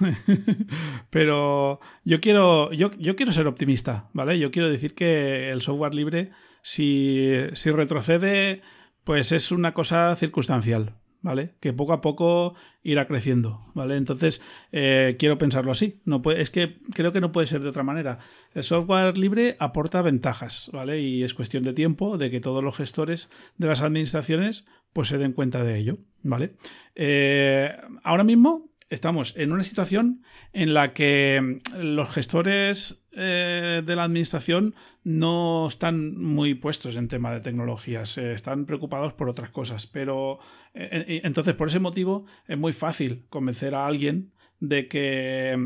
Pero 1.09 1.79
yo 2.03 2.21
quiero, 2.21 2.71
yo, 2.73 2.91
yo, 2.93 3.15
quiero 3.15 3.31
ser 3.31 3.47
optimista, 3.47 4.09
¿vale? 4.13 4.37
Yo 4.37 4.51
quiero 4.51 4.69
decir 4.69 4.93
que 4.93 5.49
el 5.49 5.63
software 5.63 5.95
libre, 5.95 6.29
si, 6.61 7.27
si 7.53 7.71
retrocede, 7.71 8.61
pues 9.03 9.31
es 9.31 9.51
una 9.51 9.73
cosa 9.73 10.15
circunstancial, 10.15 10.93
¿vale? 11.21 11.55
Que 11.59 11.73
poco 11.73 11.93
a 11.93 12.01
poco 12.01 12.55
irá 12.83 13.07
creciendo, 13.07 13.61
¿vale? 13.73 13.95
Entonces, 13.95 14.41
eh, 14.71 15.15
quiero 15.19 15.37
pensarlo 15.37 15.71
así. 15.71 16.01
No 16.05 16.21
puede, 16.21 16.41
es 16.41 16.49
que 16.49 16.79
creo 16.93 17.13
que 17.13 17.21
no 17.21 17.31
puede 17.31 17.47
ser 17.47 17.61
de 17.61 17.69
otra 17.69 17.83
manera. 17.83 18.19
El 18.53 18.63
software 18.63 19.17
libre 19.17 19.55
aporta 19.59 20.01
ventajas, 20.01 20.69
¿vale? 20.73 20.99
Y 20.99 21.23
es 21.23 21.33
cuestión 21.33 21.63
de 21.63 21.73
tiempo 21.73 22.17
de 22.17 22.31
que 22.31 22.41
todos 22.41 22.63
los 22.63 22.75
gestores 22.75 23.29
de 23.57 23.67
las 23.67 23.81
administraciones 23.81 24.65
pues 24.93 25.07
se 25.07 25.17
den 25.17 25.33
cuenta 25.33 25.63
de 25.63 25.77
ello, 25.77 25.97
¿vale? 26.23 26.55
Eh, 26.95 27.71
ahora 28.03 28.23
mismo 28.23 28.71
estamos 28.89 29.33
en 29.37 29.53
una 29.53 29.63
situación 29.63 30.23
en 30.53 30.73
la 30.73 30.93
que 30.93 31.61
los 31.77 32.09
gestores 32.09 33.00
eh, 33.13 33.81
de 33.85 33.95
la 33.95 34.03
administración 34.03 34.73
no 35.03 35.67
están 35.67 36.17
muy 36.17 36.53
puestos 36.53 36.95
en 36.95 37.09
tema 37.09 37.33
de 37.33 37.41
tecnologías, 37.41 38.17
eh, 38.17 38.33
están 38.33 38.65
preocupados 38.65 39.13
por 39.13 39.27
otras 39.29 39.49
cosas. 39.49 39.87
Pero 39.87 40.39
eh, 40.73 41.21
entonces, 41.23 41.55
por 41.55 41.67
ese 41.67 41.79
motivo, 41.79 42.25
es 42.47 42.57
muy 42.57 42.73
fácil 42.73 43.25
convencer 43.29 43.75
a 43.75 43.85
alguien 43.85 44.31
de 44.59 44.87
que 44.87 45.57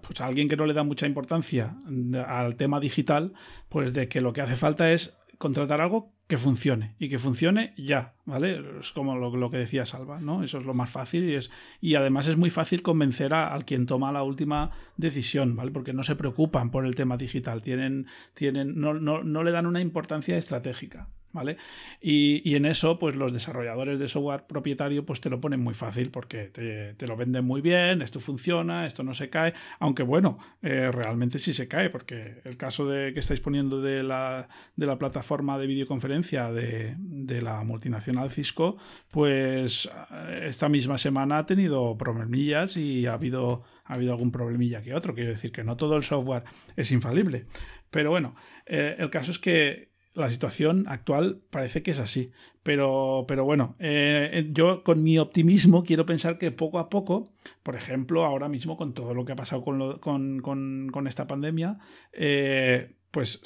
pues 0.00 0.20
a 0.20 0.26
alguien 0.26 0.48
que 0.48 0.56
no 0.56 0.64
le 0.64 0.74
da 0.74 0.84
mucha 0.84 1.06
importancia 1.06 1.76
al 2.28 2.54
tema 2.54 2.78
digital, 2.78 3.32
pues 3.68 3.92
de 3.92 4.08
que 4.08 4.20
lo 4.20 4.32
que 4.32 4.42
hace 4.42 4.54
falta 4.54 4.92
es 4.92 5.16
contratar 5.38 5.80
algo 5.80 6.12
que 6.26 6.38
funcione 6.38 6.94
y 6.98 7.08
que 7.08 7.18
funcione 7.18 7.74
ya, 7.76 8.14
¿vale? 8.24 8.60
Es 8.80 8.92
como 8.92 9.16
lo, 9.16 9.50
que 9.50 9.58
decía 9.58 9.84
Salva, 9.84 10.20
¿no? 10.20 10.42
Eso 10.42 10.58
es 10.58 10.64
lo 10.64 10.74
más 10.74 10.90
fácil 10.90 11.28
y, 11.28 11.34
es, 11.34 11.50
y 11.80 11.96
además 11.96 12.26
es 12.28 12.36
muy 12.36 12.50
fácil 12.50 12.82
convencer 12.82 13.34
a, 13.34 13.52
al 13.52 13.64
quien 13.64 13.86
toma 13.86 14.12
la 14.12 14.22
última 14.22 14.70
decisión, 14.96 15.54
¿vale? 15.56 15.70
Porque 15.70 15.92
no 15.92 16.02
se 16.02 16.16
preocupan 16.16 16.70
por 16.70 16.86
el 16.86 16.94
tema 16.94 17.16
digital, 17.16 17.62
tienen, 17.62 18.06
tienen, 18.32 18.80
no, 18.80 18.94
no, 18.94 19.22
no 19.22 19.42
le 19.42 19.50
dan 19.50 19.66
una 19.66 19.80
importancia 19.80 20.36
estratégica. 20.36 21.08
¿Vale? 21.34 21.58
Y, 22.00 22.54
en 22.54 22.64
eso, 22.64 22.98
pues 22.98 23.16
los 23.16 23.32
desarrolladores 23.32 23.98
de 23.98 24.08
software 24.08 24.46
propietario, 24.46 25.04
pues 25.04 25.20
te 25.20 25.28
lo 25.28 25.40
ponen 25.40 25.60
muy 25.60 25.74
fácil 25.74 26.10
porque 26.10 26.44
te, 26.44 27.06
lo 27.06 27.16
venden 27.16 27.44
muy 27.44 27.60
bien, 27.60 28.00
esto 28.00 28.20
funciona, 28.20 28.86
esto 28.86 29.02
no 29.02 29.12
se 29.12 29.28
cae, 29.28 29.52
aunque 29.80 30.04
bueno, 30.04 30.38
eh, 30.62 30.90
realmente 30.92 31.38
sí 31.38 31.52
se 31.52 31.68
cae, 31.68 31.90
porque 31.90 32.40
el 32.44 32.56
caso 32.56 32.88
de 32.88 33.12
que 33.12 33.20
estáis 33.20 33.40
poniendo 33.40 33.82
de 33.82 34.02
la, 34.04 34.48
de 34.76 34.86
la 34.86 34.96
plataforma 34.96 35.58
de 35.58 35.66
videoconferencia 35.66 36.52
de, 36.52 36.94
de 36.98 37.42
la 37.42 37.62
multinacional 37.64 38.30
Cisco, 38.30 38.76
pues 39.10 39.90
esta 40.42 40.68
misma 40.68 40.96
semana 40.96 41.38
ha 41.38 41.46
tenido 41.46 41.98
problemillas 41.98 42.76
y 42.76 43.06
ha 43.06 43.14
habido, 43.14 43.64
ha 43.84 43.94
habido 43.94 44.12
algún 44.12 44.30
problemilla 44.30 44.82
que 44.82 44.94
otro. 44.94 45.14
Quiero 45.14 45.30
decir 45.30 45.50
que 45.50 45.64
no 45.64 45.76
todo 45.76 45.96
el 45.96 46.04
software 46.04 46.44
es 46.76 46.92
infalible. 46.92 47.46
Pero 47.90 48.10
bueno, 48.10 48.34
eh, 48.66 48.96
el 48.98 49.08
caso 49.08 49.30
es 49.30 49.38
que 49.38 49.93
la 50.14 50.30
situación 50.30 50.86
actual 50.88 51.40
parece 51.50 51.82
que 51.82 51.90
es 51.90 51.98
así. 51.98 52.30
Pero, 52.62 53.26
pero 53.28 53.44
bueno, 53.44 53.76
eh, 53.78 54.48
yo 54.52 54.82
con 54.84 55.02
mi 55.02 55.18
optimismo 55.18 55.84
quiero 55.84 56.06
pensar 56.06 56.38
que 56.38 56.50
poco 56.50 56.78
a 56.78 56.88
poco, 56.88 57.32
por 57.62 57.76
ejemplo, 57.76 58.24
ahora 58.24 58.48
mismo 58.48 58.76
con 58.76 58.94
todo 58.94 59.12
lo 59.12 59.24
que 59.24 59.32
ha 59.32 59.36
pasado 59.36 59.62
con, 59.62 60.40
con, 60.40 61.06
esta 61.06 61.26
pandemia, 61.26 61.78
eh, 62.12 62.94
pues 63.10 63.40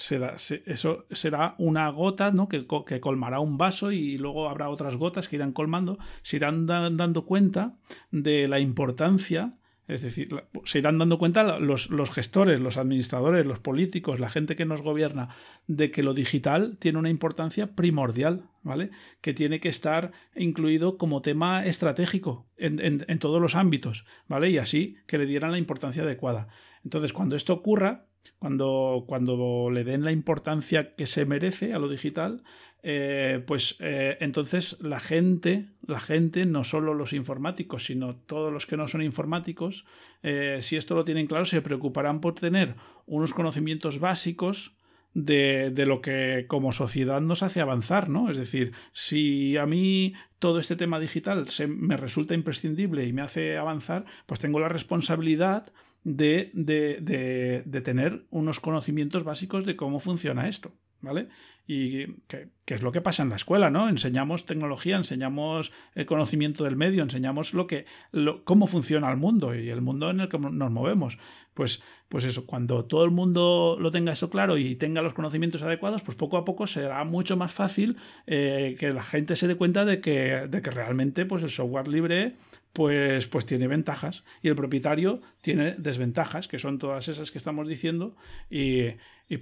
eso 0.67 1.07
será 1.11 1.55
una 1.59 1.91
gota 1.91 2.31
¿no? 2.31 2.49
que, 2.49 2.67
colmará 2.67 3.41
un 3.41 3.59
vaso 3.59 3.93
y 3.93 4.17
luego 4.17 4.49
habrá 4.49 4.71
otras 4.71 4.97
gotas 4.97 5.29
que 5.29 5.37
irán 5.37 5.53
colmando, 5.53 5.99
se 6.23 6.37
irán 6.37 6.67
dando 6.67 7.27
cuenta 7.27 7.77
de 8.11 8.49
la 8.49 8.61
importancia 8.61 9.58
es 9.89 10.03
decir, 10.03 10.29
se 10.65 10.79
irán 10.79 10.99
dando 10.99 11.19
cuenta 11.19 11.59
los, 11.59 11.89
gestores, 12.11 12.61
los 12.61 12.77
administradores, 12.77 13.47
los 13.47 13.59
políticos, 13.59 14.21
la 14.21 14.29
gente 14.29 14.55
que 14.55 14.67
nos 14.67 14.83
gobierna, 14.83 15.31
de 15.67 15.91
que 15.91 16.03
lo 16.03 16.13
digital 16.13 16.77
tiene 16.79 16.99
una 16.99 17.09
importancia 17.09 17.75
primordial, 17.75 18.51
¿vale? 18.63 18.91
Que 19.23 19.33
tiene 19.33 19.61
que 19.61 19.71
estar 19.71 20.13
incluido 20.37 20.99
como 20.99 21.23
tema 21.23 21.65
estratégico 21.65 22.47
en, 22.59 23.19
todos 23.19 23.41
los 23.41 23.55
ámbitos, 23.55 24.05
¿vale? 24.29 24.51
Y 24.51 24.59
así 24.59 24.97
que 25.07 25.17
le 25.17 25.25
dieran 25.25 25.53
la 25.53 25.59
importancia 25.59 26.03
adecuada. 26.03 26.49
Entonces, 26.85 27.15
cuando 27.15 27.35
esto 27.35 27.55
ocurra, 27.55 28.09
cuando, 28.39 29.05
cuando 29.09 29.71
le 29.71 29.85
den 29.85 30.05
la 30.05 30.13
importancia 30.13 30.95
que 30.97 31.07
se 31.07 31.25
merece 31.25 31.73
a 31.73 31.79
lo 31.79 31.89
digital, 31.89 32.43
eh, 32.83 33.43
pues 33.47 33.77
eh, 33.81 34.19
entonces 34.21 34.77
la 34.81 35.01
gente, 35.01 35.71
la 35.89 36.01
gente, 36.01 36.45
no 36.45 36.65
solo 36.65 36.93
los 36.93 37.13
informáticos, 37.15 37.87
sino 37.87 38.15
todos 38.15 38.53
los 38.53 38.67
que 38.67 38.77
no 38.77 38.87
son 38.87 39.03
informáticos, 39.03 39.87
eh, 40.23 40.59
si 40.61 40.77
esto 40.77 40.95
lo 40.95 41.05
tienen 41.05 41.27
claro, 41.27 41.47
se 41.47 41.63
preocuparán 41.63 42.21
por 42.21 42.35
tener 42.35 42.75
unos 43.07 43.33
conocimientos 43.33 43.99
básicos 43.99 44.77
de, 45.15 45.71
de, 45.71 45.87
lo 45.87 46.03
que 46.03 46.45
como 46.47 46.73
sociedad 46.73 47.23
nos 47.23 47.43
hace 47.43 47.63
avanzar, 47.63 48.11
¿no? 48.11 48.31
Es 48.31 48.37
decir, 48.37 48.73
si 48.93 49.57
a 49.57 49.65
mí 49.65 50.13
todo 50.39 50.61
este 50.61 50.77
tema 50.77 51.01
digital 51.01 51.49
se, 51.49 51.67
me 51.67 51.97
resulta 51.97 52.35
imprescindible 52.35 53.07
y 53.07 53.15
me 53.15 53.23
hace 53.23 53.57
avanzar, 53.57 54.05
pues 54.27 54.39
tengo 54.41 54.61
la 54.61 54.69
responsabilidad 54.69 55.73
de, 56.05 56.51
de, 56.53 57.63
de 57.65 57.81
tener 57.81 58.27
unos 58.31 58.61
conocimientos 58.61 59.25
básicos 59.25 59.65
de 59.65 59.77
cómo 59.77 60.01
funciona 60.01 60.49
esto. 60.49 60.71
¿vale? 61.01 61.29
Y 61.71 62.07
que, 62.29 62.49
es 62.67 62.81
lo 62.81 62.93
que 62.93 63.03
pasa 63.03 63.23
en 63.23 63.29
la 63.29 63.37
escuela, 63.37 63.69
¿no? 63.69 63.91
Enseñamos 63.91 64.47
tecnología, 64.47 64.97
enseñamos 64.97 65.71
el 65.95 66.07
conocimiento 66.07 66.65
del 66.65 66.77
medio, 66.77 67.03
enseñamos 67.03 67.53
lo 67.53 67.67
que, 67.67 67.85
lo, 68.11 68.43
cómo 68.45 68.67
funciona 68.67 69.11
el 69.11 69.19
mundo 69.19 69.55
y 69.55 69.69
el 69.69 69.83
mundo 69.83 70.09
en 70.09 70.21
el 70.21 70.31
que 70.31 70.39
nos 70.39 70.71
movemos. 70.71 71.19
Pues, 71.53 71.83
pues 72.09 72.25
eso, 72.25 72.47
cuando 72.47 72.87
todo 72.87 73.05
el 73.05 73.11
mundo 73.11 73.77
lo 73.79 73.91
tenga 73.91 74.13
eso 74.13 74.31
claro 74.31 74.57
y 74.57 74.77
tenga 74.77 75.03
los 75.03 75.13
conocimientos 75.13 75.61
adecuados, 75.61 76.01
pues 76.01 76.17
poco 76.17 76.39
a 76.39 76.45
poco 76.47 76.67
será 76.67 77.05
mucho 77.05 77.37
más 77.37 77.53
fácil 77.53 77.99
eh, 78.27 78.75
que 78.81 78.91
la 78.91 79.05
gente 79.05 79.37
se 79.37 79.47
dé 79.47 79.57
cuenta 79.57 79.85
de 79.85 80.01
que, 80.01 80.47
de 80.49 80.63
que 80.63 80.71
realmente 80.71 81.27
pues 81.27 81.43
el 81.43 81.51
software 81.51 81.87
libre 81.87 82.37
pues, 82.79 83.27
pues 83.27 83.45
tiene 83.45 83.67
ventajas 83.67 84.23
y 84.41 84.47
el 84.47 84.55
propietario 84.55 85.21
tiene 85.41 85.75
desventajas, 85.79 86.47
que 86.47 86.61
son 86.61 86.79
todas 86.79 87.09
esas 87.09 87.33
que 87.33 87.39
estamos 87.39 87.67
diciendo, 87.67 88.15
y, 88.49 88.93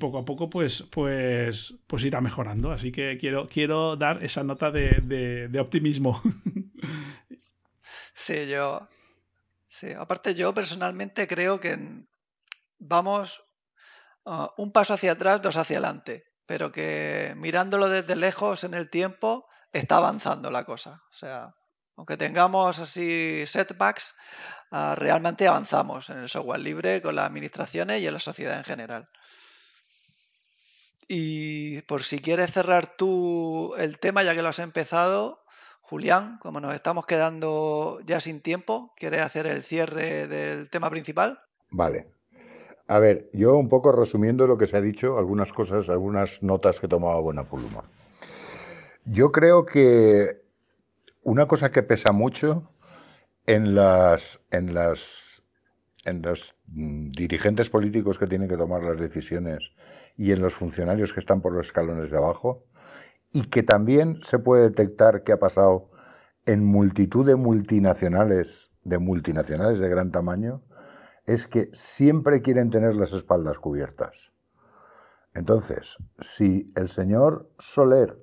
poco 0.00 0.16
a 0.16 0.24
poco 0.24 0.48
pues, 0.48 0.84
pues, 0.84 1.74
pues 1.86 2.02
irá 2.04 2.22
mejorando. 2.22 2.72
Así 2.72 2.92
que 2.92 3.18
quiero, 3.20 3.46
quiero 3.46 3.96
dar 3.96 4.24
esa 4.24 4.42
nota 4.42 4.70
de, 4.70 5.50
optimismo. 5.60 6.22
Sí, 8.14 8.48
yo. 8.48 8.88
Sí, 9.68 9.88
aparte 9.92 10.34
yo 10.34 10.54
personalmente 10.54 11.28
creo 11.28 11.60
que 11.60 11.76
vamos 12.78 13.44
uh, 14.24 14.46
un 14.56 14.72
paso 14.72 14.94
hacia 14.94 15.12
atrás, 15.12 15.42
dos 15.42 15.58
hacia 15.58 15.76
adelante, 15.76 16.24
pero 16.46 16.72
que 16.72 17.34
mirándolo 17.36 17.90
desde 17.90 18.16
lejos 18.16 18.64
en 18.64 18.72
el 18.72 18.88
tiempo 18.88 19.46
está 19.70 19.98
avanzando 19.98 20.50
la 20.50 20.64
cosa. 20.64 21.02
O 21.12 21.14
sea, 21.14 21.54
aunque 21.96 22.16
tengamos 22.16 22.78
así 22.78 23.44
setbacks, 23.46 24.14
uh, 24.70 24.94
realmente 24.94 25.48
avanzamos 25.48 26.10
en 26.10 26.18
el 26.18 26.28
software 26.28 26.60
libre 26.60 27.02
con 27.02 27.16
las 27.16 27.26
administraciones 27.26 28.02
y 28.02 28.06
en 28.06 28.12
la 28.12 28.20
sociedad 28.20 28.58
en 28.58 28.64
general. 28.64 29.08
Y 31.08 31.82
por 31.82 32.02
si 32.02 32.18
quieres 32.20 32.52
cerrar 32.52 32.96
tú 32.96 33.74
el 33.78 33.98
tema, 33.98 34.22
ya 34.22 34.34
que 34.34 34.42
lo 34.42 34.48
has 34.48 34.58
empezado, 34.58 35.44
Julián, 35.80 36.38
como 36.38 36.60
nos 36.60 36.74
estamos 36.74 37.06
quedando 37.06 38.00
ya 38.04 38.20
sin 38.20 38.40
tiempo, 38.40 38.92
¿quieres 38.96 39.22
hacer 39.22 39.46
el 39.46 39.62
cierre 39.62 40.26
del 40.26 40.68
tema 40.68 40.90
principal? 40.90 41.40
Vale. 41.70 42.08
A 42.88 42.98
ver, 42.98 43.30
yo 43.32 43.56
un 43.56 43.68
poco 43.68 43.92
resumiendo 43.92 44.46
lo 44.46 44.58
que 44.58 44.66
se 44.66 44.76
ha 44.76 44.80
dicho, 44.80 45.16
algunas 45.18 45.52
cosas, 45.52 45.88
algunas 45.88 46.42
notas 46.42 46.78
que 46.78 46.88
tomaba 46.88 47.20
buena 47.20 47.44
pluma. 47.44 47.84
Yo 49.04 49.30
creo 49.30 49.64
que 49.64 50.45
una 51.26 51.48
cosa 51.48 51.72
que 51.72 51.82
pesa 51.82 52.12
mucho 52.12 52.70
en 53.46 53.74
las, 53.74 54.40
en 54.52 54.74
las, 54.74 55.42
en 56.04 56.22
los 56.22 56.54
dirigentes 56.64 57.68
políticos 57.68 58.16
que 58.16 58.28
tienen 58.28 58.48
que 58.48 58.56
tomar 58.56 58.84
las 58.84 58.96
decisiones 58.96 59.72
y 60.16 60.30
en 60.30 60.40
los 60.40 60.54
funcionarios 60.54 61.12
que 61.12 61.18
están 61.18 61.40
por 61.40 61.52
los 61.52 61.66
escalones 61.66 62.12
de 62.12 62.16
abajo, 62.16 62.64
y 63.32 63.48
que 63.48 63.64
también 63.64 64.20
se 64.22 64.38
puede 64.38 64.68
detectar 64.68 65.24
que 65.24 65.32
ha 65.32 65.40
pasado 65.40 65.90
en 66.46 66.64
multitud 66.64 67.26
de 67.26 67.34
multinacionales, 67.34 68.70
de 68.84 68.98
multinacionales 68.98 69.80
de 69.80 69.88
gran 69.88 70.12
tamaño, 70.12 70.62
es 71.26 71.48
que 71.48 71.70
siempre 71.72 72.40
quieren 72.40 72.70
tener 72.70 72.94
las 72.94 73.12
espaldas 73.12 73.58
cubiertas. 73.58 74.32
Entonces, 75.34 75.96
si 76.20 76.68
el 76.76 76.88
señor 76.88 77.50
Soler, 77.58 78.16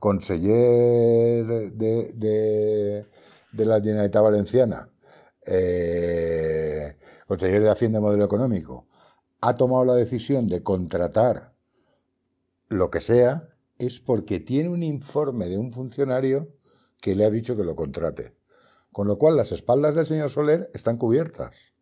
conseller 0.00 1.46
de, 1.74 3.06
de, 3.52 3.64
la 3.64 3.80
Generalitat 3.80 4.22
Valenciana, 4.22 4.90
eh, 5.46 6.96
conseller 7.26 7.62
de 7.62 7.70
Hacienda 7.70 8.00
Modelo 8.00 8.24
Económico, 8.24 8.88
ha 9.42 9.56
tomado 9.56 9.84
la 9.84 9.94
decisión 9.94 10.48
de 10.48 10.62
contratar 10.62 11.54
lo 12.68 12.90
que 12.90 13.00
sea, 13.00 13.48
es 13.78 14.00
porque 14.00 14.40
tiene 14.40 14.70
un 14.70 14.82
informe 14.82 15.48
de 15.48 15.58
un 15.58 15.72
funcionario 15.72 16.48
que 17.00 17.14
le 17.14 17.24
ha 17.24 17.30
dicho 17.30 17.56
que 17.56 17.64
lo 17.64 17.76
contrate. 17.76 18.34
Con 18.92 19.06
lo 19.06 19.18
cual 19.18 19.36
las 19.36 19.52
espaldas 19.52 19.94
del 19.94 20.06
señor 20.06 20.30
Soler 20.30 20.70
están 20.74 20.96
cubiertas. 20.96 21.74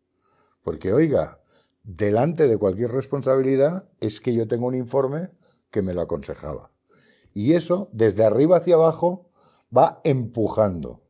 Porque, 0.63 0.93
oiga, 0.93 1.41
delante 1.83 2.47
de 2.47 2.57
cualquier 2.57 2.91
responsabilidad 2.91 3.89
es 3.99 4.21
que 4.21 4.33
yo 4.33 4.47
tengo 4.47 4.67
un 4.67 4.75
informe 4.75 5.31
que 5.71 5.81
me 5.81 5.93
lo 5.93 6.01
aconsejaba. 6.01 6.71
Y 7.33 7.53
eso, 7.53 7.89
desde 7.91 8.25
arriba 8.25 8.57
hacia 8.57 8.75
abajo, 8.75 9.29
va 9.75 10.01
empujando 10.03 11.03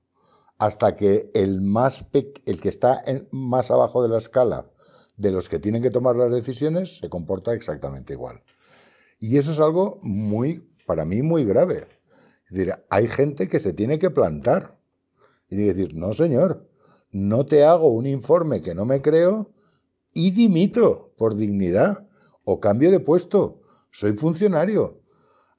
hasta 0.57 0.95
que 0.95 1.31
el, 1.33 1.61
más 1.61 2.05
el 2.45 2.59
que 2.59 2.69
está 2.69 3.03
más 3.31 3.71
abajo 3.71 4.03
de 4.03 4.09
la 4.09 4.17
escala 4.17 4.69
de 5.15 5.31
los 5.31 5.49
que 5.49 5.59
tienen 5.59 5.81
que 5.81 5.91
tomar 5.91 6.15
las 6.15 6.31
decisiones 6.31 6.97
se 6.97 7.09
comporta 7.09 7.53
exactamente 7.53 8.13
igual. 8.13 8.41
Y 9.19 9.37
eso 9.37 9.51
es 9.51 9.59
algo 9.59 9.99
muy, 10.01 10.69
para 10.85 11.05
mí, 11.05 11.21
muy 11.21 11.43
grave. 11.43 11.87
Decir, 12.49 12.73
hay 12.89 13.07
gente 13.07 13.47
que 13.47 13.59
se 13.59 13.73
tiene 13.73 13.99
que 13.99 14.09
plantar 14.09 14.79
y 15.49 15.57
decir, 15.57 15.93
no 15.93 16.13
señor, 16.13 16.69
no 17.11 17.45
te 17.45 17.65
hago 17.65 17.89
un 17.89 18.07
informe 18.07 18.61
que 18.61 18.73
no 18.73 18.85
me 18.85 19.01
creo 19.01 19.51
y 20.13 20.31
dimito 20.31 21.13
por 21.17 21.35
dignidad. 21.35 22.05
o 22.45 22.59
cambio 22.59 22.89
de 22.89 22.99
puesto. 22.99 23.61
Soy 23.91 24.13
funcionario. 24.13 24.98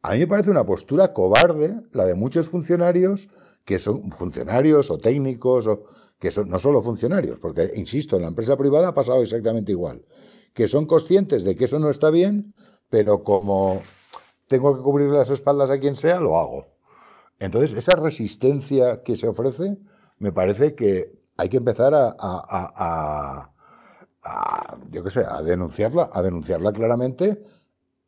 A 0.02 0.12
mí 0.12 0.20
me 0.20 0.26
parece 0.26 0.50
una 0.50 0.64
postura 0.64 1.12
cobarde 1.12 1.80
la 1.92 2.06
de 2.06 2.14
muchos 2.14 2.48
funcionarios 2.48 3.28
que 3.64 3.78
son 3.78 4.10
funcionarios 4.12 4.90
o 4.90 4.98
técnicos 4.98 5.66
o 5.66 5.82
que 6.18 6.30
son 6.30 6.48
no 6.48 6.58
solo 6.58 6.82
funcionarios, 6.82 7.38
porque 7.38 7.70
insisto, 7.76 8.16
en 8.16 8.22
la 8.22 8.28
empresa 8.28 8.56
privada 8.56 8.88
ha 8.88 8.94
pasado 8.94 9.22
exactamente 9.22 9.72
igual, 9.72 10.04
que 10.54 10.66
son 10.68 10.86
conscientes 10.86 11.44
de 11.44 11.54
que 11.54 11.64
eso 11.64 11.78
no 11.78 11.90
está 11.90 12.10
bien, 12.10 12.54
pero 12.88 13.22
como 13.24 13.82
tengo 14.48 14.76
que 14.76 14.82
cubrir 14.82 15.08
las 15.08 15.30
espaldas 15.30 15.70
a 15.70 15.78
quien 15.78 15.96
sea, 15.96 16.20
lo 16.20 16.38
hago. 16.38 16.66
Entonces, 17.38 17.76
esa 17.76 17.96
resistencia 17.96 19.02
que 19.02 19.16
se 19.16 19.28
ofrece, 19.28 19.78
me 20.18 20.32
parece 20.32 20.74
que 20.74 21.12
hay 21.36 21.48
que 21.48 21.56
empezar 21.56 21.92
a, 21.94 23.50
yo 24.90 25.04
qué 25.04 25.10
sé, 25.10 25.24
a 25.26 25.40
denunciarla, 25.40 26.10
a 26.12 26.22
denunciarla 26.22 26.72
claramente 26.72 27.40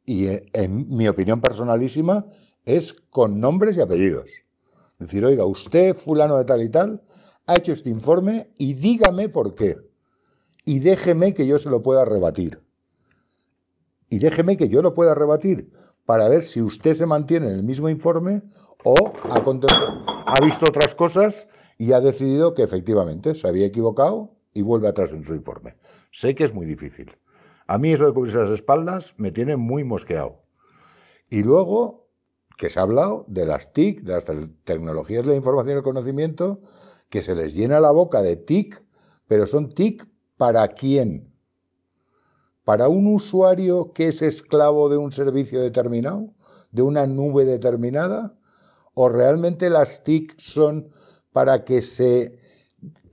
y 0.05 0.27
eh, 0.27 0.47
en 0.53 0.89
mi 0.95 1.09
opinión 1.09 1.41
personalísima 1.41 2.27
es 2.65 2.93
con 2.93 3.41
nombres 3.41 3.77
y 3.77 3.81
apellidos. 3.81 4.31
Decir, 4.99 5.25
oiga, 5.25 5.45
usted, 5.45 5.95
fulano 5.95 6.37
de 6.37 6.45
tal 6.45 6.63
y 6.63 6.69
tal, 6.69 7.03
ha 7.47 7.57
hecho 7.57 7.73
este 7.73 7.91
informe 7.91 8.53
y 8.57 8.75
dígame 8.75 9.29
por 9.29 9.55
qué. 9.55 9.77
Y 10.65 10.79
déjeme 10.79 11.35
que 11.35 11.47
yo 11.47 11.59
se 11.59 11.71
lo 11.71 11.83
pueda 11.83 12.05
rebatir. 12.05 12.63
Y 14.09 14.19
déjeme 14.19 14.57
que 14.57 14.69
yo 14.69 14.83
lo 14.83 14.95
pueda 14.95 15.15
rebatir 15.15 15.71
para 16.05 16.29
ver 16.29 16.43
si 16.43 16.61
usted 16.61 16.95
se 16.95 17.07
mantiene 17.07 17.47
en 17.47 17.55
el 17.55 17.63
mismo 17.63 17.89
informe 17.89 18.43
o 18.85 19.13
ha, 19.25 19.43
ha 20.27 20.41
visto 20.41 20.67
otras 20.67 20.95
cosas 20.95 21.49
y 21.79 21.93
ha 21.93 22.01
decidido 22.01 22.55
que 22.55 22.63
efectivamente 22.63 23.35
se 23.35 23.49
había 23.49 23.67
equivocado 23.67 24.37
y 24.53 24.63
vuelve 24.63 24.89
atrás 24.89 25.13
en 25.13 25.25
su 25.25 25.35
informe. 25.35 25.77
Sé 26.11 26.35
que 26.35 26.45
es 26.45 26.53
muy 26.53 26.67
difícil. 26.67 27.17
A 27.73 27.79
mí 27.79 27.91
eso 27.91 28.05
de 28.05 28.13
cubrirse 28.13 28.37
las 28.37 28.51
espaldas 28.51 29.15
me 29.17 29.33
tiene 29.33 29.57
muy 29.57 29.83
mosqueado. 29.83 30.43
Y 31.31 31.43
luego, 31.43 32.07
que 32.59 32.69
se 32.69 32.79
ha 32.79 32.83
hablado 32.83 33.25
de 33.29 33.47
las 33.47 33.73
TIC, 33.73 34.03
de 34.03 34.13
las 34.13 34.27
tecnologías 34.65 35.25
de 35.25 35.31
la 35.31 35.37
información 35.37 35.77
y 35.77 35.79
el 35.79 35.83
conocimiento, 35.83 36.61
que 37.09 37.23
se 37.23 37.35
les 37.35 37.55
llena 37.55 37.81
la 37.81 37.91
boca 37.91 38.21
de 38.21 38.37
TIC, 38.37 38.85
pero 39.27 39.47
son 39.47 39.73
TIC 39.73 40.07
para 40.37 40.69
quién? 40.69 41.35
¿Para 42.63 42.89
un 42.89 43.07
usuario 43.07 43.95
que 43.95 44.09
es 44.09 44.21
esclavo 44.21 44.91
de 44.91 44.99
un 44.99 45.11
servicio 45.11 45.63
determinado, 45.63 46.35
de 46.73 46.83
una 46.83 47.07
nube 47.07 47.47
determinada? 47.47 48.37
¿O 48.93 49.09
realmente 49.09 49.71
las 49.71 50.05
TIC 50.05 50.39
son 50.39 50.91
para 51.33 51.65
que 51.65 51.81
se 51.81 52.39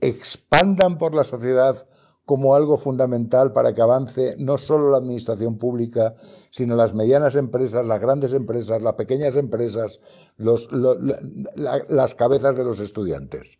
expandan 0.02 0.98
por 0.98 1.14
la 1.14 1.24
sociedad 1.24 1.86
como 2.30 2.54
algo 2.54 2.76
fundamental 2.76 3.52
para 3.52 3.74
que 3.74 3.82
avance 3.82 4.36
no 4.38 4.56
solo 4.56 4.88
la 4.88 4.98
administración 4.98 5.58
pública, 5.58 6.14
sino 6.52 6.76
las 6.76 6.94
medianas 6.94 7.34
empresas, 7.34 7.84
las 7.84 8.00
grandes 8.00 8.32
empresas, 8.34 8.80
las 8.82 8.92
pequeñas 8.92 9.34
empresas, 9.34 10.00
las 10.36 12.14
cabezas 12.14 12.54
de 12.54 12.62
los 12.62 12.78
estudiantes. 12.78 13.58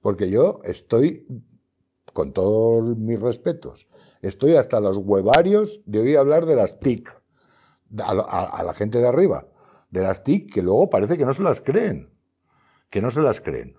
Porque 0.00 0.30
yo 0.30 0.60
estoy, 0.64 1.26
con 2.14 2.32
todos 2.32 2.96
mis 2.96 3.20
respetos, 3.20 3.86
estoy 4.22 4.56
hasta 4.56 4.80
los 4.80 4.96
huevarios 4.96 5.82
de 5.84 6.00
oír 6.00 6.16
hablar 6.16 6.46
de 6.46 6.56
las 6.56 6.80
TIC, 6.80 7.10
a 8.02 8.62
la 8.64 8.72
gente 8.72 8.98
de 8.98 9.08
arriba, 9.08 9.46
de 9.90 10.04
las 10.04 10.24
TIC 10.24 10.54
que 10.54 10.62
luego 10.62 10.88
parece 10.88 11.18
que 11.18 11.26
no 11.26 11.34
se 11.34 11.42
las 11.42 11.60
creen, 11.60 12.08
que 12.88 13.02
no 13.02 13.10
se 13.10 13.20
las 13.20 13.42
creen. 13.42 13.76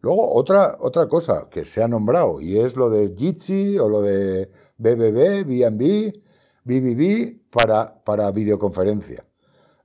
Luego, 0.00 0.32
otra, 0.34 0.76
otra 0.80 1.08
cosa 1.08 1.48
que 1.50 1.64
se 1.64 1.82
ha 1.82 1.88
nombrado, 1.88 2.40
y 2.40 2.58
es 2.58 2.76
lo 2.76 2.90
de 2.90 3.14
Jitsi 3.16 3.78
o 3.78 3.88
lo 3.88 4.02
de 4.02 4.50
BBB, 4.78 5.44
BNB, 5.44 6.12
BBB 6.64 7.50
para, 7.50 8.02
para 8.04 8.30
videoconferencia. 8.30 9.24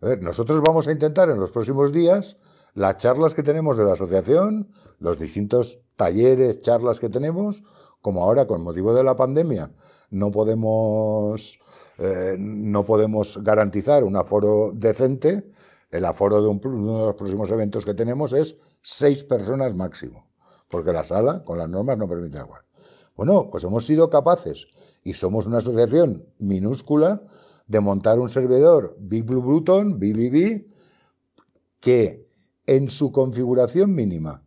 A 0.01 0.07
ver, 0.07 0.21
nosotros 0.21 0.61
vamos 0.61 0.87
a 0.87 0.91
intentar 0.91 1.29
en 1.29 1.39
los 1.39 1.51
próximos 1.51 1.91
días 1.91 2.37
las 2.73 2.97
charlas 2.97 3.33
que 3.33 3.43
tenemos 3.43 3.77
de 3.77 3.85
la 3.85 3.93
asociación, 3.93 4.71
los 4.99 5.19
distintos 5.19 5.79
talleres, 5.95 6.61
charlas 6.61 6.99
que 6.99 7.09
tenemos, 7.09 7.63
como 8.01 8.23
ahora 8.23 8.47
con 8.47 8.63
motivo 8.63 8.93
de 8.93 9.03
la 9.03 9.15
pandemia 9.15 9.71
no 10.11 10.29
podemos, 10.29 11.57
eh, 11.97 12.35
no 12.37 12.85
podemos 12.85 13.39
garantizar 13.41 14.03
un 14.03 14.15
aforo 14.17 14.71
decente, 14.73 15.49
el 15.91 16.05
aforo 16.05 16.41
de, 16.41 16.47
uno 16.47 16.99
de 16.99 17.05
los 17.05 17.15
próximos 17.15 17.51
eventos 17.51 17.85
que 17.85 17.93
tenemos 17.93 18.33
es 18.33 18.57
seis 18.81 19.23
personas 19.23 19.75
máximo, 19.75 20.29
porque 20.69 20.93
la 20.93 21.03
sala 21.03 21.43
con 21.43 21.57
las 21.57 21.69
normas 21.69 21.97
no 21.97 22.07
permite 22.07 22.39
igual. 22.39 22.61
Bueno, 23.15 23.49
pues 23.51 23.63
hemos 23.65 23.85
sido 23.85 24.09
capaces, 24.09 24.67
y 25.03 25.13
somos 25.13 25.45
una 25.47 25.57
asociación 25.57 26.25
minúscula, 26.39 27.21
de 27.67 27.79
montar 27.79 28.19
un 28.19 28.29
servidor 28.29 28.95
Big 28.99 29.23
Blue 29.23 29.41
Button, 29.41 29.99
BBB, 29.99 30.65
que 31.79 32.27
en 32.65 32.89
su 32.89 33.11
configuración 33.11 33.93
mínima, 33.93 34.43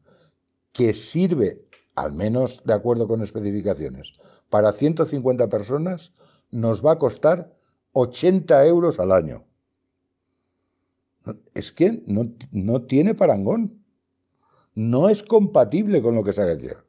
que 0.72 0.94
sirve, 0.94 1.66
al 1.94 2.12
menos 2.12 2.62
de 2.64 2.74
acuerdo 2.74 3.06
con 3.06 3.22
especificaciones, 3.22 4.12
para 4.50 4.72
150 4.72 5.48
personas, 5.48 6.12
nos 6.50 6.84
va 6.84 6.92
a 6.92 6.98
costar 6.98 7.54
80 7.92 8.66
euros 8.66 8.98
al 8.98 9.12
año. 9.12 9.44
Es 11.54 11.72
que 11.72 12.02
no, 12.06 12.32
no 12.52 12.82
tiene 12.82 13.14
parangón. 13.14 13.84
No 14.74 15.08
es 15.08 15.22
compatible 15.22 16.02
con 16.02 16.14
lo 16.14 16.24
que 16.24 16.32
se 16.32 16.42
ha 16.42 16.52
hecho. 16.52 16.84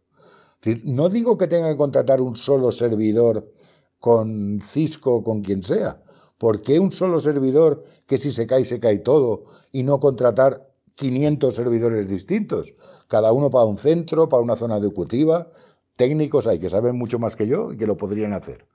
no 0.83 1.09
digo 1.09 1.37
que 1.37 1.47
tenga 1.47 1.69
que 1.69 1.77
contratar 1.77 2.19
un 2.21 2.35
solo 2.35 2.71
servidor 2.71 3.51
con 3.99 4.59
Cisco 4.61 5.15
o 5.15 5.23
con 5.23 5.41
quien 5.41 5.63
sea. 5.63 6.01
¿Por 6.37 6.61
qué 6.61 6.79
un 6.79 6.91
solo 6.91 7.19
servidor 7.19 7.83
que 8.05 8.17
si 8.17 8.31
se 8.31 8.45
cae, 8.45 8.65
se 8.65 8.79
cae 8.79 8.99
todo 8.99 9.45
y 9.71 9.83
no 9.83 9.99
contratar 9.99 10.69
500 10.95 11.55
servidores 11.55 12.09
distintos? 12.09 12.73
Cada 13.07 13.31
uno 13.31 13.49
para 13.49 13.65
un 13.65 13.77
centro, 13.77 14.27
para 14.27 14.43
una 14.43 14.55
zona 14.55 14.77
ejecutiva. 14.77 15.49
Técnicos 15.95 16.45
hay 16.47 16.59
que 16.59 16.69
saben 16.69 16.97
mucho 16.97 17.19
más 17.19 17.35
que 17.35 17.47
yo 17.47 17.71
y 17.71 17.77
que 17.77 17.87
lo 17.87 17.95
podrían 17.95 18.33
hacer. 18.33 18.67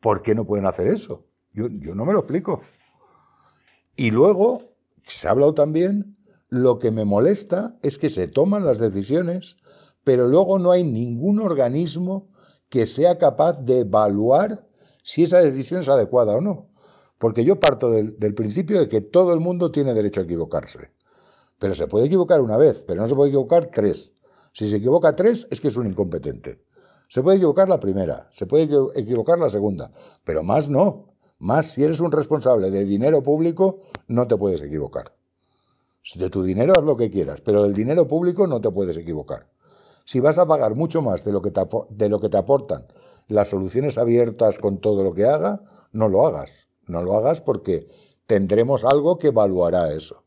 ¿Por 0.00 0.20
qué 0.22 0.34
no 0.34 0.44
pueden 0.44 0.66
hacer 0.66 0.86
eso? 0.88 1.24
Yo, 1.52 1.68
yo 1.68 1.94
no 1.94 2.04
me 2.04 2.12
lo 2.12 2.20
explico. 2.20 2.60
Y 3.96 4.10
luego, 4.10 4.67
se 5.16 5.28
ha 5.28 5.30
hablado 5.30 5.54
también, 5.54 6.16
lo 6.48 6.78
que 6.78 6.90
me 6.90 7.04
molesta 7.04 7.78
es 7.82 7.98
que 7.98 8.10
se 8.10 8.28
toman 8.28 8.64
las 8.64 8.78
decisiones, 8.78 9.56
pero 10.04 10.28
luego 10.28 10.58
no 10.58 10.70
hay 10.70 10.84
ningún 10.84 11.40
organismo 11.40 12.28
que 12.68 12.86
sea 12.86 13.18
capaz 13.18 13.62
de 13.62 13.80
evaluar 13.80 14.66
si 15.02 15.22
esa 15.22 15.38
decisión 15.38 15.80
es 15.80 15.88
adecuada 15.88 16.36
o 16.36 16.40
no. 16.40 16.68
Porque 17.18 17.44
yo 17.44 17.58
parto 17.58 17.90
del, 17.90 18.34
principio 18.34 18.78
de 18.78 18.88
que 18.88 19.00
todo 19.00 19.32
el 19.32 19.40
mundo 19.40 19.70
tiene 19.70 19.92
derecho 19.92 20.20
a 20.20 20.24
equivocarse. 20.24 20.92
Pero 21.58 21.74
se 21.74 21.88
puede 21.88 22.06
equivocar 22.06 22.40
una 22.40 22.56
vez, 22.56 22.84
pero 22.86 23.00
no 23.00 23.08
se 23.08 23.14
puede 23.14 23.30
equivocar 23.30 23.70
tres. 23.72 24.12
Si 24.52 24.70
se 24.70 24.76
equivoca 24.76 25.16
tres, 25.16 25.48
es 25.50 25.60
que 25.60 25.68
es 25.68 25.76
un 25.76 25.86
incompetente. 25.86 26.62
Se 27.08 27.22
puede 27.22 27.38
equivocar 27.38 27.68
la 27.68 27.80
primera, 27.80 28.28
se 28.30 28.46
puede 28.46 28.68
equivocar 28.94 29.38
la 29.38 29.48
segunda, 29.48 29.90
pero 30.24 30.42
más 30.42 30.68
no. 30.68 31.07
Más 31.38 31.72
si 31.72 31.84
eres 31.84 32.00
un 32.00 32.12
responsable 32.12 32.70
de 32.70 32.84
dinero 32.84 33.22
público, 33.22 33.80
no 34.06 34.26
te 34.26 34.36
puedes 34.36 34.60
equivocar. 34.60 35.14
De 36.14 36.30
tu 36.30 36.42
dinero 36.42 36.74
haz 36.74 36.84
lo 36.84 36.96
que 36.96 37.10
quieras, 37.10 37.40
pero 37.42 37.62
del 37.62 37.74
dinero 37.74 38.08
público 38.08 38.46
no 38.46 38.60
te 38.60 38.70
puedes 38.70 38.96
equivocar. 38.96 39.48
Si 40.04 40.20
vas 40.20 40.38
a 40.38 40.46
pagar 40.46 40.74
mucho 40.74 41.02
más 41.02 41.22
de 41.24 41.32
lo 41.32 41.42
que 41.42 41.50
te, 41.50 41.60
de 41.90 42.08
lo 42.08 42.18
que 42.18 42.30
te 42.30 42.38
aportan 42.38 42.86
las 43.28 43.48
soluciones 43.48 43.98
abiertas 43.98 44.58
con 44.58 44.78
todo 44.78 45.04
lo 45.04 45.12
que 45.12 45.26
haga, 45.26 45.60
no 45.92 46.08
lo 46.08 46.26
hagas. 46.26 46.68
No 46.86 47.02
lo 47.02 47.14
hagas 47.14 47.42
porque 47.42 47.86
tendremos 48.26 48.84
algo 48.84 49.18
que 49.18 49.28
evaluará 49.28 49.92
eso. 49.92 50.24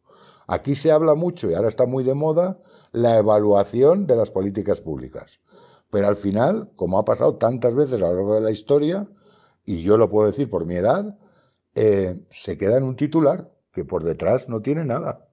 Aquí 0.48 0.76
se 0.76 0.92
habla 0.92 1.16
mucho, 1.16 1.50
y 1.50 1.56
ahora 1.56 1.68
está 1.68 1.86
muy 1.86 2.04
de 2.04 2.14
moda, 2.14 2.60
la 2.92 3.18
evaluación 3.18 4.06
de 4.06 4.16
las 4.16 4.32
políticas 4.32 4.82
públicas. 4.82 5.40
Pero 5.90 6.08
al 6.08 6.16
final, 6.16 6.72
como 6.76 7.00
ha 7.00 7.06
pasado 7.06 7.36
tantas 7.36 7.74
veces 7.74 8.02
a 8.02 8.08
lo 8.08 8.14
largo 8.14 8.36
de 8.36 8.42
la 8.42 8.52
historia, 8.52 9.08
y 9.72 9.84
yo 9.84 9.98
lo 9.98 10.10
puedo 10.10 10.28
decir 10.28 10.50
por 10.50 10.66
mi 10.66 10.76
edad, 10.76 11.18
eh, 11.76 12.26
se 12.30 12.58
queda 12.58 12.76
en 12.76 12.84
un 12.84 12.98
titular 12.98 13.50
que 13.72 13.86
por 13.86 14.04
detrás 14.04 14.50
no 14.50 14.62
tiene 14.62 14.84
nada. 14.84 15.30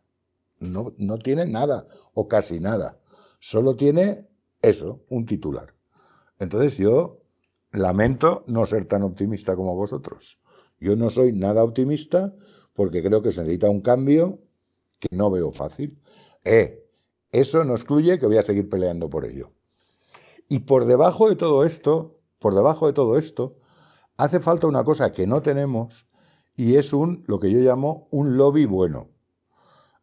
No, 0.61 0.95
no 0.97 1.19
tiene 1.19 1.45
nada 1.47 1.87
o 2.15 2.29
casi 2.29 2.61
nada. 2.61 3.01
Solo 3.41 3.75
tiene 3.75 4.29
eso, 4.63 5.01
un 5.09 5.27
titular. 5.27 5.75
Entonces 6.39 6.79
yo 6.79 7.21
lamento 7.73 8.45
no 8.47 8.65
ser 8.65 8.85
tan 8.85 9.03
optimista 9.03 9.57
como 9.57 9.75
vosotros. 9.75 10.39
Yo 10.79 10.95
no 10.95 11.11
soy 11.11 11.33
nada 11.33 11.65
optimista 11.65 12.33
porque 12.75 13.03
creo 13.03 13.23
que 13.23 13.33
se 13.33 13.41
necesita 13.41 13.69
un 13.69 13.81
cambio 13.81 14.39
que 15.01 15.09
no 15.11 15.33
veo 15.33 15.51
fácil. 15.51 15.99
Eh, 16.45 16.87
eso 17.33 17.65
no 17.65 17.73
excluye 17.73 18.21
que 18.21 18.27
voy 18.27 18.39
a 18.39 18.43
seguir 18.43 18.69
peleando 18.69 19.11
por 19.11 19.25
ello. 19.25 19.51
Y 20.49 20.61
por 20.61 20.85
debajo 20.85 21.29
de 21.29 21.35
todo 21.35 21.65
esto, 21.65 22.21
por 22.39 22.55
debajo 22.55 22.87
de 22.87 22.93
todo 22.93 23.19
esto, 23.19 23.57
hace 24.19 24.41
falta 24.41 24.67
una 24.67 24.85
cosa 24.85 25.13
que 25.13 25.27
no 25.27 25.41
tenemos 25.41 26.07
y 26.55 26.75
es 26.75 26.93
un 26.93 27.25
lo 27.27 27.39
que 27.39 27.51
yo 27.51 27.61
llamo 27.61 28.09
un 28.11 28.37
lobby 28.37 28.67
bueno. 28.67 29.09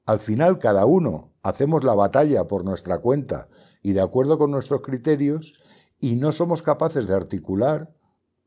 Al 0.05 0.20
final 0.20 0.57
cada 0.57 0.86
uno 0.86 1.34
hacemos 1.43 1.84
la 1.84 1.93
batalla 1.93 2.47
por 2.47 2.63
nuestra 2.63 2.99
cuenta 2.99 3.49
y 3.84 3.93
de 3.93 4.01
acuerdo 4.01 4.38
con 4.38 4.51
nuestros 4.51 4.82
criterios 4.82 5.53
y 5.99 6.16
no 6.16 6.32
somos 6.32 6.63
capaces 6.63 7.07
de 7.07 7.13
articular 7.13 7.93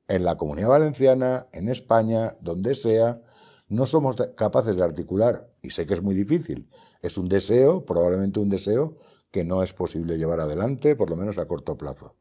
en 0.09 0.25
la 0.25 0.39
comunidad 0.39 0.71
valenciana, 0.71 1.49
en 1.53 1.69
España, 1.69 2.37
donde 2.41 2.75
sea, 2.75 3.21
no 3.69 3.85
somos 3.85 4.16
capaces 4.37 4.77
de 4.77 4.83
articular, 4.83 5.51
y 5.61 5.71
sé 5.71 5.85
que 5.85 5.93
es 5.93 6.03
muy 6.03 6.14
difícil, 6.14 6.71
es 7.03 7.19
un 7.19 7.29
deseo, 7.29 7.85
probablemente 7.85 8.41
un 8.41 8.49
deseo 8.49 8.97
que 9.31 9.45
no 9.45 9.62
es 9.62 9.75
posible 9.75 10.16
llevar 10.16 10.41
adelante, 10.41 10.97
por 10.97 11.11
lo 11.11 11.16
menos 11.16 11.37
a 11.37 11.47
corto 11.47 11.77
plazo. 11.77 12.16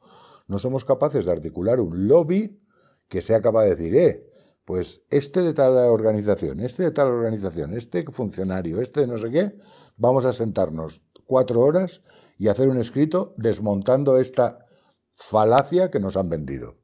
No 0.47 0.59
somos 0.59 0.83
capaces 0.83 1.23
de 1.25 1.31
articular 1.31 1.79
un 1.79 2.09
lobby 2.09 2.59
que 3.09 3.21
sea 3.21 3.41
capaz 3.41 3.63
de 3.63 3.75
decir, 3.75 3.95
eh, 3.95 4.27
pues 4.65 5.01
este 5.09 5.41
de 5.41 5.53
tal 5.53 5.73
organización, 5.77 6.59
este 6.59 6.83
de 6.83 6.91
tal 6.91 7.07
organización, 7.07 7.73
este 7.73 8.03
funcionario, 8.11 8.81
este 8.81 9.01
de 9.01 9.07
no 9.07 9.17
sé 9.17 9.31
qué, 9.31 9.55
vamos 9.95 10.25
a 10.25 10.33
sentarnos 10.33 11.01
cuatro 11.25 11.61
horas 11.61 12.01
y 12.37 12.49
hacer 12.49 12.67
un 12.67 12.77
escrito 12.77 13.33
desmontando 13.37 14.17
esta 14.17 14.59
falacia 15.13 15.89
que 15.89 15.99
nos 15.99 16.17
han 16.17 16.29
vendido. 16.29 16.77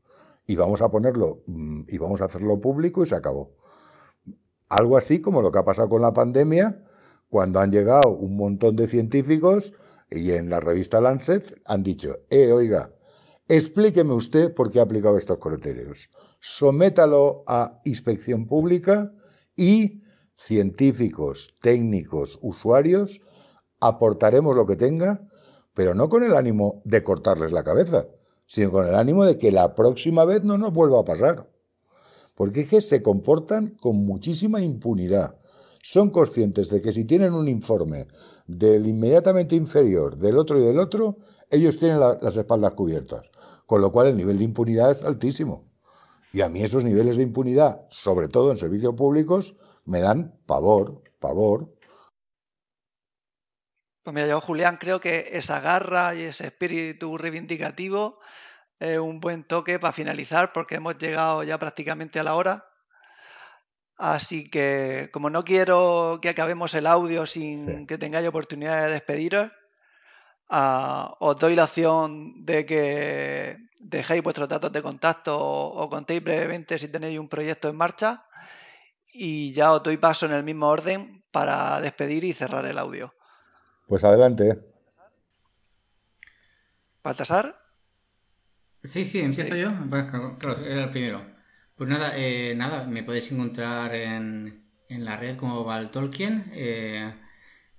Y 0.45 0.55
vamos 0.55 0.81
a 0.81 0.89
ponerlo 0.89 1.43
mm, 1.45 1.83
y 1.87 1.97
vamos 1.97 2.21
a 2.21 2.25
hacerlo 2.25 2.59
público 2.59 3.03
y 3.03 3.05
se 3.05 3.15
acabó. 3.15 3.55
Algo 4.69 4.97
así 4.97 5.21
como 5.21 5.41
lo 5.41 5.51
que 5.51 5.59
ha 5.59 5.65
pasado 5.65 5.89
con 5.89 6.01
la 6.01 6.13
pandemia, 6.13 6.83
cuando 7.29 7.59
han 7.59 7.71
llegado 7.71 8.09
un 8.09 8.37
montón 8.37 8.75
de 8.75 8.87
científicos 8.87 9.73
y 10.09 10.31
en 10.31 10.49
la 10.49 10.59
revista 10.59 11.01
Lancet 11.01 11.61
han 11.65 11.83
dicho, 11.83 12.17
eh, 12.29 12.51
oiga, 12.51 12.93
explíqueme 13.47 14.13
usted 14.13 14.53
por 14.53 14.71
qué 14.71 14.79
ha 14.79 14.83
aplicado 14.83 15.17
estos 15.17 15.37
criterios. 15.37 16.09
Sométalo 16.39 17.43
a 17.47 17.81
inspección 17.85 18.47
pública 18.47 19.13
y 19.55 20.01
científicos, 20.35 21.55
técnicos, 21.61 22.39
usuarios, 22.41 23.21
aportaremos 23.79 24.55
lo 24.55 24.65
que 24.65 24.75
tenga, 24.75 25.27
pero 25.73 25.93
no 25.93 26.09
con 26.09 26.23
el 26.23 26.35
ánimo 26.35 26.81
de 26.85 27.03
cortarles 27.03 27.51
la 27.51 27.63
cabeza, 27.63 28.07
sino 28.45 28.71
con 28.71 28.87
el 28.87 28.95
ánimo 28.95 29.25
de 29.25 29.37
que 29.37 29.51
la 29.51 29.75
próxima 29.75 30.25
vez 30.25 30.43
no 30.43 30.57
nos 30.57 30.73
vuelva 30.73 30.99
a 30.99 31.05
pasar. 31.05 31.49
Porque 32.35 32.61
es 32.61 32.69
que 32.69 32.81
se 32.81 33.03
comportan 33.03 33.75
con 33.81 33.97
muchísima 33.97 34.61
impunidad. 34.61 35.37
Son 35.81 36.09
conscientes 36.09 36.69
de 36.69 36.81
que 36.81 36.93
si 36.93 37.05
tienen 37.05 37.33
un 37.33 37.47
informe 37.47 38.07
del 38.47 38.87
inmediatamente 38.87 39.55
inferior, 39.55 40.17
del 40.17 40.37
otro 40.37 40.59
y 40.59 40.63
del 40.63 40.79
otro, 40.79 41.17
ellos 41.53 41.77
tienen 41.77 41.99
las 41.99 42.35
espaldas 42.35 42.73
cubiertas. 42.73 43.29
Con 43.65 43.81
lo 43.81 43.91
cual 43.91 44.07
el 44.07 44.17
nivel 44.17 44.37
de 44.37 44.43
impunidad 44.43 44.91
es 44.91 45.03
altísimo. 45.03 45.65
Y 46.33 46.41
a 46.41 46.49
mí 46.49 46.63
esos 46.63 46.83
niveles 46.83 47.15
de 47.15 47.23
impunidad, 47.23 47.85
sobre 47.89 48.27
todo 48.27 48.51
en 48.51 48.57
servicios 48.57 48.95
públicos, 48.95 49.55
me 49.85 50.01
dan 50.01 50.39
pavor, 50.47 51.03
pavor. 51.19 51.73
Pues 54.01 54.13
mira, 54.13 54.27
yo, 54.27 54.41
Julián, 54.41 54.77
creo 54.77 54.99
que 54.99 55.29
esa 55.33 55.59
garra 55.59 56.15
y 56.15 56.23
ese 56.23 56.47
espíritu 56.47 57.17
reivindicativo 57.17 58.19
es 58.79 58.97
un 58.97 59.19
buen 59.19 59.43
toque 59.45 59.79
para 59.79 59.93
finalizar 59.93 60.51
porque 60.51 60.75
hemos 60.75 60.97
llegado 60.97 61.43
ya 61.43 61.57
prácticamente 61.59 62.19
a 62.19 62.23
la 62.23 62.35
hora. 62.35 62.65
Así 63.95 64.49
que, 64.49 65.09
como 65.13 65.29
no 65.29 65.43
quiero 65.43 66.19
que 66.21 66.29
acabemos 66.29 66.73
el 66.73 66.87
audio 66.87 67.25
sin 67.27 67.85
que 67.85 67.99
tengáis 67.99 68.27
oportunidad 68.27 68.87
de 68.87 68.93
despediros, 68.93 69.51
ah, 70.53 71.17
os 71.19 71.35
doy 71.39 71.55
la 71.55 71.65
opción 71.65 72.45
de 72.45 72.65
que 72.65 73.57
dejéis 73.79 74.23
vuestros 74.23 74.47
datos 74.47 74.71
de 74.71 74.81
contacto 74.81 75.33
o, 75.35 75.89
contéis 75.89 76.23
brevemente 76.23 76.77
si 76.77 76.87
tenéis 76.87 77.19
un 77.19 77.27
proyecto 77.27 77.69
en 77.69 77.75
marcha 77.75 78.25
y 79.11 79.51
ya 79.53 79.73
os 79.73 79.81
doy 79.81 79.97
paso 79.97 80.25
en 80.25 80.33
el 80.33 80.43
mismo 80.43 80.67
orden 80.67 81.23
para 81.31 81.81
despedir 81.81 82.23
y 82.23 82.33
cerrar 82.33 82.65
el 82.65 82.77
audio. 82.77 83.13
Pues 83.87 84.03
adelante. 84.03 84.59
¿Baltasar? 87.03 87.59
Sí, 88.83 89.03
sí, 89.03 89.19
empiezo 89.19 89.55
yo. 89.55 89.71
claro, 90.39 90.65
era 90.65 90.85
el 90.85 90.91
primero. 90.91 91.25
Pues 91.75 91.89
nada, 91.89 92.13
eh, 92.15 92.53
nada, 92.55 92.85
me 92.85 93.03
podéis 93.03 93.31
encontrar 93.31 93.93
en, 93.95 94.69
en 94.87 95.05
la 95.05 95.17
red 95.17 95.35
como 95.35 95.63
Valtolkien 95.63 96.51
eh, 96.53 97.13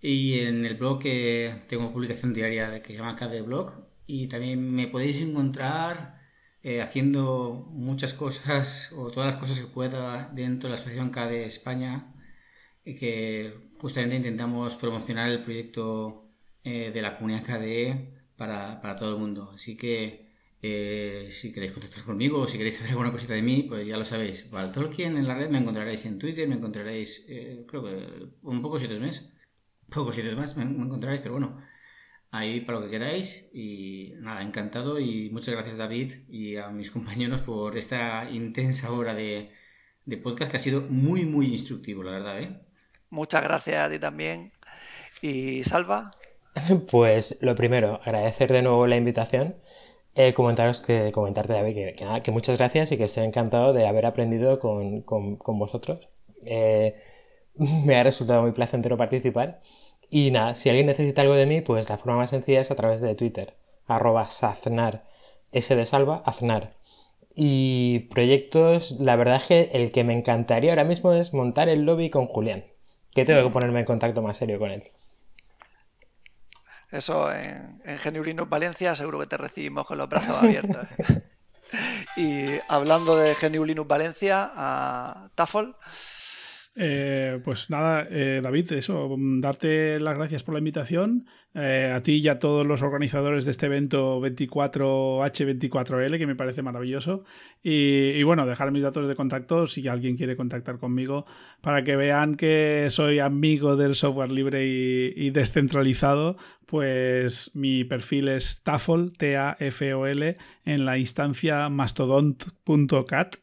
y 0.06 0.40
en 0.40 0.66
el 0.66 0.74
blog 0.74 1.00
que 1.00 1.62
tengo 1.68 1.92
publicación 1.92 2.34
diaria 2.34 2.82
que 2.82 2.92
se 2.92 2.98
llama 2.98 3.16
KD 3.16 3.42
Blog 3.42 3.72
y 4.06 4.28
también 4.28 4.70
me 4.74 4.86
podéis 4.88 5.20
encontrar 5.20 6.20
eh, 6.62 6.82
haciendo 6.82 7.66
muchas 7.70 8.12
cosas 8.14 8.92
o 8.96 9.10
todas 9.10 9.32
las 9.32 9.40
cosas 9.40 9.60
que 9.60 9.66
pueda 9.66 10.30
dentro 10.34 10.68
de 10.68 10.74
la 10.74 10.80
Asociación 10.80 11.10
KD 11.10 11.44
España 11.46 12.14
y 12.84 12.96
que 12.96 13.70
justamente 13.78 14.16
intentamos 14.16 14.76
promocionar 14.76 15.30
el 15.30 15.42
proyecto 15.42 16.20
de 16.64 17.02
la 17.02 17.18
comunidad 17.18 17.44
KDE 17.44 18.14
para, 18.36 18.80
para 18.80 18.96
todo 18.96 19.14
el 19.14 19.20
mundo. 19.20 19.50
Así 19.54 19.76
que 19.76 20.24
eh, 20.66 21.28
si 21.30 21.52
queréis 21.52 21.72
contactar 21.72 22.02
conmigo 22.04 22.40
o 22.40 22.46
si 22.46 22.56
queréis 22.56 22.76
saber 22.76 22.92
alguna 22.92 23.12
cosita 23.12 23.34
de 23.34 23.42
mí, 23.42 23.64
pues 23.68 23.86
ya 23.86 23.98
lo 23.98 24.04
sabéis. 24.06 24.48
Tolkien 24.72 25.18
en 25.18 25.28
la 25.28 25.34
red 25.34 25.50
me 25.50 25.58
encontraréis 25.58 26.06
en 26.06 26.18
Twitter, 26.18 26.48
me 26.48 26.54
encontraréis, 26.54 27.26
eh, 27.28 27.66
creo 27.68 27.84
que 27.84 28.28
un 28.42 28.62
poco 28.62 28.78
sitios 28.78 28.98
más, 28.98 29.30
pocos 29.90 30.14
sitios 30.14 30.36
más 30.36 30.56
me, 30.56 30.64
encontraréis, 30.64 31.20
pero 31.20 31.34
bueno, 31.34 31.60
ahí 32.30 32.60
para 32.60 32.78
lo 32.78 32.84
que 32.84 32.90
queráis. 32.90 33.50
Y 33.52 34.14
nada, 34.18 34.42
encantado 34.42 34.98
y 34.98 35.30
muchas 35.30 35.54
gracias 35.54 35.76
David 35.76 36.12
y 36.28 36.56
a 36.56 36.68
mis 36.68 36.90
compañeros 36.92 37.42
por 37.42 37.76
esta 37.76 38.28
intensa 38.30 38.92
hora 38.92 39.14
de, 39.14 39.52
de 40.04 40.16
podcast 40.16 40.50
que 40.50 40.56
ha 40.58 40.60
sido 40.60 40.82
muy, 40.82 41.24
muy 41.24 41.46
instructivo, 41.52 42.02
la 42.02 42.12
verdad. 42.12 42.40
¿eh? 42.40 42.60
Muchas 43.10 43.42
gracias 43.42 43.76
a 43.76 43.90
ti 43.90 43.98
también. 43.98 44.52
¿Y 45.22 45.64
Salva? 45.64 46.12
Pues 46.88 47.38
lo 47.42 47.56
primero, 47.56 48.00
agradecer 48.04 48.52
de 48.52 48.62
nuevo 48.62 48.86
la 48.86 48.94
invitación 48.96 49.56
eh, 50.16 50.32
comentaros 50.32 50.80
que, 50.80 51.10
comentarte, 51.10 51.54
David, 51.54 51.74
que, 51.96 52.04
nada, 52.04 52.22
que 52.22 52.30
muchas 52.30 52.56
gracias 52.56 52.92
y 52.92 52.96
que 52.96 53.04
estoy 53.04 53.24
encantado 53.24 53.72
de 53.72 53.88
haber 53.88 54.06
aprendido 54.06 54.60
con, 54.60 55.02
con, 55.02 55.36
con 55.36 55.58
vosotros. 55.58 56.08
Eh, 56.46 56.94
me 57.84 57.96
ha 57.96 58.02
resultado 58.02 58.42
muy 58.42 58.52
placentero 58.52 58.96
participar. 58.96 59.60
Y 60.10 60.30
nada, 60.30 60.54
si 60.54 60.68
alguien 60.68 60.86
necesita 60.86 61.22
algo 61.22 61.34
de 61.34 61.46
mí, 61.46 61.60
pues 61.60 61.88
la 61.88 61.98
forma 61.98 62.18
más 62.18 62.30
sencilla 62.30 62.60
es 62.60 62.70
a 62.70 62.76
través 62.76 63.00
de 63.00 63.14
Twitter, 63.14 63.56
arroba 63.86 64.30
saznar, 64.30 65.04
s 65.52 65.74
de 65.74 65.86
salva, 65.86 66.22
aznar. 66.24 66.74
Y 67.34 68.00
proyectos, 68.10 69.00
la 69.00 69.16
verdad 69.16 69.36
es 69.36 69.44
que 69.44 69.70
el 69.72 69.90
que 69.90 70.04
me 70.04 70.16
encantaría 70.16 70.70
ahora 70.70 70.84
mismo 70.84 71.12
es 71.12 71.34
montar 71.34 71.68
el 71.68 71.84
lobby 71.84 72.10
con 72.10 72.26
Julián, 72.26 72.64
que 73.12 73.24
tengo 73.24 73.42
que 73.42 73.50
ponerme 73.50 73.80
en 73.80 73.86
contacto 73.86 74.22
más 74.22 74.36
serio 74.36 74.58
con 74.58 74.70
él. 74.70 74.84
Eso 76.92 77.32
en, 77.32 77.80
en 77.84 78.48
Valencia 78.48 78.94
seguro 78.94 79.18
que 79.18 79.26
te 79.26 79.36
recibimos 79.36 79.84
con 79.84 79.98
los 79.98 80.08
brazos 80.08 80.36
abiertos. 80.40 80.86
y 82.16 82.44
hablando 82.68 83.16
de 83.16 83.34
Geniulinus 83.34 83.88
Valencia, 83.88 84.52
a 84.54 85.28
Tafol. 85.34 85.76
Eh, 86.76 87.40
pues 87.44 87.70
nada, 87.70 88.06
eh, 88.10 88.40
David, 88.42 88.72
eso, 88.72 89.16
darte 89.18 90.00
las 90.00 90.16
gracias 90.16 90.42
por 90.42 90.54
la 90.54 90.58
invitación. 90.58 91.26
Eh, 91.56 91.92
a 91.94 92.00
ti 92.00 92.14
y 92.14 92.26
a 92.26 92.40
todos 92.40 92.66
los 92.66 92.82
organizadores 92.82 93.44
de 93.44 93.52
este 93.52 93.66
evento 93.66 94.20
24H24L, 94.20 96.18
que 96.18 96.26
me 96.26 96.34
parece 96.34 96.62
maravilloso. 96.62 97.22
Y, 97.62 98.20
bueno, 98.24 98.44
dejar 98.44 98.72
mis 98.72 98.82
datos 98.82 99.06
de 99.06 99.14
contacto 99.14 99.68
si 99.68 99.86
alguien 99.86 100.16
quiere 100.16 100.36
contactar 100.36 100.78
conmigo 100.78 101.26
para 101.60 101.84
que 101.84 101.94
vean 101.94 102.34
que 102.34 102.88
soy 102.90 103.20
amigo 103.20 103.76
del 103.76 103.94
software 103.94 104.32
libre 104.32 104.66
y, 104.66 105.30
descentralizado. 105.30 106.36
Pues 106.66 107.52
mi 107.54 107.84
perfil 107.84 108.30
es 108.30 108.62
Tafol, 108.64 109.12
T-A-F-O-L, 109.12 110.36
en 110.64 110.84
la 110.84 110.98
instancia 110.98 111.68
mastodont.cat. 111.68 113.36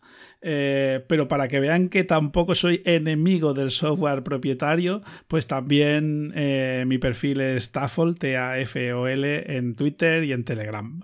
Eh, 0.44 1.06
pero 1.08 1.28
para 1.28 1.48
que 1.48 1.60
vean 1.60 1.90
que 1.90 2.04
tampoco 2.04 2.56
soy 2.56 2.82
enemigo 2.86 3.54
del 3.54 3.70
software 3.70 4.24
propietario, 4.24 5.04
pues 5.28 5.46
también 5.46 6.34
eh, 6.36 6.84
mi 6.88 6.98
perfil 6.98 7.42
es 7.42 7.72
Tafol, 7.72 8.01
T-A-F-O-L, 8.18 9.58
en 9.58 9.76
Twitter 9.76 10.24
y 10.24 10.34
en 10.34 10.44
Telegram. 10.44 11.02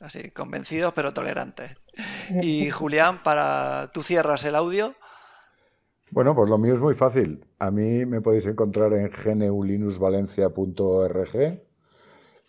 Así, 0.00 0.30
convencidos 0.30 0.92
pero 0.94 1.12
tolerantes. 1.12 1.72
Y 2.42 2.70
Julián, 2.70 3.22
para 3.22 3.90
tú 3.92 4.02
cierras 4.02 4.42
el 4.44 4.54
audio. 4.54 4.94
Bueno, 6.10 6.34
pues 6.34 6.50
lo 6.50 6.58
mío 6.58 6.74
es 6.74 6.80
muy 6.80 6.94
fácil. 6.94 7.46
A 7.58 7.70
mí 7.70 8.04
me 8.06 8.20
podéis 8.20 8.46
encontrar 8.46 8.92
en 8.92 9.10
geneulinusvalencia.org. 9.10 11.62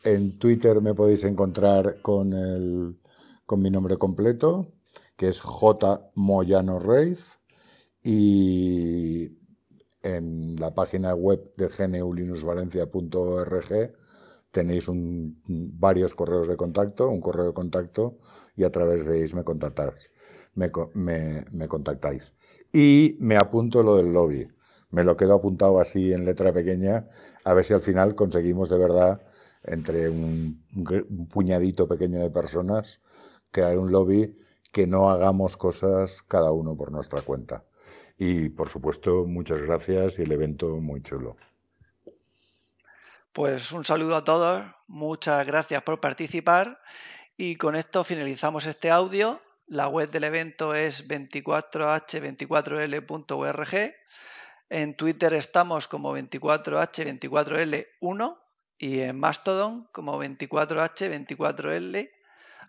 En 0.03 0.37
Twitter 0.37 0.81
me 0.81 0.93
podéis 0.93 1.23
encontrar 1.23 2.01
con, 2.01 2.33
el, 2.33 2.99
con 3.45 3.61
mi 3.61 3.71
nombre 3.71 3.97
completo, 3.97 4.73
que 5.15 5.29
es 5.29 5.39
J. 5.41 6.11
Moyano 6.15 6.79
Reis, 6.79 7.39
y 8.03 9.29
en 10.03 10.55
la 10.57 10.73
página 10.73 11.13
web 11.13 11.53
de 11.57 11.69
gneulinusvalencia.org 11.69 13.93
tenéis 14.51 14.85
varios 14.89 16.15
correos 16.15 16.47
de 16.47 16.55
contacto, 16.57 17.09
un 17.09 17.21
correo 17.21 17.47
de 17.47 17.53
contacto, 17.53 18.17
y 18.55 18.63
a 18.63 18.71
través 18.71 19.05
de 19.05 19.17
ellos 19.17 19.35
me 19.35 19.43
contactáis. 19.43 20.09
Me, 20.55 20.71
me, 21.51 21.67
contactáis. 21.67 22.33
Y 22.73 23.17
me 23.19 23.37
apunto 23.37 23.83
lo 23.83 23.97
del 23.97 24.11
lobby. 24.11 24.47
Me 24.89 25.03
lo 25.03 25.17
quedo 25.17 25.35
apuntado 25.35 25.79
así 25.79 26.13
en 26.13 26.25
letra 26.25 26.53
pequeña, 26.53 27.07
a 27.43 27.53
ver 27.53 27.65
si 27.65 27.73
al 27.73 27.81
final 27.81 28.15
conseguimos 28.15 28.69
de 28.69 28.79
verdad, 28.79 29.21
entre 29.63 30.09
un 30.09 30.63
puñadito 31.29 31.87
pequeño 31.87 32.19
de 32.19 32.31
personas, 32.31 33.01
crear 33.51 33.77
un 33.77 33.91
lobby 33.91 34.33
que 34.71 34.87
no 34.87 35.09
hagamos 35.09 35.57
cosas 35.57 36.23
cada 36.23 36.51
uno 36.51 36.75
por 36.75 36.91
nuestra 36.91 37.21
cuenta. 37.21 37.65
Y 38.17 38.49
por 38.49 38.69
supuesto, 38.69 39.25
muchas 39.25 39.61
gracias 39.61 40.17
y 40.17 40.23
el 40.23 40.31
evento 40.31 40.77
muy 40.77 41.01
chulo. 41.01 41.35
Pues 43.31 43.71
un 43.71 43.85
saludo 43.85 44.15
a 44.15 44.23
todos, 44.23 44.65
muchas 44.87 45.45
gracias 45.45 45.83
por 45.83 45.99
participar 45.99 46.81
y 47.37 47.55
con 47.55 47.75
esto 47.75 48.03
finalizamos 48.03 48.65
este 48.65 48.89
audio. 48.89 49.39
La 49.67 49.87
web 49.87 50.09
del 50.09 50.23
evento 50.23 50.73
es 50.73 51.07
24h24l.org. 51.07 53.93
En 54.69 54.97
Twitter 54.97 55.33
estamos 55.33 55.87
como 55.87 56.17
24h24l1 56.17 58.37
y 58.79 58.99
en 59.01 59.19
Mastodon 59.19 59.87
como 59.91 60.19
24h24l 60.23 62.09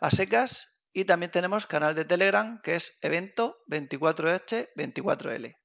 a 0.01 0.11
secas. 0.11 0.78
Y 0.93 1.05
también 1.05 1.31
tenemos 1.31 1.67
canal 1.67 1.95
de 1.95 2.05
Telegram 2.05 2.61
que 2.63 2.77
es 2.77 2.99
evento 3.03 3.59
24h24l. 3.69 5.57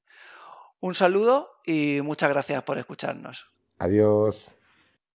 Un 0.80 0.95
saludo 0.95 1.49
y 1.65 2.01
muchas 2.01 2.30
gracias 2.30 2.63
por 2.63 2.78
escucharnos. 2.78 3.47
Adiós. 3.80 4.53